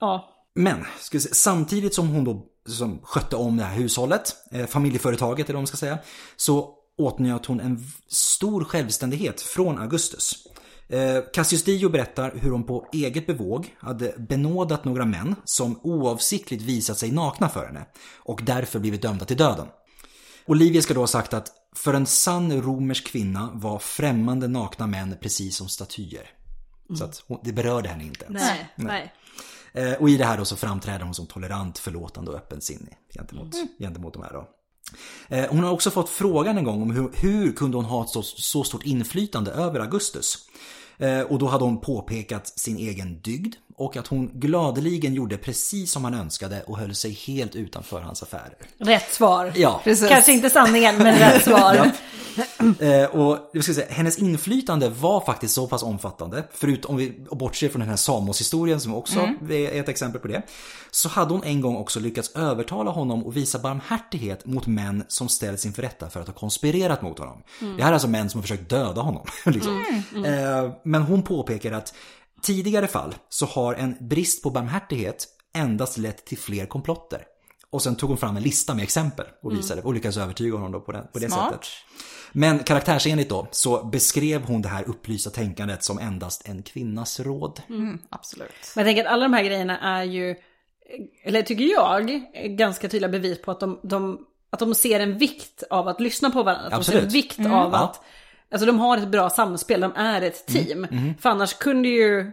[0.00, 0.28] Ja.
[0.54, 5.54] Men se, samtidigt som hon då som skötte om det här hushållet, eh, familjeföretaget eller
[5.54, 5.98] vad man ska säga,
[6.36, 10.46] så åtnjöt hon en stor självständighet från Augustus.
[10.88, 16.62] Eh, Cassius Dio berättar hur hon på eget bevåg hade benådat några män som oavsiktligt
[16.62, 17.86] visat sig nakna för henne
[18.18, 19.66] och därför blivit dömda till döden.
[20.46, 25.16] Olivia ska då ha sagt att för en sann romersk kvinna var främmande nakna män
[25.20, 26.30] precis som statyer.
[26.98, 28.42] Så att hon, det berörde henne inte ens.
[28.42, 29.12] Nej, nej.
[29.72, 33.54] Eh, Och i det här då så framträder hon som tolerant, förlåtande och öppensinnig gentemot,
[33.54, 33.68] Mm.
[33.78, 34.48] gentemot de här då.
[35.36, 38.08] Eh, Hon har också fått frågan en gång om hur, hur kunde hon ha ett
[38.10, 40.38] så, så stort inflytande över Augustus?
[40.98, 45.92] Eh, Och då hade hon påpekat sin egen dygd och att hon gladeligen gjorde precis
[45.92, 48.56] som han önskade och höll sig helt utanför hans affärer.
[48.78, 49.52] Rätt svar.
[49.56, 49.80] Ja.
[49.84, 50.08] Precis.
[50.08, 51.92] Kanske inte sanningen, men rätt svar.
[52.78, 57.26] Eh, och jag ska säga, hennes inflytande var faktiskt så pass omfattande, förutom om vi
[57.30, 60.42] bortser från den här Samos-historien som också är ett exempel på det,
[60.90, 65.28] så hade hon en gång också lyckats övertala honom och visa barmhärtighet mot män som
[65.28, 67.42] ställts inför rätta för att ha konspirerat mot honom.
[67.76, 69.26] Det här är alltså män som har försökt döda honom.
[69.46, 69.84] liksom.
[70.14, 71.94] Eh, men hon påpekar att
[72.42, 77.24] tidigare fall så har en brist på barmhärtighet endast lett till fler komplotter.
[77.70, 80.72] Och sen tog hon fram en lista med exempel och visade och lyckades övertyga honom
[80.72, 81.52] då på, den, på det Smart.
[81.52, 81.68] sättet.
[82.32, 87.60] Men karaktärsenligt då så beskrev hon det här upplysta tänkandet som endast en kvinnas råd.
[87.68, 88.72] Mm, absolut.
[88.76, 90.36] Men jag tänker att alla de här grejerna är ju,
[91.24, 92.22] eller tycker jag,
[92.58, 94.18] ganska tydliga bevis på att de, de,
[94.50, 96.66] att de ser en vikt av att lyssna på varandra.
[96.66, 97.14] Att de ser en Absolut.
[97.24, 97.76] vikt av Ja.
[97.76, 98.00] att,
[98.52, 100.86] alltså de har ett bra samspel, de är ett team.
[101.20, 102.32] För annars kunde ju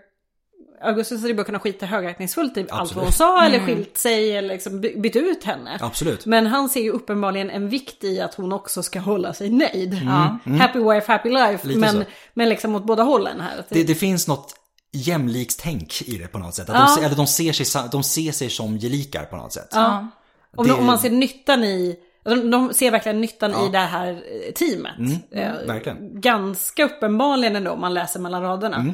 [0.82, 4.48] Augustus hade bara kunnat skita högaktningsfullt i allt vad hon sa eller skilt sig eller
[4.50, 5.78] liksom by- bytt ut henne.
[5.82, 6.26] Absolut.
[6.26, 9.94] Men han ser ju uppenbarligen en vikt i att hon också ska hålla sig nöjd.
[10.06, 10.38] Ja.
[10.60, 11.68] Happy wife, happy life.
[11.68, 12.04] Lite Men, så.
[12.34, 13.64] men liksom åt båda hållen här.
[13.70, 14.56] Det, det finns något
[14.92, 16.70] jämlikstänk i det på något sätt.
[16.70, 16.82] Att Ja.
[16.86, 19.70] de, ser- eller de, ser sig, de ser sig som gelikar på något sätt.
[19.72, 20.08] Ja.
[20.56, 21.96] Om, Det- om man ser nyttan i,
[22.36, 23.68] de, de ser verkligen nyttan Ja.
[23.68, 25.24] i det här eh, teamet.
[25.32, 26.22] Eh, verkligen.
[26.22, 28.94] Ganska uppenbarligen ändå om man läser mellan raderna.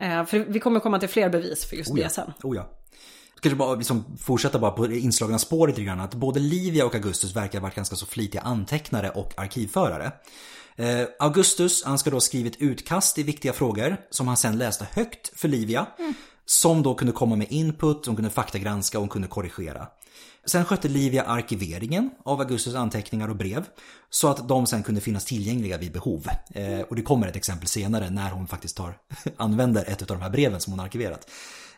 [0.00, 1.98] Eh, för vi kommer komma till fler bevis för just Mm.
[1.98, 2.08] Oh ja.
[2.08, 2.32] det sen.
[2.42, 2.70] Oh ja.
[3.40, 6.00] Kanske bara liksom fortsätta bara på det inslagna spåret lite grann.
[6.00, 10.12] Att både Livia och Augustus verkar ha varit ganska så flitiga antecknare och arkivförare.
[11.18, 15.40] Augustus, han ska då ha skrivit utkast i viktiga frågor som han sen läste högt
[15.40, 15.86] för Livia.
[16.46, 19.86] Som då kunde komma med input, hon kunde faktagranska och hon kunde korrigera.
[20.46, 23.64] Sen skötte Livia arkiveringen av Augustus anteckningar och brev
[24.10, 26.26] så att de sen kunde finnas tillgängliga vid behov.
[26.54, 28.98] Eh, och det kommer ett exempel senare när hon faktiskt tar,
[29.36, 31.30] använder ett av de här breven som hon arkiverat.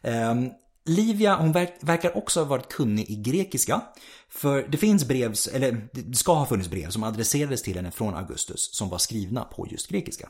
[0.02, 0.50] Ehm,
[0.84, 3.80] Livia, hon verk, verkar också ha varit kunnig i grekiska.
[4.28, 8.14] För det finns brev, eller det ska ha funnits brev som adresserades till henne från
[8.14, 10.28] Augustus som var skrivna på just grekiska.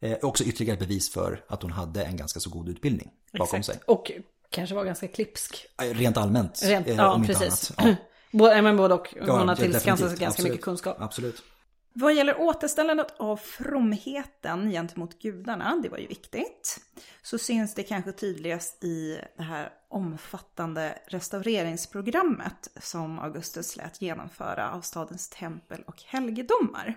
[0.00, 3.78] Eh, också ytterligare bevis för att hon hade en ganska så god utbildning bakom sig.
[3.86, 4.12] Och
[4.50, 5.66] kanske var ganska klipsk.
[5.78, 6.62] Rent allmänt.
[6.62, 7.72] Rent, eh, ja, precis.
[7.76, 7.98] annat.
[8.00, 8.06] Ja.
[8.38, 9.14] Både, men både och.
[9.26, 10.52] Ja, Hon har tillskansat sig ganska Absolut.
[10.52, 10.96] mycket kunskap.
[11.00, 11.42] Absolut.
[11.92, 16.80] Vad gäller återställandet av fromheten gentemot gudarna, det var ju viktigt,
[17.22, 24.80] så syns det kanske tydligast i det här omfattande restaureringsprogrammet som Augustus lät genomföra av
[24.80, 26.96] stadens tempel och helgedomar.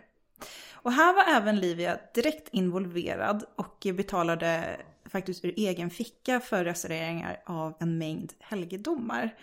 [0.74, 4.78] Och här var även Livia direkt involverad och betalade
[5.14, 9.36] faktiskt ur egen ficka för restaureringar av en mängd helgedomar.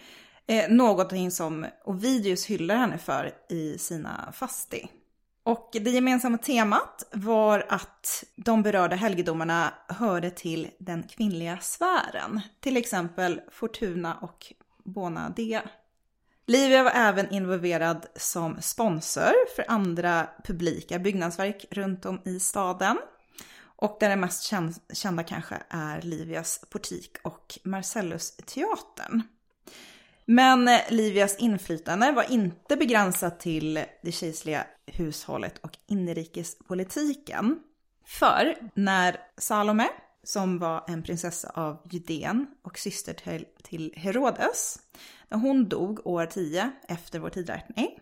[0.47, 4.89] Eh, någonting som Ovidius hyllar henne för i sina fasti.
[5.43, 12.41] Och det gemensamma temat var att de berörda helgedomarna hörde till den kvinnliga sfären.
[12.61, 14.53] Till exempel Fortuna och
[14.85, 15.63] Bona Dea.
[16.47, 22.99] Livia var även involverad som sponsor för andra publika byggnadsverk runt om i staden.
[23.81, 24.53] Och där det mest
[24.93, 29.23] kända kanske är Livias portik och Marcellus-teatern.
[30.25, 37.59] Men eh, Livias inflytande var inte begränsat till det kejserliga hushållet och inrikespolitiken.
[38.07, 39.89] För när Salome,
[40.25, 44.79] som var en prinsessa av Judeen och syster till, till Herodes,
[45.29, 47.99] när hon dog år 10 efter vår tidräkning,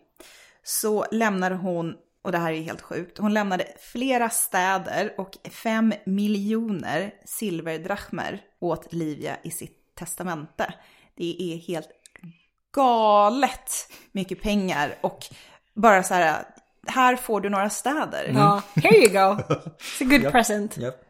[0.63, 5.93] så lämnade hon, och det här är helt sjukt, hon lämnade flera städer och fem
[6.05, 10.73] miljoner silverdrachmer åt Livia i sitt testamente.
[11.15, 11.89] Det är helt
[12.71, 15.19] galet mycket pengar och
[15.73, 16.43] bara så här,
[16.87, 18.23] här får du några städer.
[18.23, 18.37] Mm.
[18.37, 19.43] Ja, here you go.
[19.79, 20.31] It's a good yep.
[20.31, 20.77] present.
[20.77, 21.08] Yep.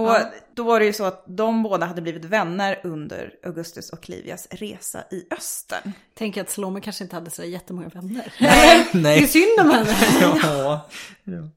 [0.00, 0.30] Och ja.
[0.54, 4.48] då var det ju så att de båda hade blivit vänner under Augustus och Livias
[4.50, 5.92] resa i östern.
[6.14, 8.32] Tänk att Salome kanske inte hade så jättemånga vänner.
[8.40, 9.18] Nej, nej.
[9.18, 9.96] Det är synd om henne.
[10.42, 10.88] ja.
[11.24, 11.48] ja.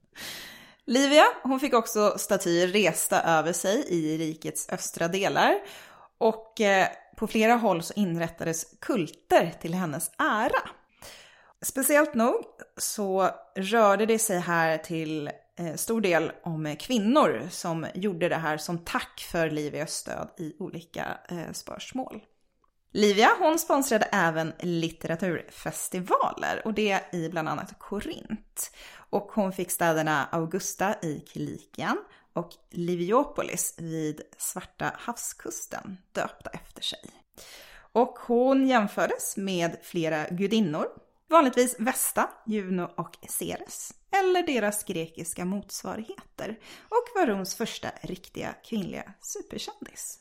[0.85, 5.55] Livia, hon fick också statyer resta över sig i rikets östra delar.
[6.17, 6.87] Och eh,
[7.17, 10.69] på flera håll så inrättades kulter till hennes ära.
[11.61, 12.35] Speciellt nog
[12.77, 18.35] så rörde det sig här till Eh, stor del om eh, kvinnor som gjorde det
[18.35, 22.23] här som tack för Livias stöd i olika eh, spörsmål.
[22.91, 28.71] Livia hon sponsrade även litteraturfestivaler och det i bland annat Korint.
[29.09, 31.97] Och hon fick städerna Augusta i Kilikien
[32.33, 37.09] och Liviopolis vid Svarta havskusten döpta efter sig.
[37.91, 40.87] Och hon jämfördes med flera gudinnor,
[41.33, 46.59] vanligtvis Vesta, Juno och Ceres, eller deras grekiska motsvarigheter,
[46.89, 50.19] och var Roms första riktiga kvinnliga superkändis.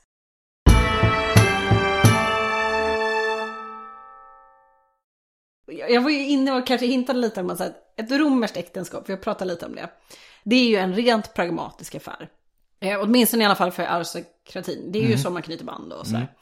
[5.66, 7.60] Jag var ju inne och kanske hintade lite om att
[7.96, 9.90] ett romerskt äktenskap, vi har pratat lite om det,
[10.44, 12.28] det är ju en rent pragmatisk affär.
[12.80, 14.92] Eh, åtminstone i alla fall för aristokratin.
[14.92, 15.12] Det är mm.
[15.12, 16.18] ju så man knyter band och sådär.
[16.18, 16.34] Mm.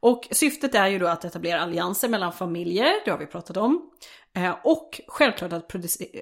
[0.00, 3.90] Och syftet är ju då att etablera allianser mellan familjer, det har vi pratat om.
[4.32, 5.68] Eh, och självklart att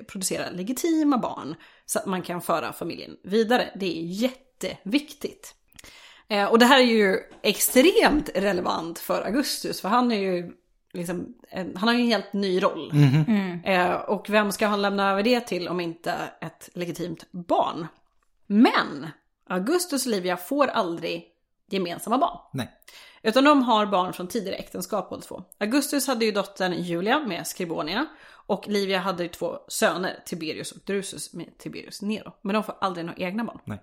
[0.06, 1.54] producera legitima barn
[1.86, 3.72] så att man kan föra familjen vidare.
[3.74, 5.54] Det är jätteviktigt.
[6.28, 10.52] Eh, och det här är ju extremt relevant för Augustus, för han är ju
[10.92, 12.90] liksom, han har ju en helt ny roll.
[12.90, 13.24] Mm.
[13.64, 14.00] Mm.
[14.08, 17.86] Och vem ska han lämna över det till om inte ett legitimt barn?
[18.46, 19.06] Men
[19.48, 21.24] Augustus och Livia får aldrig
[21.70, 22.38] gemensamma barn.
[22.52, 22.70] Nej.
[23.26, 25.42] Utan de har barn från tidigare äktenskap båda två.
[25.60, 28.06] Augustus hade ju dottern Julia med Skribonia.
[28.46, 32.32] Och Livia hade ju två söner, Tiberius och Drusus med Tiberius Nero.
[32.42, 33.58] Men de får aldrig några egna barn.
[33.64, 33.78] Nej.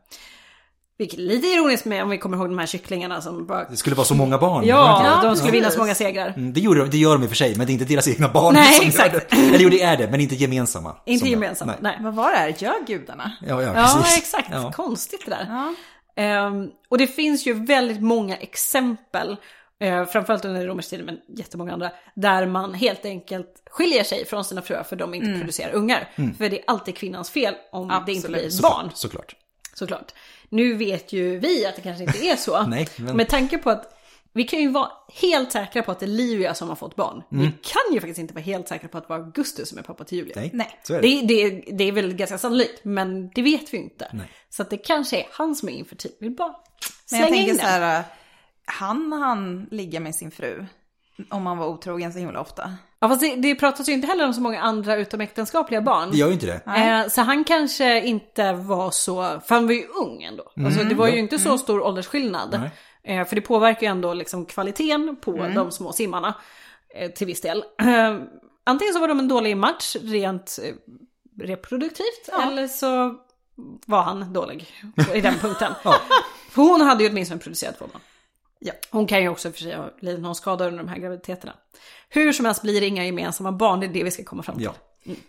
[0.97, 3.69] Vilket är lite ironiskt med om vi kommer ihåg de här kycklingarna som bara...
[3.69, 4.65] Det skulle vara så många barn.
[4.65, 6.33] Ja, de skulle vinna så många segrar.
[6.37, 8.07] Mm, det, gjorde, det gör de i och för sig, men det är inte deras
[8.07, 9.13] egna barn Nej, som exakt.
[9.13, 9.35] gör det.
[9.35, 10.95] Eller jo, det är det, men inte gemensamma.
[11.05, 11.95] Inte gemensamma, nej.
[11.95, 12.05] nej.
[12.05, 12.55] Vad var det här?
[12.57, 13.31] Gör gudarna?
[13.47, 14.11] Ja, ja, precis.
[14.11, 14.47] Ja, exakt.
[14.51, 14.71] Ja.
[14.71, 15.45] Konstigt det där.
[15.49, 15.73] Ja.
[16.16, 19.36] Um, och det finns ju väldigt många exempel,
[19.84, 24.43] uh, framförallt under romersk tid, men jättemånga andra, där man helt enkelt skiljer sig från
[24.43, 25.39] sina fruar för de inte mm.
[25.39, 26.09] producerar ungar.
[26.16, 26.36] Mm.
[26.36, 28.05] För det är alltid kvinnans fel om Absolut.
[28.05, 28.89] det inte blir ett barn.
[28.93, 29.36] Såklart.
[29.74, 30.14] Såklart.
[30.49, 32.64] Nu vet ju vi att det kanske inte är så.
[32.68, 33.18] Nej, men...
[33.18, 33.99] Med tanke på att
[34.34, 34.89] vi kan ju vara
[35.21, 37.23] helt säkra på att det är Livia som har fått barn.
[37.31, 37.45] Mm.
[37.45, 39.81] Vi kan ju faktiskt inte vara helt säkra på att det var Augustus som är
[39.81, 40.34] pappa till Julia.
[40.36, 40.79] Nej, Nej.
[40.84, 41.21] Så är det.
[41.21, 44.09] Det, det, det är väl ganska sannolikt, men det vet vi inte.
[44.13, 44.31] Nej.
[44.49, 46.11] Så att det kanske är han som är infertil.
[46.19, 46.55] Vi bara
[47.11, 48.03] Men jag tänker så här,
[48.65, 50.65] han han ligga med sin fru?
[51.29, 52.73] Om man var otrogen så himla ofta.
[52.99, 56.11] Ja fast det, det pratas ju inte heller om så många andra utomäktenskapliga barn.
[56.11, 56.79] Det gör ju inte det.
[56.79, 60.51] Eh, så han kanske inte var så, för han var ju ung ändå.
[60.57, 60.65] Mm.
[60.65, 61.57] Alltså det var ju inte så mm.
[61.57, 62.69] stor åldersskillnad.
[63.03, 65.55] Eh, för det påverkar ju ändå liksom kvaliteten på mm.
[65.55, 66.35] de små simmarna
[66.95, 67.63] eh, till viss del.
[67.81, 68.17] Eh,
[68.63, 70.73] antingen så var de en dålig match rent eh,
[71.45, 72.51] reproduktivt ja.
[72.51, 73.15] eller så
[73.85, 74.67] var han dålig
[75.13, 75.73] i den punkten.
[75.83, 75.95] ja.
[76.49, 78.01] För hon hade ju åtminstone producerat två barn.
[78.59, 78.73] Ja.
[78.89, 81.53] Hon kan ju också för sig ha lidit någon skada under de här graviditeterna.
[82.09, 84.55] Hur som helst blir det inga gemensamma barn, det är det vi ska komma fram
[84.55, 84.65] till.
[84.65, 84.73] Ja.
[85.05, 85.19] Mm.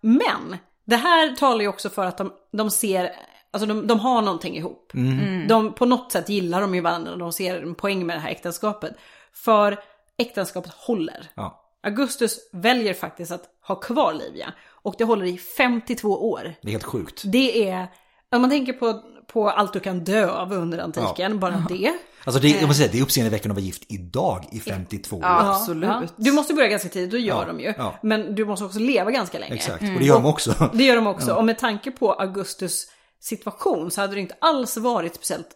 [0.00, 3.12] Men Det här talar ju också för att de, de ser,
[3.50, 4.90] alltså de, de har någonting ihop.
[4.94, 5.48] Mm.
[5.48, 8.20] De, på något sätt gillar de ju varandra och de ser en poäng med det
[8.20, 8.92] här äktenskapet.
[9.32, 9.78] För
[10.18, 11.26] äktenskapet håller.
[11.34, 11.64] Ja.
[11.82, 14.52] Augustus väljer faktiskt att ha kvar Livia.
[14.70, 16.54] Och det håller i 52 år.
[16.62, 17.22] Det är helt sjukt.
[17.24, 17.86] Det är,
[18.34, 21.92] om man tänker på, på allt du kan dö av under antiken, bara det.
[22.24, 25.22] Alltså det, jag måste säga, det är uppseendeväckande att vara gift idag i 52 år.
[25.22, 25.90] Ja, absolut.
[25.90, 26.02] Ja.
[26.16, 27.74] Du måste börja ganska tidigt, det gör Ja, de ju.
[27.78, 27.94] ja.
[28.02, 29.54] Men du måste också leva ganska länge.
[29.54, 30.70] Exakt, och det gör de också.
[30.74, 31.34] Det gör de också.
[31.34, 32.86] Och med tanke på Augustus
[33.20, 35.48] situation så hade det inte alls varit speciellt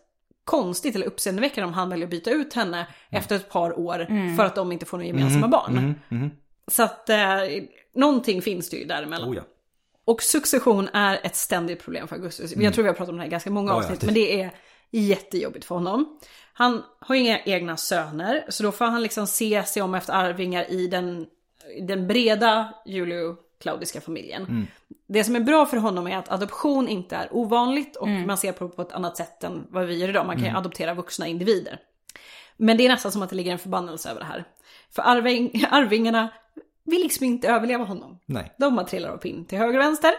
[0.44, 4.06] konstigt eller uppseendeväckande om han väljer att byta ut henne efter ett par år
[4.36, 5.94] för att de inte får några gemensamma barn.
[6.70, 7.18] Så att eh,
[7.94, 9.30] någonting finns det ju däremellan.
[9.30, 9.42] Oh, ja.
[10.04, 12.56] Och succession är ett ständigt problem för Augustus.
[12.56, 14.14] Jag tror vi har pratat om det här ganska många Ja, ja, avsnitt, det- men
[14.14, 14.50] det är
[14.90, 16.18] jättejobbigt för honom.
[16.52, 20.70] Han har inga egna söner, så då får han liksom se sig om efter arvingar
[20.70, 21.26] i den,
[21.82, 22.74] den breda
[23.62, 24.42] Julio-Klaudiska familjen.
[24.42, 24.66] Mm.
[25.06, 28.52] Det som är bra för honom är att adoption inte är ovanligt och man ser
[28.52, 30.26] på det på ett annat sätt än vad vi gör idag.
[30.26, 30.54] Man kan Mm.
[30.54, 31.78] ju adoptera vuxna individer.
[32.56, 34.44] Men det är nästan som att det ligger en förbannelse över det här.
[34.90, 36.28] För arving, arvingarna
[36.84, 38.18] vill liksom inte överleva honom.
[38.26, 38.52] Nej.
[38.58, 40.12] De bara trillar upp in till höger och vänster.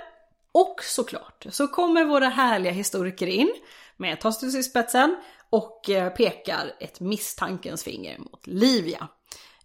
[0.52, 3.54] Och såklart så kommer våra härliga historiker in
[3.98, 5.16] med Tostus i spetsen
[5.50, 9.08] och eh, pekar ett misstankens finger mot Livia.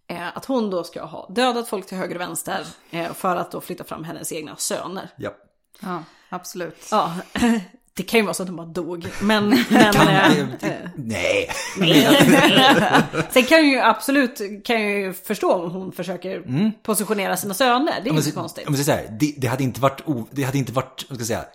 [0.09, 3.51] Eh, Att hon då ska ha dödat folk till höger och vänster eh, för att
[3.51, 5.09] då flytta fram hennes egna söner.
[5.17, 5.31] Ja.
[5.79, 6.87] Ja, absolut.
[6.91, 7.13] Ja,
[7.93, 9.07] det kan ju vara så att de bara dog.
[9.21, 11.49] Men, men eh, Det- Nej.
[13.31, 16.43] sen kan ju absolut kan ju förstå om hon försöker
[16.83, 17.85] positionera sina söner.
[17.85, 18.67] Det är man inte så konstigt.
[18.67, 21.05] om man säger så här, det, det hade inte varit, o, det hade inte varit,
[21.09, 21.45] vad ska jag säga,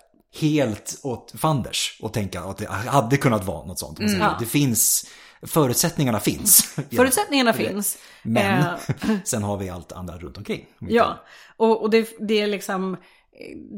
[0.40, 3.98] helt åt fanders att tänka att det hade kunnat vara något sånt.
[4.00, 4.36] Ja.
[4.40, 5.06] Det finns,
[5.46, 6.76] förutsättningarna finns.
[6.96, 7.98] Förutsättningarna finns.
[8.22, 10.66] Men Eh, sen har vi allt andra runt omkring.
[10.78, 11.24] Ja,
[11.56, 12.96] och, och det, det är liksom...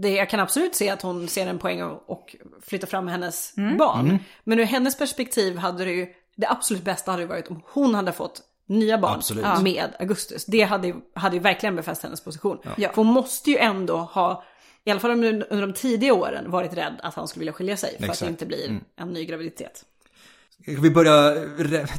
[0.02, 3.54] Det, jag kan absolut se att hon ser en poäng och, och flytta fram hennes
[3.78, 4.18] barn.
[4.44, 6.06] Men ur hennes perspektiv hade det ju...
[6.36, 9.62] Det absolut bästa hade ju varit om hon hade fått nya barn Absolut.
[9.62, 10.44] med Augustus.
[10.44, 12.58] Det hade, ju- hade ju verkligen befäst hennes position.
[12.76, 12.88] Ja.
[12.88, 14.44] För hon måste ju ändå ha,
[14.84, 17.76] i alla fall under, under de tidiga åren, varit rädd att han skulle vilja skilja
[17.76, 17.90] sig.
[17.98, 18.20] För att Exakt.
[18.20, 19.84] det inte blir en ny graviditet.
[20.62, 21.30] Ska vi börja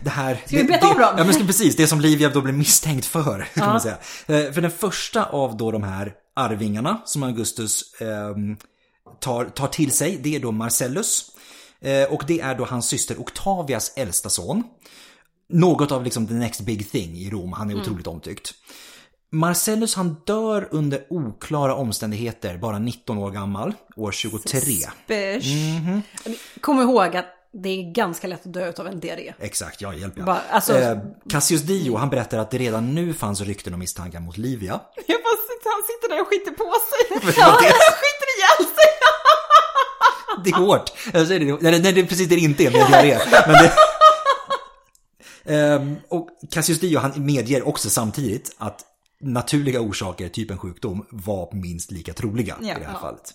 [0.01, 0.41] det här?
[0.45, 1.15] Ska vi beta av det- dem?
[1.17, 3.47] Ja men ska, precis, det som Livia då blev misstänkt för.
[3.53, 3.97] Kan man säga.
[4.25, 8.57] Eh, För den första av då de här arvingarna som Augustus ehm,
[9.19, 11.31] tar, tar till sig, det är då Marcellus.
[11.81, 14.63] Eh, och det är då hans syster Octavias äldsta son.
[15.49, 18.53] Något av liksom the next big thing i Rom, han är otroligt omtyckt.
[19.31, 24.61] Marcellus han dör under oklara omständigheter, bara 19 år gammal, år 23.
[25.07, 25.45] Beige.
[26.61, 29.33] Kom ihåg att det är ganska lätt att dö av en diarré.
[29.39, 30.39] Exakt, ja hjälp ja.
[30.49, 30.97] Alltså- eh,
[31.29, 34.79] Cassius Dio han berättar att det redan nu fanns rykten och misstankar mot Livia.
[35.07, 37.33] Jag bara han sitter där och skiter på sig.
[37.43, 38.91] Han skiter ihjäl sig.
[40.43, 40.91] Det är hårt.
[41.13, 43.19] Jag säger det, nej, nej, det är precis det det inte är diarré.
[43.47, 43.73] Men det...
[45.55, 48.81] Ehm, och Cassius Dio han medger också samtidigt att
[49.21, 52.65] naturliga orsaker, typ en sjukdom, var minst lika troliga Ja.
[52.75, 52.99] i det här Ja.
[52.99, 53.33] fallet.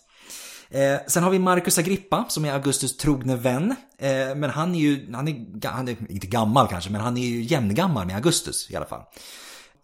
[0.73, 3.75] Eh, sen har vi Marcus Agrippa som är Augustus trogne vän.
[3.99, 7.27] Eh, men han är ju, han är, han är inte gammal kanske, men han är
[7.27, 9.03] ju jämngammal med Augustus i alla fall.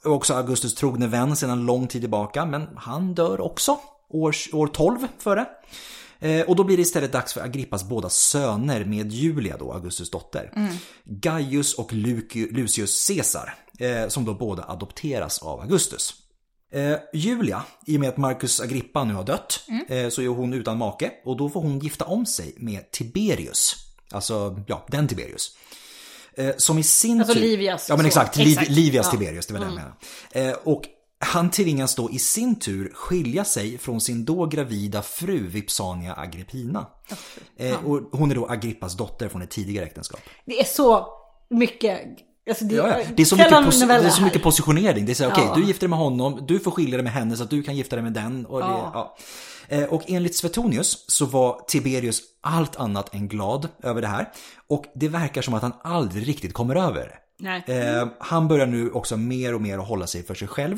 [0.04, 3.78] Och också Augustus trogne vän sedan lång tid tillbaka, men han dör också
[4.10, 5.46] år, år 12 före.
[6.20, 10.10] Eh, och då blir det istället dags för Agrippas båda söner med Julia då, Augustus
[10.10, 10.50] dotter.
[11.04, 16.14] Gaius och Luci- Lucius Caesar, eh, som då båda adopteras av Augustus.
[16.72, 20.52] Eh, Julia, i och med att Marcus Agrippa nu har dött, eh, så är hon
[20.52, 23.76] utan make och då får hon gifta om sig med Tiberius.
[24.10, 25.56] Alltså, ja, den Tiberius.
[26.34, 27.40] Eh, som i sin Alltså tur...
[27.40, 28.06] Livias Ja men son.
[28.06, 28.70] exakt, Liv, Exakt.
[28.70, 29.18] Livias Ja.
[29.18, 30.50] Tiberius, det var det jag menade.
[30.50, 30.82] Eh, och
[31.20, 36.86] han tvingas då i sin tur skilja sig från sin då gravida fru Vipsania Agrippina.
[37.56, 40.20] Eh, och hon är då Agrippas dotter från ett tidigare äktenskap.
[40.44, 41.06] Det är så
[41.50, 42.00] mycket...
[42.48, 43.04] Alltså det, Ja, ja.
[43.16, 45.06] Det, är så mycket, pos- det är så mycket positionering.
[45.06, 45.54] Det är så här, okej, Ja.
[45.54, 47.76] du gifter dig med honom, du får skilja dig med henne så att du kan
[47.76, 48.46] gifta dig med den.
[48.46, 48.60] Och,
[49.68, 49.76] det.
[49.76, 54.28] Eh, och enligt Svetonius så var Tiberius allt annat än glad över det här.
[54.68, 57.20] Och det verkar som att han aldrig riktigt kommer över
[57.68, 57.72] det.
[58.00, 60.76] Eh, han börjar nu också mer och mer att hålla sig för sig själv.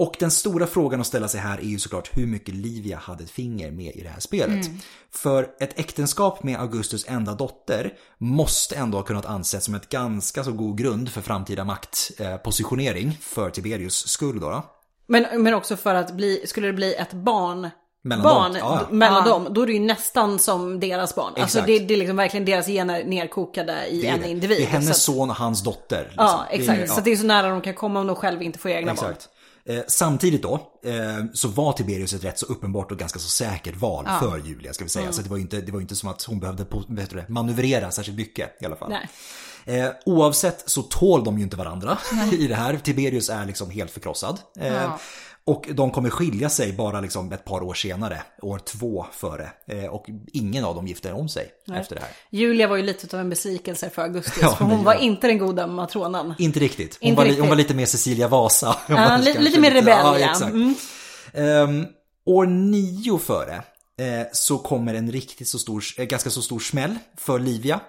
[0.00, 3.24] Och den stora frågan att ställa sig här är ju såklart hur mycket Livia hade
[3.24, 4.66] ett finger med i det här spelet.
[5.12, 10.44] För ett äktenskap med Augustus enda dotter måste ändå ha kunnat anses som ett ganska
[10.44, 14.62] så god grund för framtida maktpositionering positionering för Tiberius skull då.
[15.06, 17.70] Men, men också för att bli, skulle det bli ett barn,
[18.02, 18.94] Mellan barn dem, ja, ja.
[18.96, 19.32] mellan Ja.
[19.32, 21.26] dem, då är det ju nästan som deras barn.
[21.26, 21.66] Alltså Exakt.
[21.66, 24.28] det, det är liksom verkligen deras gener nerkokade i en det.
[24.28, 24.58] individ.
[24.58, 26.02] det är hennes Så att- son och hans dotter.
[26.04, 26.24] liksom.
[26.26, 26.80] Ja, Det är- exakt.
[26.88, 26.94] ja.
[26.94, 29.14] Så det är så nära de kan komma om de själva inte får egna barn.
[29.64, 30.54] Eh, samtidigt då
[30.84, 34.72] eh, så var Tiberius ett rätt så uppenbart och ganska så säkert val för Julia
[34.72, 35.12] ska vi säga.
[35.12, 37.90] Så det var ju inte, det var inte som att hon behövde vet du manövrera
[37.90, 38.90] särskilt mycket i alla fall.
[39.64, 41.98] Eh, oavsett så tål de ju inte varandra
[42.32, 42.76] i det här.
[42.76, 44.38] Tiberius är liksom helt förkrossad.
[44.58, 44.98] Eh, Ja.
[45.50, 49.50] Och de kommer skilja sig bara liksom ett par år senare, år två före.
[49.66, 52.10] Eh, och ingen av dem gifter om sig efter det här.
[52.30, 54.38] Julia var ju lite av en besvikelse för Augustus.
[54.42, 55.00] Ja, för hon var ja.
[55.00, 56.34] inte den goda matronan.
[56.38, 56.98] Inte riktigt.
[57.00, 57.40] Hon, Inte var, riktigt.
[57.40, 58.76] hon var lite mer Cecilia Vasa.
[58.88, 60.30] Ja, man li- kanske lite mer rebell, ja.
[60.30, 60.52] exakt.
[60.52, 60.74] Mm.
[61.34, 61.86] Ehm,
[62.26, 63.54] år nio före
[64.00, 67.80] eh, så kommer en riktigt så stor, eh, ganska så stor smäll för Livia.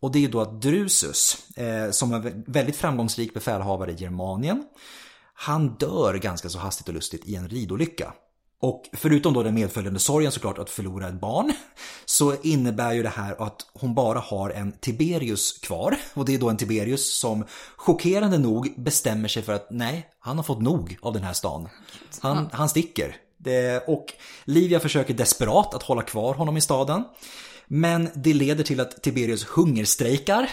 [0.00, 4.64] Och det är då att Drusus, eh, som är vä- väldigt framgångsrik befälhavare i Germanien,
[5.34, 8.12] han dör ganska så hastigt och lustigt i en ridolycka.
[8.60, 11.52] Och förutom då den medföljande sorgen såklart att förlora ett barn,
[12.04, 15.96] så innebär ju det här att hon bara har en Tiberius kvar.
[16.14, 17.44] Och det är då en Tiberius som
[17.76, 21.68] chockerande nog bestämmer sig för att nej, han har fått nog av den här stan.
[22.20, 23.16] Han, han sticker.
[23.38, 24.12] Det, och
[24.44, 27.04] Livia försöker desperat att hålla kvar honom i staden.
[27.66, 30.50] Men det leder till att Tiberius hungerstrejkar.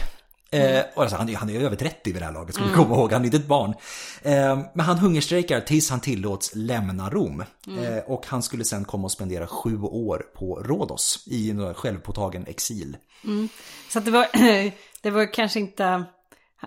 [0.51, 2.73] Eh, och alltså, han, är- han är över 30 vid det här laget, ska vi
[2.73, 3.11] komma ihåg.
[3.13, 3.73] Han är inte ett barn.
[4.21, 7.41] Eh, men han hungerstrejkar tills han tillåts lämna Rom.
[7.67, 12.45] Eh, och han skulle sen komma och spendera sju år på Rhodos i en självpåtagen
[12.47, 12.97] exil.
[13.89, 14.27] Så att det var,
[15.01, 16.03] det var kanske inte...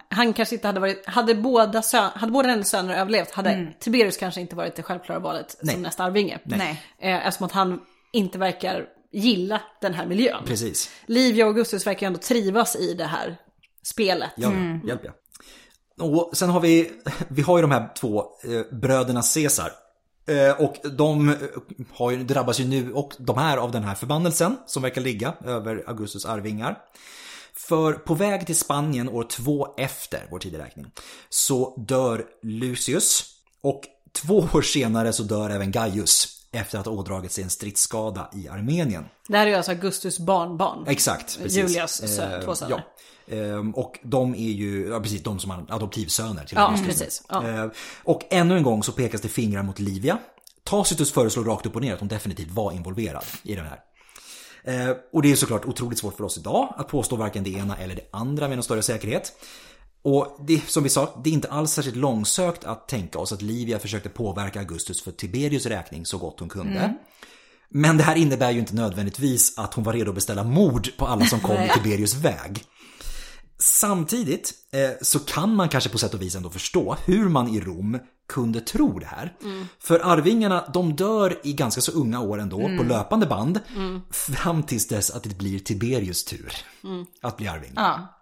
[0.09, 1.07] Han kanske inte hade varit...
[1.07, 5.18] Hade båda, sön, hade båda hennes söner överlevt hade Tiberius kanske inte varit det självklara
[5.18, 5.74] valet Nej.
[5.74, 6.39] som nästa arvinge.
[6.45, 6.83] Nej.
[6.99, 7.80] Eh, eftersom att han
[8.12, 10.43] inte verkar gilla den här miljön.
[10.47, 10.91] Precis.
[11.07, 13.37] Livia och Augustus verkar ju ändå trivas i det här
[13.83, 14.30] spelet.
[14.37, 14.80] Ja, ja.
[14.87, 15.12] hjälp ja.
[16.05, 16.91] Och sen har vi,
[17.28, 19.72] vi har ju de här två eh, bröderna Caesar.
[20.26, 21.37] Eh, och de eh,
[21.91, 25.35] har ju, drabbas ju nu och de här av den här förbannelsen som verkar ligga
[25.45, 26.78] över Augustus arvingar.
[27.55, 30.87] För på väg till Spanien år två efter vår tideräkning
[31.28, 33.24] så dör Lucius
[33.61, 38.30] och två år senare så dör även Gaius efter att ha ådragit sig en stridsskada
[38.34, 39.05] i Armenien.
[39.28, 40.84] Det här är alltså Augustus barnbarn.
[40.88, 41.59] Exakt, precis.
[41.59, 42.84] Julias sö- Eh, två söner.
[43.26, 43.36] Ja.
[43.36, 46.88] Ehm, Och de är ju, ja precis, de som har adoptivsöner till Ja, Augustus.
[46.98, 47.22] precis.
[47.28, 47.48] Ja.
[47.48, 47.66] Eh,
[48.05, 50.18] Och ännu en gång så pekas det fingrar mot Livia.
[50.64, 53.80] Tacitus föreslår rakt upp och ner att hon definitivt var involverad i den här.
[55.12, 57.94] Och det är såklart otroligt svårt för oss idag att påstå varken det ena eller
[57.94, 59.32] det andra med någon större säkerhet.
[60.05, 63.42] Och det, som vi sa, det är inte alls särskilt långsökt att tänka oss att
[63.42, 66.80] Livia försökte påverka Augustus för Tiberius räkning så gott hon kunde.
[67.68, 71.07] Men det här innebär ju inte nödvändigtvis att hon var redo att beställa mord på
[71.07, 72.64] alla som kom i Tiberius väg.
[73.59, 77.61] Samtidigt eh, så kan man kanske på sätt och vis ändå förstå hur man i
[77.61, 77.98] Rom
[78.28, 79.32] kunde tro det här.
[79.78, 83.61] För arvingarna, de dör i ganska så unga år ändå på löpande band.
[84.11, 86.53] Fram tills dess att det blir Tiberius tur
[87.22, 87.72] att bli arving.
[87.76, 88.18] Ja.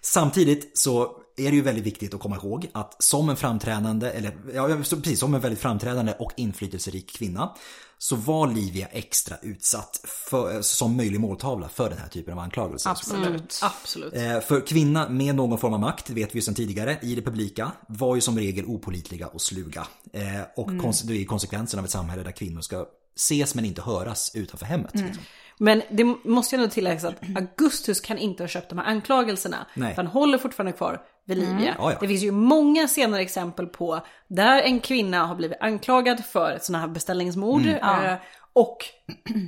[0.00, 4.36] Samtidigt så är det ju väldigt viktigt att komma ihåg att som en framträdande, eller
[4.54, 7.52] ja, precis som en väldigt framträdande och inflytelserik kvinna
[7.98, 10.00] så var Livia extra utsatt
[10.30, 12.90] för, som möjlig måltavla för den här typen av anklagelser.
[12.90, 13.60] Absolut.
[13.62, 14.14] Absolut.
[14.14, 17.22] Eh, För kvinna med någon form av makt, vet vi ju sedan tidigare, i det
[17.22, 19.86] publika var ju som regel opolitliga och sluga.
[20.12, 20.22] Eh,
[20.56, 22.86] Och kons- det är konsekvensen av ett samhälle där kvinnor ska
[23.16, 24.90] ses men inte höras utanför hemmet.
[24.94, 25.24] Liksom.
[25.58, 29.66] Men det måste ju ändå tilläggas att Augustus kan inte ha köpt de här anklagelserna.
[29.74, 29.94] Nej.
[29.94, 31.74] För han håller fortfarande kvar vid Livia.
[31.78, 31.96] Ja, ja.
[32.00, 36.64] Det finns ju många senare exempel på där en kvinna har blivit anklagad för ett
[36.64, 37.60] sådant här beställningsmord.
[37.66, 38.04] Mm.
[38.04, 38.14] eh,
[38.52, 38.76] Och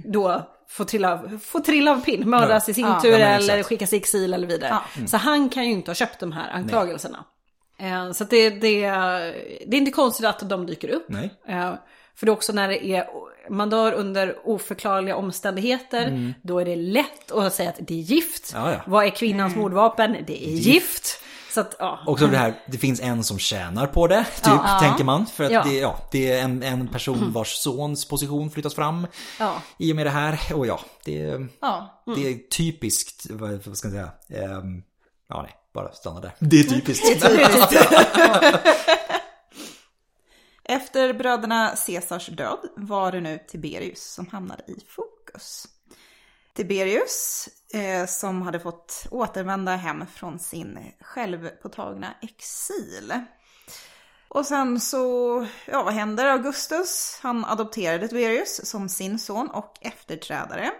[0.04, 3.92] då får trilla, får trilla av pinn, mördas i sin Ja, tur ja, eller skickas
[3.92, 4.70] i exil eller vidare.
[4.70, 4.82] Ja.
[4.96, 5.06] Mm.
[5.08, 7.24] Så han kan ju inte ha köpt de här anklagelserna.
[7.78, 8.80] Eh, Så att det, det,
[9.66, 11.06] det är inte konstigt att de dyker upp.
[11.08, 11.30] Nej.
[11.48, 11.74] Eh,
[12.14, 13.06] För det är också när det är,
[13.50, 18.52] man dör under oförklarliga omständigheter, då är det lätt att säga att det är gift.
[18.54, 18.66] Mm.
[18.66, 18.80] Ja, ja.
[18.86, 20.16] Vad är kvinnans mordvapen?
[20.26, 21.20] Det är gift.
[21.50, 21.98] Så att, ja.
[22.06, 24.78] Också det här, det finns en som tjänar på det, typ, Ja.
[24.82, 25.26] tänker man.
[25.26, 25.62] För att Ja.
[25.68, 29.06] Det, ja, det är en, en person vars sons position flyttas fram
[29.38, 29.62] Ja.
[29.78, 30.40] i och med det här.
[30.54, 32.02] Och ja, det, är- Ja.
[32.16, 33.94] det är typiskt, vad, vad ska jag
[34.28, 34.42] säga?
[34.44, 34.82] Ehm,
[35.28, 36.32] ja, nej, bara stanna där.
[36.38, 37.06] Det är typiskt.
[40.68, 45.68] Efter bröderna Caesars död var det nu Tiberius som hamnade i fokus.
[46.54, 53.12] Tiberius, eh, som hade fått återvända hem från sin självpåtagna exil.
[54.28, 56.26] Och sen så, ja vad händer?
[56.26, 60.70] Augustus, han adopterade Tiberius som sin son och efterträdare.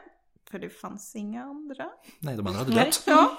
[0.51, 1.85] För det fanns inga andra.
[2.19, 3.03] Nej, de andra hade dött.
[3.07, 3.39] Ja.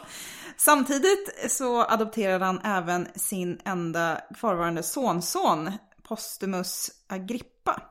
[0.57, 5.71] Samtidigt så adopterade han även sin enda kvarvarande sonson,
[6.07, 7.81] Postumus Agrippa,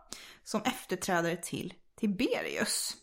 [0.45, 2.97] som efterträdare till Tiberius.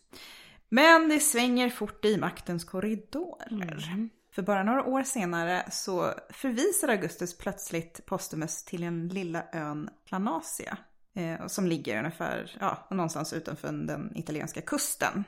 [0.68, 4.08] Men det svänger fort i maktens korridorer.
[4.34, 10.76] För bara några år senare så förvisar Augustus plötsligt Postumus till den lilla ön Planasia.
[11.16, 15.24] Eh, som ligger ungefär, ja, någonstans utanför den italienska kusten.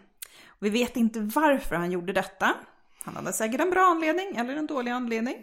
[0.47, 2.55] Och vi vet inte varför han gjorde detta.
[3.05, 5.37] Han hade säkert en bra anledning eller en dålig anledning.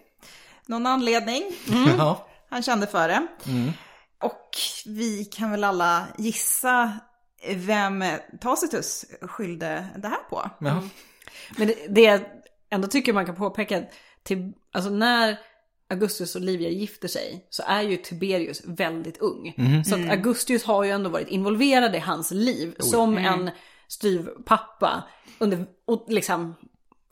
[0.65, 1.43] Någon anledning.
[1.97, 2.27] Ja.
[2.49, 3.27] Han kände för det.
[4.24, 4.49] Och
[4.86, 6.99] vi kan väl alla gissa
[7.55, 8.03] vem
[8.41, 10.49] Tacitus skyllde det här på.
[10.59, 10.84] Ja.
[11.57, 12.21] Men det, det jag
[12.69, 13.91] ändå tycker man kan påpeka, att
[14.24, 15.38] till, alltså när
[15.89, 19.53] Augustus och Livia gifter sig så är ju Tiberius väldigt ung.
[19.86, 23.51] Så att Augustus har ju ändå varit involverad i hans liv som en
[23.88, 25.03] styvpappa.
[25.39, 26.55] Under, och liksom,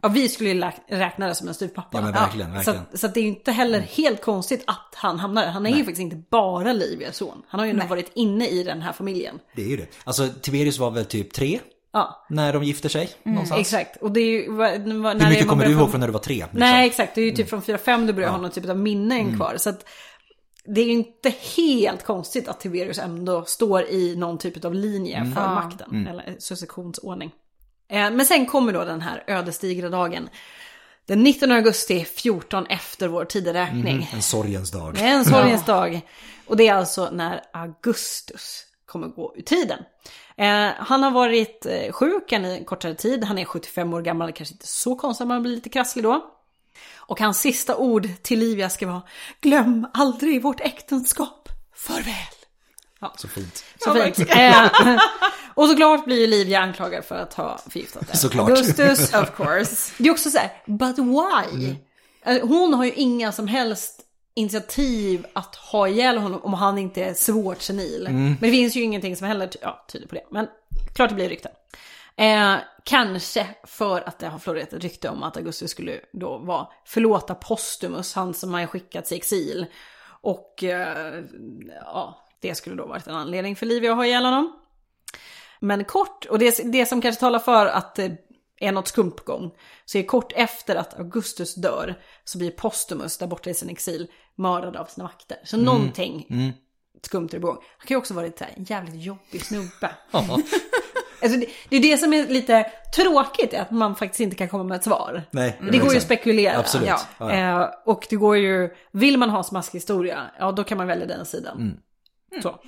[0.02, 1.98] ja, vi skulle ju räkna det som en styvpappa.
[1.98, 2.98] Ja, men verkligen, Så, verkligen.
[2.98, 5.52] så att det är ju inte heller helt konstigt att han hamnar där.
[5.52, 7.42] Han är ju faktiskt inte bara Livias son.
[7.48, 9.40] Han har ju ändå varit inne i den här familjen.
[9.56, 9.88] Det är ju det.
[10.04, 11.60] Alltså Tiberius var väl typ tre
[11.94, 13.62] Ja, när de gifter sig någonstans.
[13.62, 13.98] exakt.
[14.02, 14.52] Och det är ju...
[14.52, 16.36] när Hur mycket kommer du ihåg från när du var tre?
[16.36, 16.60] Liksom?
[16.60, 17.16] Nej, exakt.
[17.16, 19.56] Det är ju typ från 4-5 du börjar ha någon typ av minnen kvar.
[19.58, 19.86] Så att
[20.66, 25.32] det är ju inte helt konstigt att Tiberius ändå står i någon typ av linje
[25.36, 26.08] för makten.
[26.08, 27.32] Eller successionsordning.
[27.92, 30.30] Eh, Men sen kommer då den här ödesdigra dagen.
[31.06, 34.10] Den 19 augusti 14 efter vår tideräkning.
[34.14, 34.98] En sorgens dag.
[35.02, 36.02] En sorgens dag.
[36.48, 39.80] Och det är alltså när Augustus kommer gå ur tiden.
[40.38, 43.24] Eh, han har varit eh, sjuk en kortare tid.
[43.24, 46.32] Han är 75 år gammal, kanske inte så konstigt, man blir lite krasslig då.
[46.96, 49.02] Och hans sista ord till Livia ska vara
[49.42, 51.50] Glöm aldrig vårt äktenskap.
[51.76, 52.41] Farväl.
[53.18, 53.64] Så fint.
[53.78, 54.20] Så fint.
[54.30, 54.68] Eh,
[55.54, 58.18] och såklart blir Livia anklagad för att ha förgiftat det.
[58.18, 58.50] Såklart.
[58.50, 59.94] Augustus, Of course.
[59.98, 61.76] det är också så här, but why?
[62.26, 64.02] Eh, Hon har ju inga som helst
[64.36, 68.08] initiativ att ha ihjäl honom om han inte är svårt senil.
[68.10, 70.24] Men det finns ju ingenting som heller ja, tyder på det.
[70.32, 70.48] Men
[70.96, 71.52] klart det blir rykten.
[72.18, 76.68] Eh, kanske för att det har florerat ett rykte om att Augustus skulle då vara
[76.86, 79.66] förlåta Postumus, han som har skickats i exil.
[80.22, 81.24] Och eh,
[81.86, 84.54] ja, det skulle då varit en anledning för Livia att ha ihjäl honom.
[85.60, 88.18] Men kort, och det, det som kanske talar för att det
[88.60, 89.52] är något skumt på gång,
[89.86, 94.08] så är kort efter att Augustus dör så blir Postumus där borta i sin exil
[94.36, 95.38] mördad av sina vakter.
[95.44, 96.26] Så någonting
[97.04, 97.58] skumt är det på gång.
[97.78, 99.92] Han kan ju också varit en jävligt jobbig snubbe.
[101.24, 104.64] Alltså det, det är det som är lite tråkigt, att man faktiskt inte kan komma
[104.64, 105.24] med ett svar.
[105.32, 106.58] Nej, Det går ju att spekulera.
[106.58, 106.88] Absolut.
[106.88, 107.32] Ja, ja.
[107.32, 111.06] Eh, och det går ju, vill man ha smaskig historia, ja då kan man välja
[111.06, 111.58] den sidan.
[111.58, 111.78] Mm.
[112.44, 112.60] Så.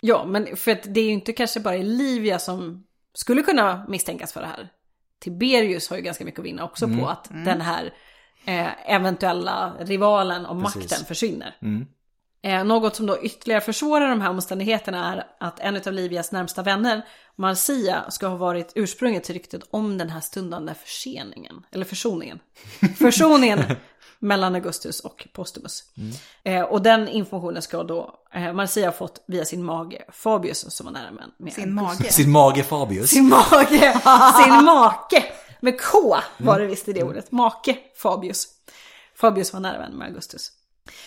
[0.00, 4.32] Ja, men för att det är ju inte kanske bara Livia som skulle kunna misstänkas
[4.32, 4.68] för det här.
[5.20, 6.98] Tiberius har ju ganska mycket att vinna också Mm.
[7.00, 7.94] på att den här
[8.44, 10.90] eh, eventuella rivalen om Precis.
[10.90, 11.56] makten försvinner.
[11.62, 11.86] Mm.
[12.44, 16.62] Eh, något som då ytterligare försvårar de här omständigheterna är att en av Livias närmsta
[16.62, 17.02] vänner,
[17.36, 22.38] Marcia, ska ha varit ursprunget till ryktet om den här stundande förseningen, eller försoningen.
[22.98, 23.62] Försoningen
[24.18, 25.84] mellan Augustus och Postumus.
[26.42, 30.86] Eh, och den informationen ska då eh, Marcia ha fått via sin mage Fabius som
[30.86, 32.12] var nära med, med Sin mage.
[32.12, 33.10] Sin mage Fabius.
[33.10, 34.00] sin mage,
[34.44, 35.24] sin make.
[35.60, 37.32] Med K var det visst i det ordet.
[37.32, 38.48] Make Fabius.
[39.16, 40.52] Fabius var nära vän med Augustus.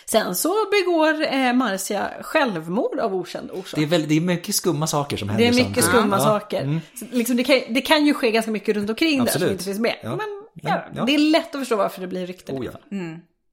[0.06, 3.80] Sen så begår eh, Marcia självmord av okänd orsak.
[3.80, 5.90] Det är, väldigt, det är mycket skumma saker som händer Det är mycket samtidigt.
[5.90, 6.24] skumma Ja.
[6.24, 6.80] saker.
[7.00, 9.52] Så liksom det, kan, det kan ju ske ganska mycket runt omkring där som Absolut.
[9.52, 9.96] inte finns med.
[10.04, 10.10] Ja.
[10.16, 12.58] Men Ja, ja, det är lätt att förstå varför det blir rykten.
[12.58, 12.82] Oh, fall.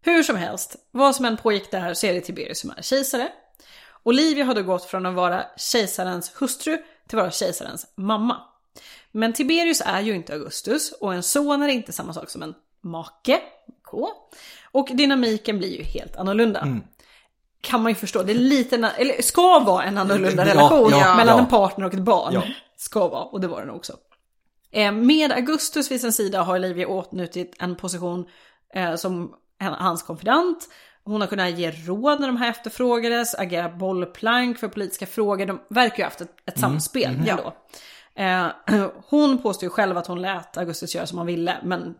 [0.02, 3.28] Hur som helst, vad som än pågick där så är det Tiberius som är kejsare.
[4.02, 6.76] Olivia har då gått från att vara kejsarens hustru
[7.08, 8.36] till att vara kejsarens mamma.
[9.12, 12.54] Men Tiberius är ju inte Augustus och en son är inte samma sak som en
[12.82, 13.40] make,
[13.84, 14.08] K.
[14.74, 16.60] Och dynamiken blir ju helt annorlunda.
[16.60, 16.82] Mm.
[17.60, 21.36] Kan man ju förstå, det är lite, eller ska vara en annorlunda relation ja, mellan
[21.36, 21.42] ja.
[21.42, 22.42] en partner och ett barn.
[22.76, 23.92] Ska vara, och det var den också.
[24.70, 28.26] Eh, Med Augustus vid sin sida har Olivia åtnjutit en position
[28.74, 30.68] eh, som hans konfident.
[31.04, 35.46] Hon har kunnat ge råd när de här efterfrågades, agera bollplank för politiska frågor.
[35.46, 37.54] De verkar ju ha haft ett, ett samspel ändå.
[38.14, 38.46] Eh,
[39.08, 41.94] hon påstår ju själv att hon lät Augustus göra som han ville, men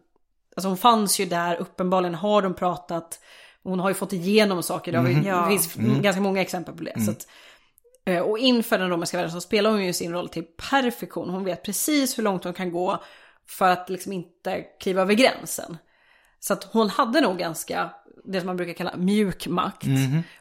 [0.56, 3.20] alltså hon fanns ju där, uppenbarligen har de pratat.
[3.62, 5.40] Hon har ju fått igenom saker, det, har vi, Ja.
[5.40, 7.00] det finns ganska många exempel på det.
[7.04, 7.26] Så att,
[8.06, 11.30] Eh, Och inför den romerska världen så spelar hon ju sin roll till perfektion.
[11.30, 13.02] Hon vet precis hur långt hon kan gå
[13.48, 15.76] för att liksom inte kliva över gränsen.
[16.40, 17.90] Så att hon hade nog ganska,
[18.24, 19.82] det som man brukar kalla mjuk makt.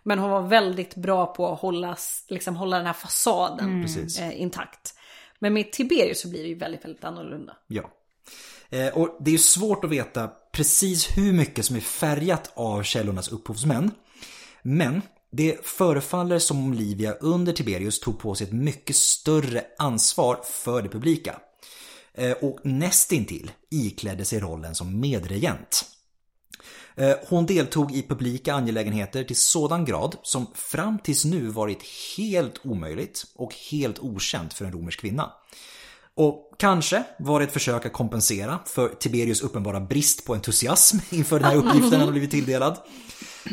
[0.03, 1.98] Men hon var väldigt bra på att hålla,
[2.30, 4.19] liksom, hålla den här fasaden Precis.
[4.19, 4.94] eh, intakt.
[5.40, 7.57] Men med Tiberius så blir det ju väldigt, väldigt annorlunda.
[7.68, 7.90] Ja.
[8.73, 13.27] Eh, och det är svårt att veta precis hur mycket som är färgat av källornas
[13.27, 13.91] upphovsmän.
[14.61, 15.01] Men
[15.31, 20.81] det förefaller som om Livia under Tiberius tog på sig ett mycket större ansvar för
[20.81, 21.39] det publika.
[22.13, 25.85] Eh, och nästintill iklädde sig rollen som medregent.
[26.95, 31.83] Eh, hon deltog i publika angelägenheter till sådan grad som fram tills nu varit
[32.17, 35.31] helt omöjligt och helt okänt för en romersk kvinna.
[36.15, 41.40] Och kanske var det ett försök att kompensera för Tiberius uppenbara brist på entusiasm inför
[41.40, 42.77] den här uppgiften han blivit tilldelad.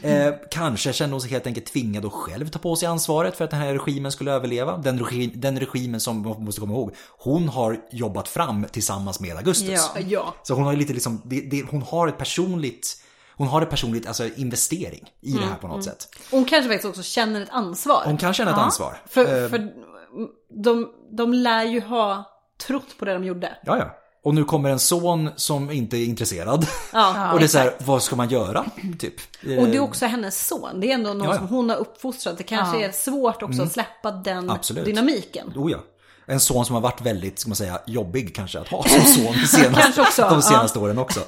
[0.02, 3.44] Eh, kanske kände hon sig helt enkelt tvingad att själv ta på sig ansvaret för
[3.44, 4.76] att den här regimen skulle överleva.
[4.76, 9.36] Den, regi den regimen som man måste komma ihåg, hon har jobbat fram tillsammans med
[9.36, 9.90] Augustus.
[9.94, 10.00] Ja.
[10.00, 10.34] Ja.
[10.42, 13.02] Så hon har lite liksom, det, det, hon har ett personligt,
[13.36, 16.08] hon har ett personligt alltså investering i det här på något sätt.
[16.30, 18.02] Hon kanske faktiskt också känner ett ansvar.
[18.04, 19.02] Hon kan känna ett ansvar.
[19.08, 19.72] För, Eh, för
[20.64, 23.58] de, de lär ju ha trott på det de gjorde.
[23.64, 23.96] Ja, ja.
[24.24, 26.66] Och nu kommer en son som inte är intresserad.
[26.92, 28.64] Ja, och det är så här, vad ska man göra?
[28.98, 29.14] Typ.
[29.42, 30.80] Och det är också hennes son.
[30.80, 31.38] Det är ändå någon Ja, ja.
[31.38, 32.38] som hon har uppfostrat.
[32.38, 34.84] Det kanske är svårt också att släppa den Absolut.
[34.84, 35.52] dynamiken.
[35.56, 35.78] Oh ja.
[36.26, 39.24] En son som har varit väldigt, ska man säga, jobbig kanske att ha som son
[39.40, 41.20] de senaste, de senaste åren också.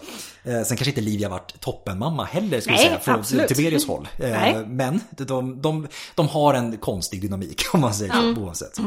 [0.44, 3.24] Eh, sen kanske inte Livia varit toppenmamma heller, vi Nej, säga, från.
[3.24, 4.08] Tiberius håll.
[4.18, 4.66] Eh, Nej.
[4.66, 8.78] men de, de, de har en konstig dynamik, om man säger så, oavsett.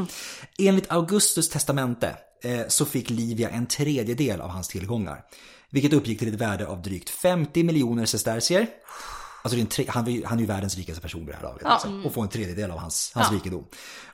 [0.60, 5.22] Enligt Augustus testamente eh, så fick Livia en tredjedel av hans tillgångar.
[5.70, 8.68] Vilket uppgick till ett värde av drygt 50 miljoner sestertier.
[9.44, 11.66] Alltså han, han är ju världens rikaste person vid det här laget.
[11.66, 13.66] Alltså, och får en tredjedel av hans, hans rikedom.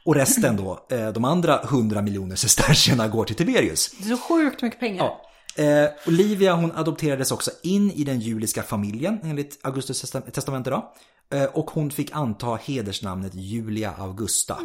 [0.06, 3.92] Och resten då, de andra 100 miljoner sestertierna går till Tiberius.
[3.98, 5.04] Det är så sjukt mycket pengar.
[5.04, 5.31] Ja.
[5.56, 10.94] Eh, Olivia hon adopterades också in i den juliska familjen enligt Augustus testamente då.
[11.34, 14.58] Eh, och hon fick anta hedersnamnet Julia Augusta.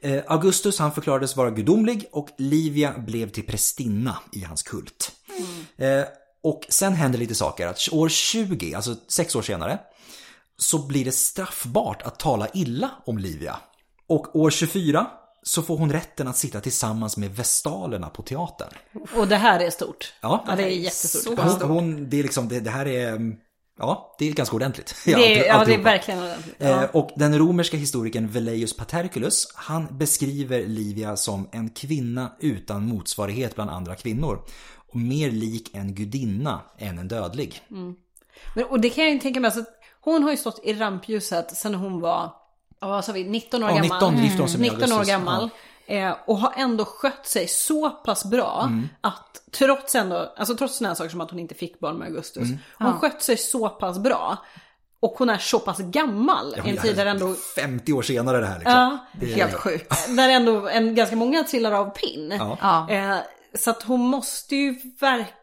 [0.00, 5.12] Eh, Augustus han förklarades vara gudomlig och Livia blev till prästinna i hans kult.
[5.76, 6.04] Eh,
[6.42, 7.66] och sen händer lite saker.
[7.66, 9.78] Att år 20, alltså sex år senare,
[10.56, 13.56] så blir det straffbart att tala illa om Livia.
[14.06, 15.06] Och år 24
[15.42, 18.68] så får hon rätten att sitta tillsammans med vestalerna på teatern.
[19.16, 20.12] Och det här är stort.
[20.20, 20.44] Ja.
[20.48, 21.38] ja det är jättestort.
[21.38, 23.36] Så- Hon, hon, det, är liksom, det, det här är, mm,
[23.78, 24.94] ja, det är ganska ordentligt.
[25.04, 26.54] Det är, ja, det är verkligen ordentligt.
[26.62, 26.86] Eh, Ja.
[26.92, 33.70] Och den romerska historikern Velleius Paterculus, han beskriver Livia som en kvinna utan motsvarighet bland
[33.70, 34.44] andra kvinnor.
[34.92, 37.62] Och mer lik en gudinna än en dödlig.
[38.54, 39.64] Men, och det kan jag ju tänka mig, alltså,
[40.00, 42.32] hon har ju stått i rampljuset sedan hon var,
[42.80, 44.12] ja, vad sa vi, 19 år Ja, gammal.
[44.12, 45.50] 19 gifte hon sig med 19 år gammal.
[45.86, 48.88] Eh, och har ändå skött sig så pass bra Mm.
[49.00, 52.08] att trots ändå, alltså trots sådana här saker som att hon inte fick barn med
[52.08, 52.42] Augustus.
[52.48, 52.58] Mm.
[52.78, 54.36] Hon har skött sig så pass bra.
[55.02, 58.46] Och hon är så pass gammal i en tid där ändå, 50 år senare det
[58.46, 58.72] här liksom.
[58.74, 60.16] ja, Det är- Helt sjukt.
[60.16, 62.34] där ändå en, ganska många trillar av pinn.
[62.38, 62.58] Ja.
[62.60, 62.90] Ja.
[62.90, 63.16] Eh,
[63.58, 65.34] så att hon måste ju verkligen...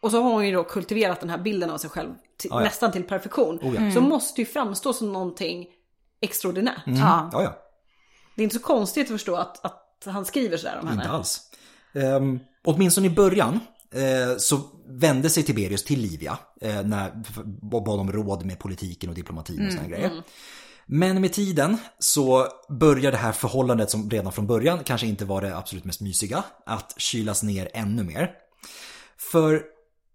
[0.00, 2.58] Och så har hon ju då kultiverat den här bilden av sig själv till, Ja,
[2.58, 2.64] ja.
[2.64, 3.58] nästan till perfektion.
[3.62, 3.94] Oh, ja.
[3.94, 5.66] Så måste ju framstå som någonting
[6.24, 6.82] extraordinärt.
[6.86, 7.30] Ja.
[7.32, 7.58] Ja, ja.
[8.36, 11.14] Det är inte så konstigt att förstå att, att han skriver sådär om Inte henne.
[11.14, 11.40] alls.
[11.92, 13.60] Um, åtminstone i början
[13.94, 17.22] eh, så vände sig Tiberius till Livia eh, när,
[17.72, 20.22] och bad om råd med politiken och diplomatin och såna grejer.
[20.86, 25.42] Men med tiden så börjar det här förhållandet som redan från början kanske inte var
[25.42, 28.30] det absolut mest mysiga att kylas ner ännu mer.
[29.32, 29.62] För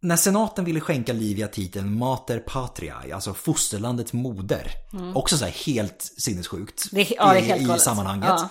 [0.01, 4.71] när senaten ville skänka Livia titeln Mater Patriae, alltså fosterlandets moder,
[5.15, 7.81] också så helt sinnessjukt Det är- ja, det är i, helt i galet.
[7.81, 8.29] sammanhanget.
[8.29, 8.49] Ja.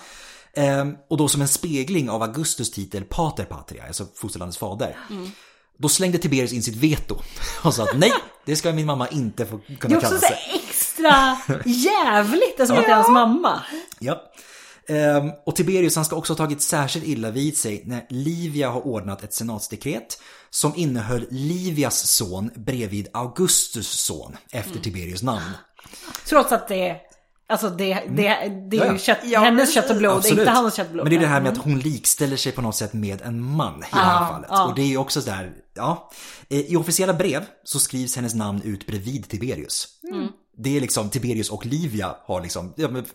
[0.53, 4.97] Ehm, och då som en spegling av Augustus titel Pater Patria, alltså fosterlandets fader.
[5.09, 5.31] Mm.
[5.77, 7.15] Då slängde Tiberius in sitt veto
[7.63, 8.11] och sa att nej,
[8.45, 10.29] det ska min mamma inte få Det är kunna också kalla sig.
[10.35, 13.61] här extra jävligt att det är hans mamma.
[13.99, 14.21] Ja.
[14.87, 18.87] Ehm, och Tiberius han ska också ha tagit särskilt illa vid sig när Livia har
[18.87, 24.81] ordnat ett senatsdekret som innehöll Livias son bredvid Augustus son efter Mm.
[24.83, 25.51] Tiberius namn.
[26.25, 26.97] Trots att det är,
[27.49, 28.69] alltså det, det, det är Mm.
[28.71, 28.93] Ja, ja.
[28.93, 30.39] ju kött, Ja, hennes kött och blod, Absolut.
[30.39, 31.05] inte hans kött och blod.
[31.05, 33.41] Men det är det här med att hon likställer sig på något sätt med en
[33.43, 34.47] man i det här fallet.
[34.51, 34.67] ja.
[34.67, 36.09] Och det är ju också där, ja.
[36.49, 39.87] Eh, I officiella brev så skrivs hennes namn ut bredvid Tiberius.
[40.11, 40.27] Mm.
[40.61, 43.05] Det är liksom Tiberius och Livia har liksom, ja, men,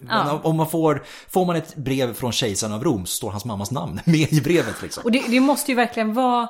[0.43, 3.71] om man får, får man ett brev från kejsaren av Rom så står hans mammas
[3.71, 5.03] namn med i brevet liksom.
[5.05, 6.49] Och det, det måste ju verkligen vara,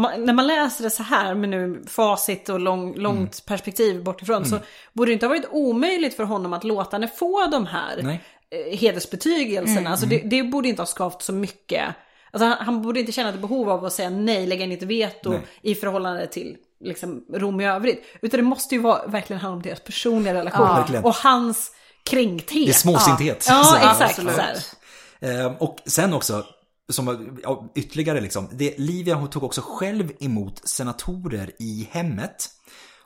[0.00, 3.30] man, när man läser det så här med nu facit och lång, långt Mm.
[3.46, 4.58] perspektiv bortifrån så
[4.92, 8.20] borde det inte ha varit omöjligt för honom att låta henne få de här Nej.
[8.50, 9.90] eh, hedersbetygelserna.
[9.90, 11.84] Alltså det, det borde inte ha skavt så mycket.
[12.30, 14.82] Alltså han, han borde inte känna ett behov av att säga nej, lägga in ett
[14.82, 15.40] veto Nej.
[15.62, 18.04] i förhållande till liksom, Rom i övrigt.
[18.22, 20.66] Utan det måste ju vara, verkligen handla om deras personliga relation.
[20.68, 21.04] verkligen.
[21.04, 21.70] och hans
[22.04, 22.66] kränkthet.
[22.66, 23.46] Det är småsinthet.
[23.48, 24.04] Ja, här.
[24.04, 24.76] exakt.
[25.20, 26.44] Ehm, Och sen också,
[26.88, 32.50] som ja, ytterligare liksom, det, Livia hon tog också själv emot senatorer i hemmet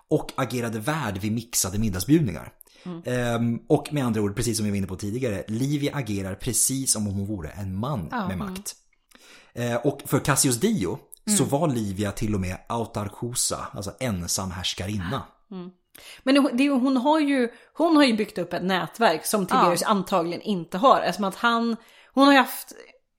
[0.09, 2.53] och agerade värd vid mixade middagsbjudningar.
[3.05, 6.93] Ehm, och med andra ord, precis som vi var inne på tidigare, Livia agerar precis
[6.93, 8.75] som om hon vore en man med makt.
[9.55, 10.99] Eh, och för Cassius Dio
[11.39, 15.23] så var Livia till och med autarkosa, alltså ensam härskarinna.
[16.23, 20.43] Men det, hon, har ju, hon har ju byggt upp ett nätverk som Tiberius antagligen
[20.43, 21.01] inte har.
[21.01, 21.77] Eftersom att han,
[22.15, 22.73] hon har ju haft,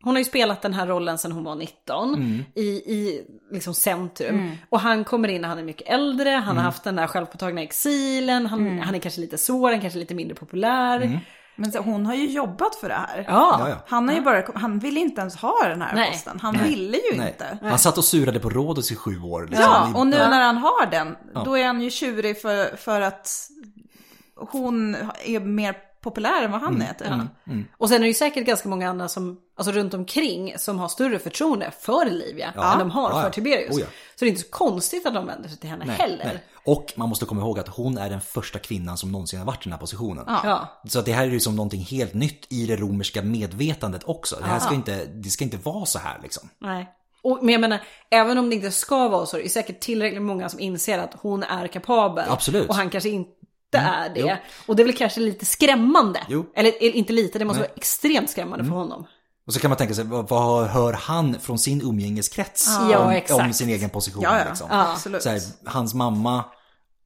[0.03, 3.21] hon har ju spelat den här rollen sedan hon var 19 i, i
[3.51, 4.51] liksom centrum.
[4.69, 7.61] Och han kommer in när han är mycket äldre, han har haft den där självpåtagna
[7.61, 11.19] exilen, han, han är kanske lite såren, kanske lite mindre populär.
[11.55, 13.25] Men så, hon har ju jobbat för det här.
[13.27, 13.57] Ja.
[13.59, 13.75] Ja, ja.
[13.87, 16.11] Han, har ju bara, han ville inte ens ha den här Nej.
[16.11, 16.39] posten.
[16.41, 17.27] Han ville ju Nej.
[17.27, 17.57] inte.
[17.61, 19.47] Han satt och surade på Rhodos i sju år.
[19.47, 19.65] liksom.
[19.65, 21.15] Ja, och nu när han har den,
[21.45, 23.29] då är han ju tjurig för, för att
[24.35, 24.95] hon
[25.25, 26.93] är mer populär än vad han är.
[26.93, 27.07] Typ.
[27.77, 30.87] Och sen är det ju säkert ganska många andra som, alltså runt omkring som har
[30.87, 33.23] större förtroende för Livia än de har Ja, ja.
[33.23, 33.75] för Tiberius.
[33.75, 33.87] Oh, ja.
[34.15, 36.25] Så det är inte så konstigt att de vänder sig till henne heller.
[36.25, 36.43] Nej.
[36.65, 39.61] Och man måste komma ihåg att hon är den första kvinnan som någonsin har varit
[39.61, 40.25] i den här positionen.
[40.27, 40.81] Ja.
[40.87, 44.35] Så att det här är ju som någonting helt nytt i det romerska medvetandet också.
[44.39, 46.49] Det här ska inte, det ska inte vara så här liksom.
[46.59, 46.95] Nej.
[47.21, 50.21] Och, men jag menar, även om det inte ska vara så, är det säkert tillräckligt
[50.21, 52.25] många som inser att hon är kapabel.
[52.29, 52.69] Absolut.
[52.69, 53.31] Och han kanske inte
[53.77, 54.19] är det.
[54.19, 54.29] jo.
[54.65, 56.23] Och det är väl kanske lite skrämmande.
[56.29, 56.45] Jo.
[56.55, 59.05] Eller eller inte lite, det måste vara extremt skrämmande för honom.
[59.47, 63.41] Och så kan man tänka sig, vad, vad hör han från sin umgängeskrets Ja, om,
[63.45, 64.23] om sin egen position?
[64.23, 64.45] Ja, ja.
[64.49, 64.67] Liksom?
[64.71, 65.23] Absolut.
[65.23, 66.45] Så här, hans mamma,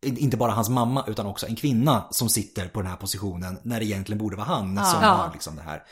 [0.06, 3.80] inte bara hans mamma utan också en kvinna som sitter på den här positionen när
[3.80, 5.08] det egentligen borde vara han som Ja.
[5.08, 5.84] har liksom det här.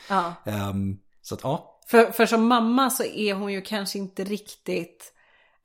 [0.46, 5.12] Ehm, så att ja, För, för som mamma så är hon ju kanske inte riktigt,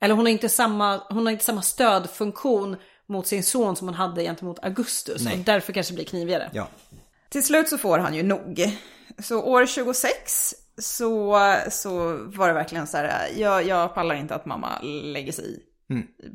[0.00, 2.76] eller hon har inte samma, hon har inte samma stödfunktion
[3.08, 5.24] mot sin son som hon hade gentemot Augustus.
[5.24, 5.38] Nej.
[5.38, 6.50] Och därför kanske det blir knivigare.
[6.52, 6.68] ja.
[7.28, 8.78] Till slut så får han ju nog.
[9.18, 11.40] Så år 26 så,
[11.70, 11.90] så
[12.24, 15.58] var det verkligen så här, jag, jag pallar inte att mamma lägger sig i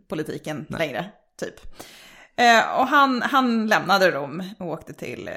[0.08, 1.10] politiken längre,
[1.40, 1.56] typ.
[2.36, 5.34] Eh, och han, han lämnade Rom och åkte till eh,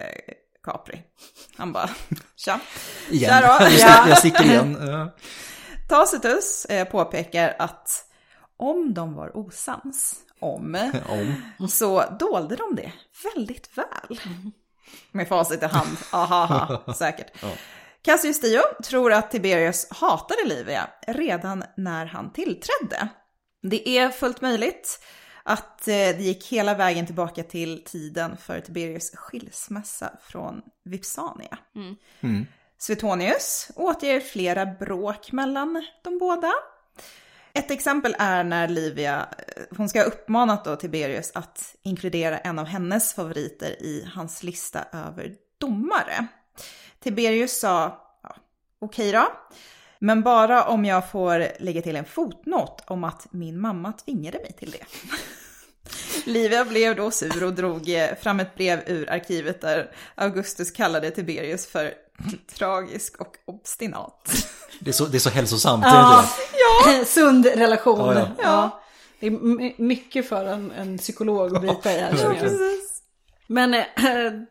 [0.64, 1.02] Capri.
[1.56, 1.90] Han bara,
[2.36, 2.60] tja.
[3.10, 3.30] Igen.
[3.30, 3.64] Där då.
[3.64, 4.76] jag, sticker, jag sticker igen.
[4.80, 5.14] Ja.
[5.88, 8.05] Tacitus eh, påpekar att
[8.56, 10.90] om de var osams om,
[11.58, 11.68] Om.
[11.68, 12.92] så dolde de det
[13.34, 14.20] väldigt väl.
[15.12, 17.44] Med facit i hand, ahaha, säkert.
[18.02, 23.08] Cassius Dio tror att Tiberius hatade Livia redan när han tillträdde.
[23.62, 25.00] Det är fullt möjligt
[25.42, 31.58] att eh, det gick hela vägen tillbaka till tiden för Tiberius skilsmässa från Vipsania.
[32.78, 36.52] Suetonius återger flera bråk mellan de båda.
[37.56, 42.58] Ett exempel är när Livia, eh, hon ska ha uppmanat då Tiberius att inkludera en
[42.58, 46.26] av hennes favoriter i hans lista över domare.
[47.00, 48.36] Tiberius sa, ja,
[48.78, 49.32] okej då,
[49.98, 54.52] men bara om jag får lägga till en fotnot om att min mamma tvingade mig
[54.52, 54.86] till det.
[56.30, 61.10] Livia blev då sur och drog eh, fram ett brev ur arkivet där Augustus kallade
[61.10, 61.94] Tiberius för
[62.58, 64.28] tragisk och obstinat.
[64.80, 65.84] Det, är så, det är så hälsosamt.
[65.84, 65.98] är det
[66.92, 67.04] inte det?
[67.06, 67.98] Sund relation.
[68.00, 68.28] Ja, ja.
[68.42, 68.82] Ja.
[69.20, 72.12] Det är my- mycket för en, en psykolog att bita i här.
[73.46, 73.82] Men eh,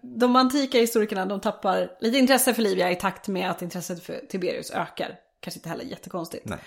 [0.02, 4.22] de antika historikerna de tappar lite intresse för Livia i takt med att intresset för
[4.30, 5.11] Tiberius ökar.
[5.41, 6.45] Kanske inte heller jättekonstigt.
[6.45, 6.57] Nej.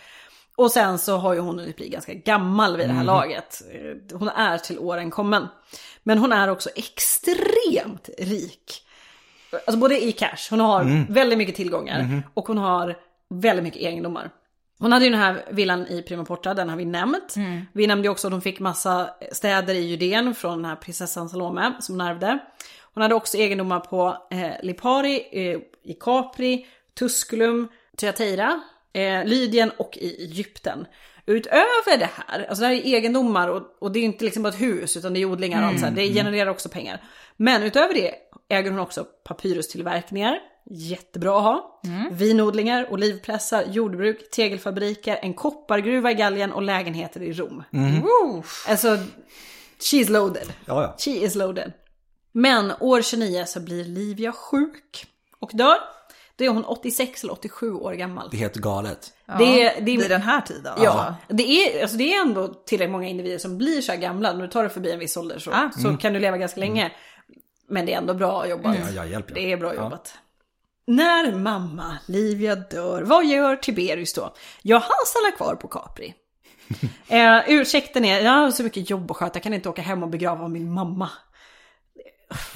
[0.56, 3.62] Och sen så har ju hon hunnit bli ganska gammal vid det här laget.
[3.72, 5.46] Eh, Hon är till åren kommen.
[6.02, 8.82] Men hon är också extremt rik.
[9.52, 12.96] Alltså både i cash, hon har väldigt mycket tillgångar och hon har
[13.30, 14.30] väldigt mycket egendomar.
[14.78, 17.34] Hon hade ju den här villan i Prima Porta, den har vi nämnt.
[17.72, 21.72] Vi nämnde också att hon fick massa städer i Judeen från den här prinsessan Salome
[21.80, 22.38] som hon ärvde.
[22.94, 26.66] Hon hade också egendomar på eh, Lipari, eh, i Capri,
[26.98, 28.60] Tusculum, Thyatira,
[28.92, 30.86] eh, Lydien och i Egypten.
[31.26, 34.48] Utöver det här, alltså det här är egendomar och, och det är inte liksom bara
[34.48, 37.02] ett hus utan det är odlingar och allt så här, det genererar också pengar.
[37.36, 38.14] Men utöver det
[38.48, 40.38] äger hon också papyrustillverkningar,
[40.70, 41.80] jättebra att ha.
[42.12, 47.62] Vinodlingar, olivpressar, jordbruk, tegelfabriker, en koppargruva i Gallien och lägenheter i Rom.
[48.02, 48.42] Woo!
[48.68, 48.98] Alltså,
[49.80, 50.52] she's loaded.
[50.66, 50.94] Ja, ja.
[50.98, 51.72] She is loaded.
[52.32, 55.06] Men år 29 så blir Livia sjuk
[55.40, 55.76] och dör.
[56.36, 58.28] Då är hon 86 eller 87 år gammal.
[58.30, 59.12] Det är helt galet.
[59.26, 60.74] Ja, Det- det- vid den här tiden.
[60.82, 64.32] Ja, det är, alltså det är ändå tillräckligt många individer som blir så här gamla.
[64.32, 65.70] När du tar dig förbi en viss ålder så, Ah.
[65.82, 66.92] så kan du leva ganska länge.
[67.68, 68.76] Men det är ändå bra jobbat.
[68.78, 69.34] Ja, ja, hjälp, ja.
[69.34, 70.14] Det är bra jobbat.
[70.88, 74.34] När mamma Livia dör, vad gör Tiberius då?
[74.62, 76.14] Ja, han stannar kvar på Capri.
[77.08, 80.02] eh, ursäkten är, jag har så mycket jobb att sköta, jag kan inte åka hem
[80.02, 81.10] och begrava min mamma.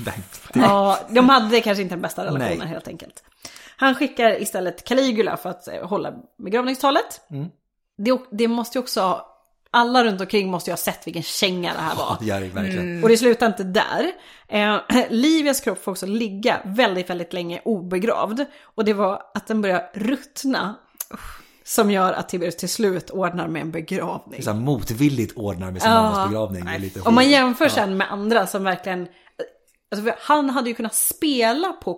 [0.07, 0.15] Nej.
[0.55, 2.69] Ja, de hade kanske inte den bästa relationen Nej.
[2.69, 3.25] helt enkelt.
[3.77, 7.21] Han skickar istället Caligula för att eh, hålla begravningstalet.
[7.97, 9.21] Det, det måste ju också,
[9.73, 12.19] alla runt omkring måste ju ha sett vilken känga det här var.
[12.21, 13.03] Ja, det verkligen.
[13.03, 14.13] Och det slutar inte där.
[14.49, 14.77] Eh,
[15.11, 18.45] Livias kropp får också ligga väldigt, väldigt länge obegravd.
[18.75, 20.75] Och det var att den började ruttna.
[21.65, 24.43] som gör att Tiberius till slut ordnar med en begravning.
[24.43, 26.03] Så motvilligt ordnar med sin Ja.
[26.03, 26.91] mammas begravning.
[27.05, 29.09] Om man jämför sen med andra som verkligen...
[29.95, 31.95] Alltså, han hade ju kunnat spela på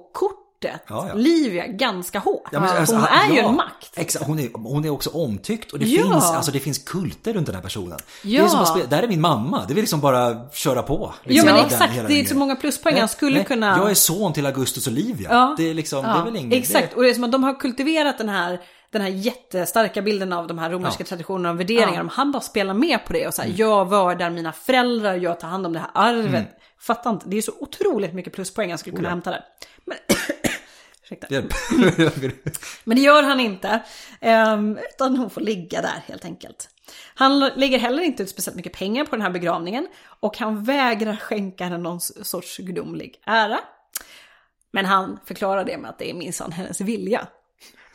[0.68, 1.14] kortet Ja, ja.
[1.14, 2.48] Livia ganska hårt.
[2.52, 3.92] Ja, men alltså, hon är ju ja, en makt.
[3.96, 6.02] Exakt, hon är, hon är också omtyckt och det, Ja.
[6.02, 7.98] finns, alltså, det finns kulter runt den här personen.
[8.22, 8.44] Det Ja.
[8.44, 11.12] är som att spela, där är min mamma, det vill liksom bara köra på.
[11.22, 12.98] Ja Liksom, men den- exakt, det är så många pluspoäng.
[12.98, 13.76] Han skulle nej, kunna...
[13.78, 15.28] Jag är son till Augustus Olivia.
[15.32, 15.54] Ja.
[15.58, 16.58] Det är liksom, det är väl inget.
[16.58, 18.60] Exakt, Det, och det är som att de har kultiverat den här,
[18.92, 22.10] den här jättestarka bilden av de här romerska traditionerna och värderingarna.
[22.14, 23.58] Han bara spelar med på det och så här, Mm.
[23.60, 26.46] jag vördar mina föräldrar, jag tar hand om det här arvet.
[26.80, 29.14] Fattar inte, det är så otroligt mycket pluspoäng han skulle kunna Oh ja.
[29.14, 29.40] hämta där.
[29.86, 29.96] Men,
[31.04, 31.26] ursäkta.
[32.84, 33.80] Men det gör han inte.
[34.20, 36.68] ehm, utan hon får ligga där helt enkelt.
[37.14, 39.86] Han lägger heller inte ut speciellt mycket pengar på den här begravningen.
[40.20, 43.58] Och han vägrar skänka henne någon sorts gudomlig ära.
[44.72, 47.26] Men han förklarar det med att det är minsann hennes vilja.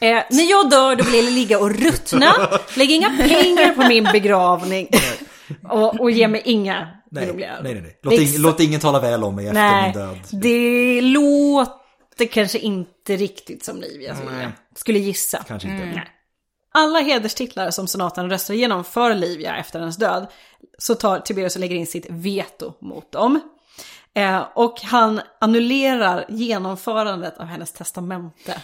[0.01, 2.33] Eh, när jag dör då vill jag ligga och ruttna.
[2.77, 4.89] Lägg inga pengar på min begravning.
[5.69, 7.99] och, och ge mig inga nej, gudomliga nej, nej, nej.
[8.03, 10.17] Låt, ing, låt ingen tala väl om mig efter Nej, min död.
[10.31, 11.01] det
[12.19, 14.51] låter kanske inte riktigt som Livias vilja.
[14.75, 15.43] Skulle gissa.
[15.47, 15.85] Kanske inte.
[15.85, 16.07] Nej.
[16.71, 20.27] Alla hederstitlar som senaten röstar igenom för Livia efter hennes död
[20.77, 23.39] så tar Tiberius och lägger in sitt veto mot dem.
[24.13, 28.61] Eh, och han annullerar genomförandet av hennes testamente.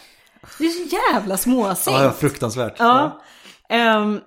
[0.58, 1.98] Det är så jävla småsint.
[2.00, 2.76] Ja, fruktansvärt.
[2.80, 3.22] Ja.
[3.70, 4.22] Ehm,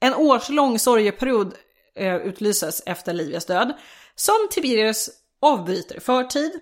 [0.00, 1.54] en årslång sorgeperiod
[1.96, 3.72] eh, utlyses efter Livias död.
[4.14, 5.10] Som Tiberius
[5.42, 6.60] avbryter i förtid.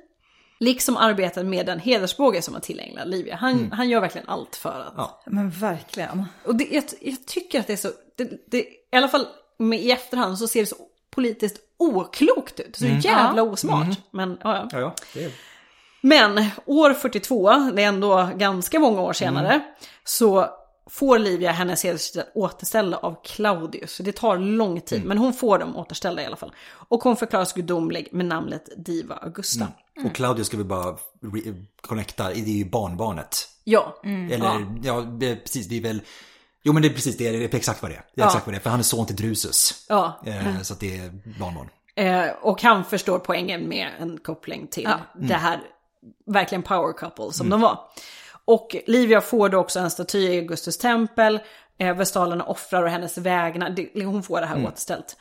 [0.61, 3.37] Liksom arbetet med den hedersbåge som var tillgänglig Livia.
[3.37, 4.95] Han, han gör verkligen allt för att...
[4.97, 5.23] Ja.
[5.27, 6.25] Men verkligen.
[6.45, 7.91] Och det, jag, jag tycker att det är så...
[8.17, 9.27] Det, det, I alla fall
[9.59, 10.77] med, i efterhand så ser det så
[11.11, 12.77] politiskt oklokt ut.
[12.77, 13.87] Så jävla osmart.
[14.11, 14.69] Men ja, ja.
[14.73, 15.33] Ja, ja, det är...
[16.01, 19.61] Men år 42, det är ändå ganska många år senare, Mm.
[20.05, 20.47] så
[20.91, 23.99] får Livia hennes hederstitel återställda av Claudius.
[23.99, 25.09] Det tar lång tid, Mm.
[25.09, 26.53] men hon får dem återställda i alla fall.
[26.71, 29.67] Och hon förklaras gudomlig med namnet Diva Augusta.
[30.05, 30.97] Och Claudia ska vi bara
[31.81, 33.49] connecta, det är ju barnbarnet.
[33.65, 36.01] Ja, Eller, ja, det är precis, det är väl...
[36.63, 38.05] Jo men det är precis det, det är exakt vad det är.
[38.15, 38.27] Det är Ja.
[38.27, 39.85] exakt vad det är, för han är son till Drusus.
[39.89, 40.21] ja.
[40.27, 41.11] Eh, så att det är
[41.41, 41.69] barnbarn.
[41.95, 45.61] Eh, och han förstår poängen med en koppling till det här
[46.27, 47.79] verkligen power couple som de var.
[48.45, 51.41] Och Livia får då också en staty i Augustus tempel.
[51.79, 54.05] Eh, Vestalerna offrar och hennes vägnar.
[54.05, 55.17] Hon får det här återställt.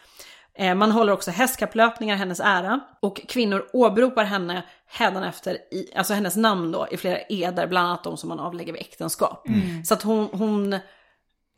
[0.57, 2.79] Eh, man håller också hästkapplöpningar i hennes ära.
[2.99, 7.67] Och kvinnor åberopar henne hädanefter, i, alltså hennes namn då, i flera eder.
[7.67, 9.47] Bland annat de som man avlägger vid äktenskap.
[9.85, 10.79] Så att hon, hon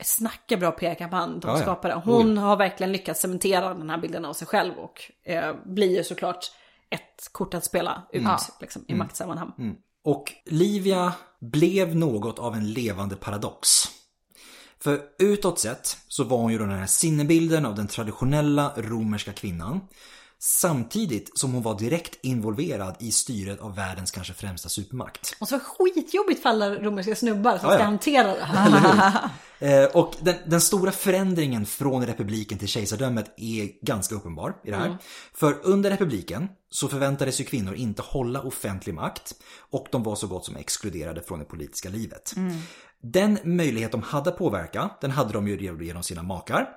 [0.03, 1.61] snackar bra PR-kampanj, de Ja, ja.
[1.61, 2.01] skapare.
[2.05, 6.03] Hon har verkligen lyckats cementera den här bilden av sig själv och eh, blir ju
[6.03, 6.51] såklart
[6.89, 8.23] ett kort att spela ut
[8.61, 9.75] liksom, i maktsammanhang.
[10.03, 13.69] Och Livia blev något av en levande paradox.
[14.83, 19.33] För utåt sett så var hon ju då den här sinnebilden av den traditionella romerska
[19.33, 19.81] kvinnan.
[20.41, 25.35] Samtidigt som hon var direkt involverad i styret av världens kanske främsta supermakt.
[25.39, 27.85] Och så var det skitjobbigt för alla romerska snubbar som Ja, ska ja.
[27.85, 29.29] hantera det här.
[29.61, 34.77] Eh, och den, den stora förändringen från republiken till kejsardömet är ganska uppenbar i det
[34.77, 34.97] här.
[35.33, 39.35] För under republiken så förväntades ju kvinnor inte hålla offentlig makt
[39.69, 42.33] och de var så gott som exkluderade från det politiska livet.
[43.03, 46.69] Den möjlighet de hade att påverka, den hade de ju genom sina makar.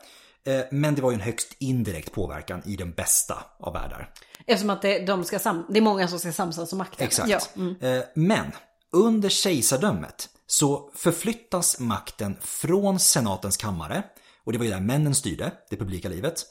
[0.44, 4.10] Eh, Men det var ju en högst indirekt påverkan i den bästa av världar.
[4.46, 7.06] Eftersom att det, de ska sam- det är många som ska samsas om makten.
[7.06, 7.28] Exakt.
[7.54, 7.88] Ja.
[7.88, 8.46] Eh, Men
[8.92, 14.02] under kejsardömet så förflyttas makten från senatens kammare,
[14.44, 16.46] och det var ju där männen styrde, det publika livet,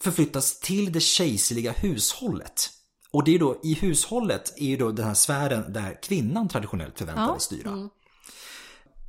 [0.00, 2.70] förflyttas till det kejserliga hushållet.
[3.12, 6.98] Och det är då, i hushållet är ju då den här sfären där kvinnan traditionellt
[6.98, 7.70] förväntades styra.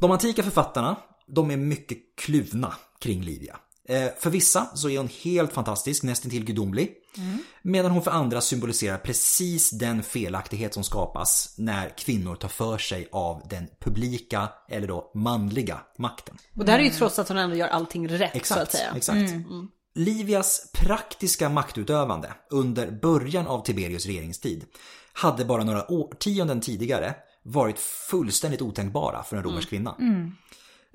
[0.02, 0.96] De antika författarna,
[1.28, 3.60] de är mycket kluvna kring Livia.
[3.88, 6.94] Eh, för vissa så är hon helt fantastisk, nästan till gudomlig.
[7.62, 13.08] Medan hon för andra symboliserar precis den felaktighet som skapas när kvinnor tar för sig
[13.12, 16.38] av den publika, eller då manliga, makten.
[16.58, 18.72] Och det här är ju trots att hon ändå gör allting rätt så att Exakt,
[18.72, 18.94] säga.
[18.96, 19.34] exakt.
[19.96, 24.66] Livias praktiska maktutövande under början av Tiberius regeringstid
[25.14, 29.96] hade bara några årtionden tidigare varit fullständigt otänkbara för en romersk kvinna.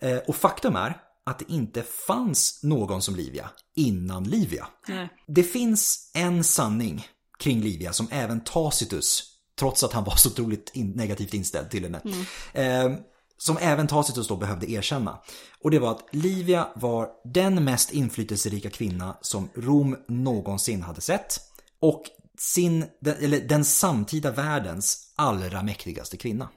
[0.03, 4.67] Eh, Och faktum är att det inte fanns någon som Livia innan Livia.
[4.89, 5.09] Nej.
[5.27, 7.07] Det finns en sanning
[7.39, 9.23] kring Livia som även Tacitus,
[9.59, 12.01] trots att han var så otroligt in, negativt inställd till henne,
[12.53, 12.93] eh,
[13.39, 15.19] som även Tacitus då behövde erkänna.
[15.63, 21.41] Och det var att Livia var den mest inflytelserika kvinna som Rom någonsin hade sett.
[21.81, 22.03] Och
[22.39, 26.49] sin, den, eller den samtida världens allra mäktigaste kvinna.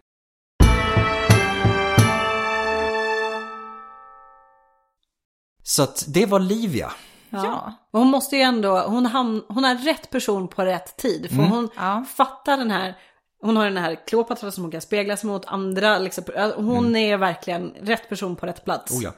[5.64, 6.92] Så att det var Livia.
[7.30, 7.74] Ja.
[7.92, 11.28] Och hon måste ju ändå, hon, ham, hon är rätt person på rätt tid.
[11.30, 11.52] För Mm.
[11.52, 12.06] hon Ja.
[12.16, 12.96] fattar den här,
[13.42, 16.00] hon har den här Kleopatra som hon kan spegla sig mot andra.
[16.00, 16.24] Liksom,
[16.56, 18.92] hon är verkligen rätt person på rätt plats.
[18.92, 19.00] Mm.
[19.00, 19.12] Oh ja.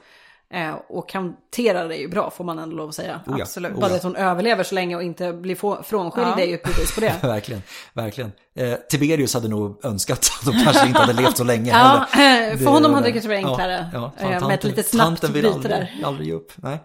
[0.53, 3.21] Eh, och hanterar det ju bra får man ändå lov att säga.
[3.27, 3.41] Oh ja.
[3.43, 3.71] Absolut.
[3.71, 3.95] Oh Bara ja.
[3.97, 6.39] att hon överlever så länge och inte blir frånskild Ja.
[6.39, 7.15] är ju ett bevis på det.
[7.21, 7.61] Verkligen,
[7.93, 8.31] verkligen.
[8.55, 12.51] Eh, Tiberius hade nog önskat att de kanske inte hade levt så länge Ja, heller.
[12.51, 13.89] eh, för honom hade det kanske varit enklare.
[13.93, 16.01] Ja, eh, ja, med ett litet snabbt byte aldrig, där.
[16.05, 16.51] aldrig ge upp.
[16.55, 16.79] Nej.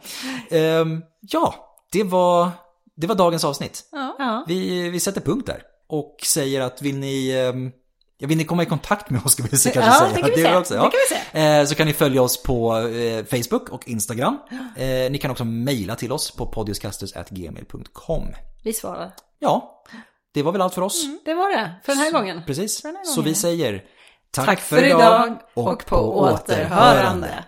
[0.51, 1.55] Ehm, ja,
[1.93, 2.51] det var,
[2.97, 3.83] det var dagens avsnitt.
[4.19, 4.45] Ja.
[4.49, 7.33] Vi, vi sätter punkt där och säger att vill ni,
[8.19, 10.11] ehm, ja, vill ni komma i kontakt med oss ska vi kanske Ja, säga.
[10.15, 10.59] det kan vi säga.
[10.59, 10.91] också, Det ja.
[10.91, 11.61] kan vi säga.
[11.61, 14.39] Eh, så kan ni följa oss på eh, Facebook och Instagram.
[14.77, 18.29] Eh, ni kan också mejla till oss på podiuscasters.gmail.com.
[18.65, 19.13] Vi svarar.
[19.39, 19.83] Ja,
[20.35, 21.05] det var väl allt för oss.
[21.25, 22.43] Det var det för den här gången.
[22.47, 22.85] Precis.
[22.85, 23.35] här Så vi gången.
[23.35, 23.85] säger
[24.31, 27.45] tack, Tack för idag och på återhörande.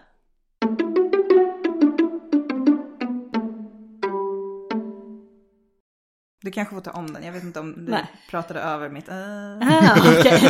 [6.48, 7.24] Du kanske får ta om den.
[7.24, 8.06] Jag vet inte om du Nej.
[8.30, 9.08] pratade över mitt...
[9.08, 9.14] Uh.
[9.62, 10.40] Ah, okej.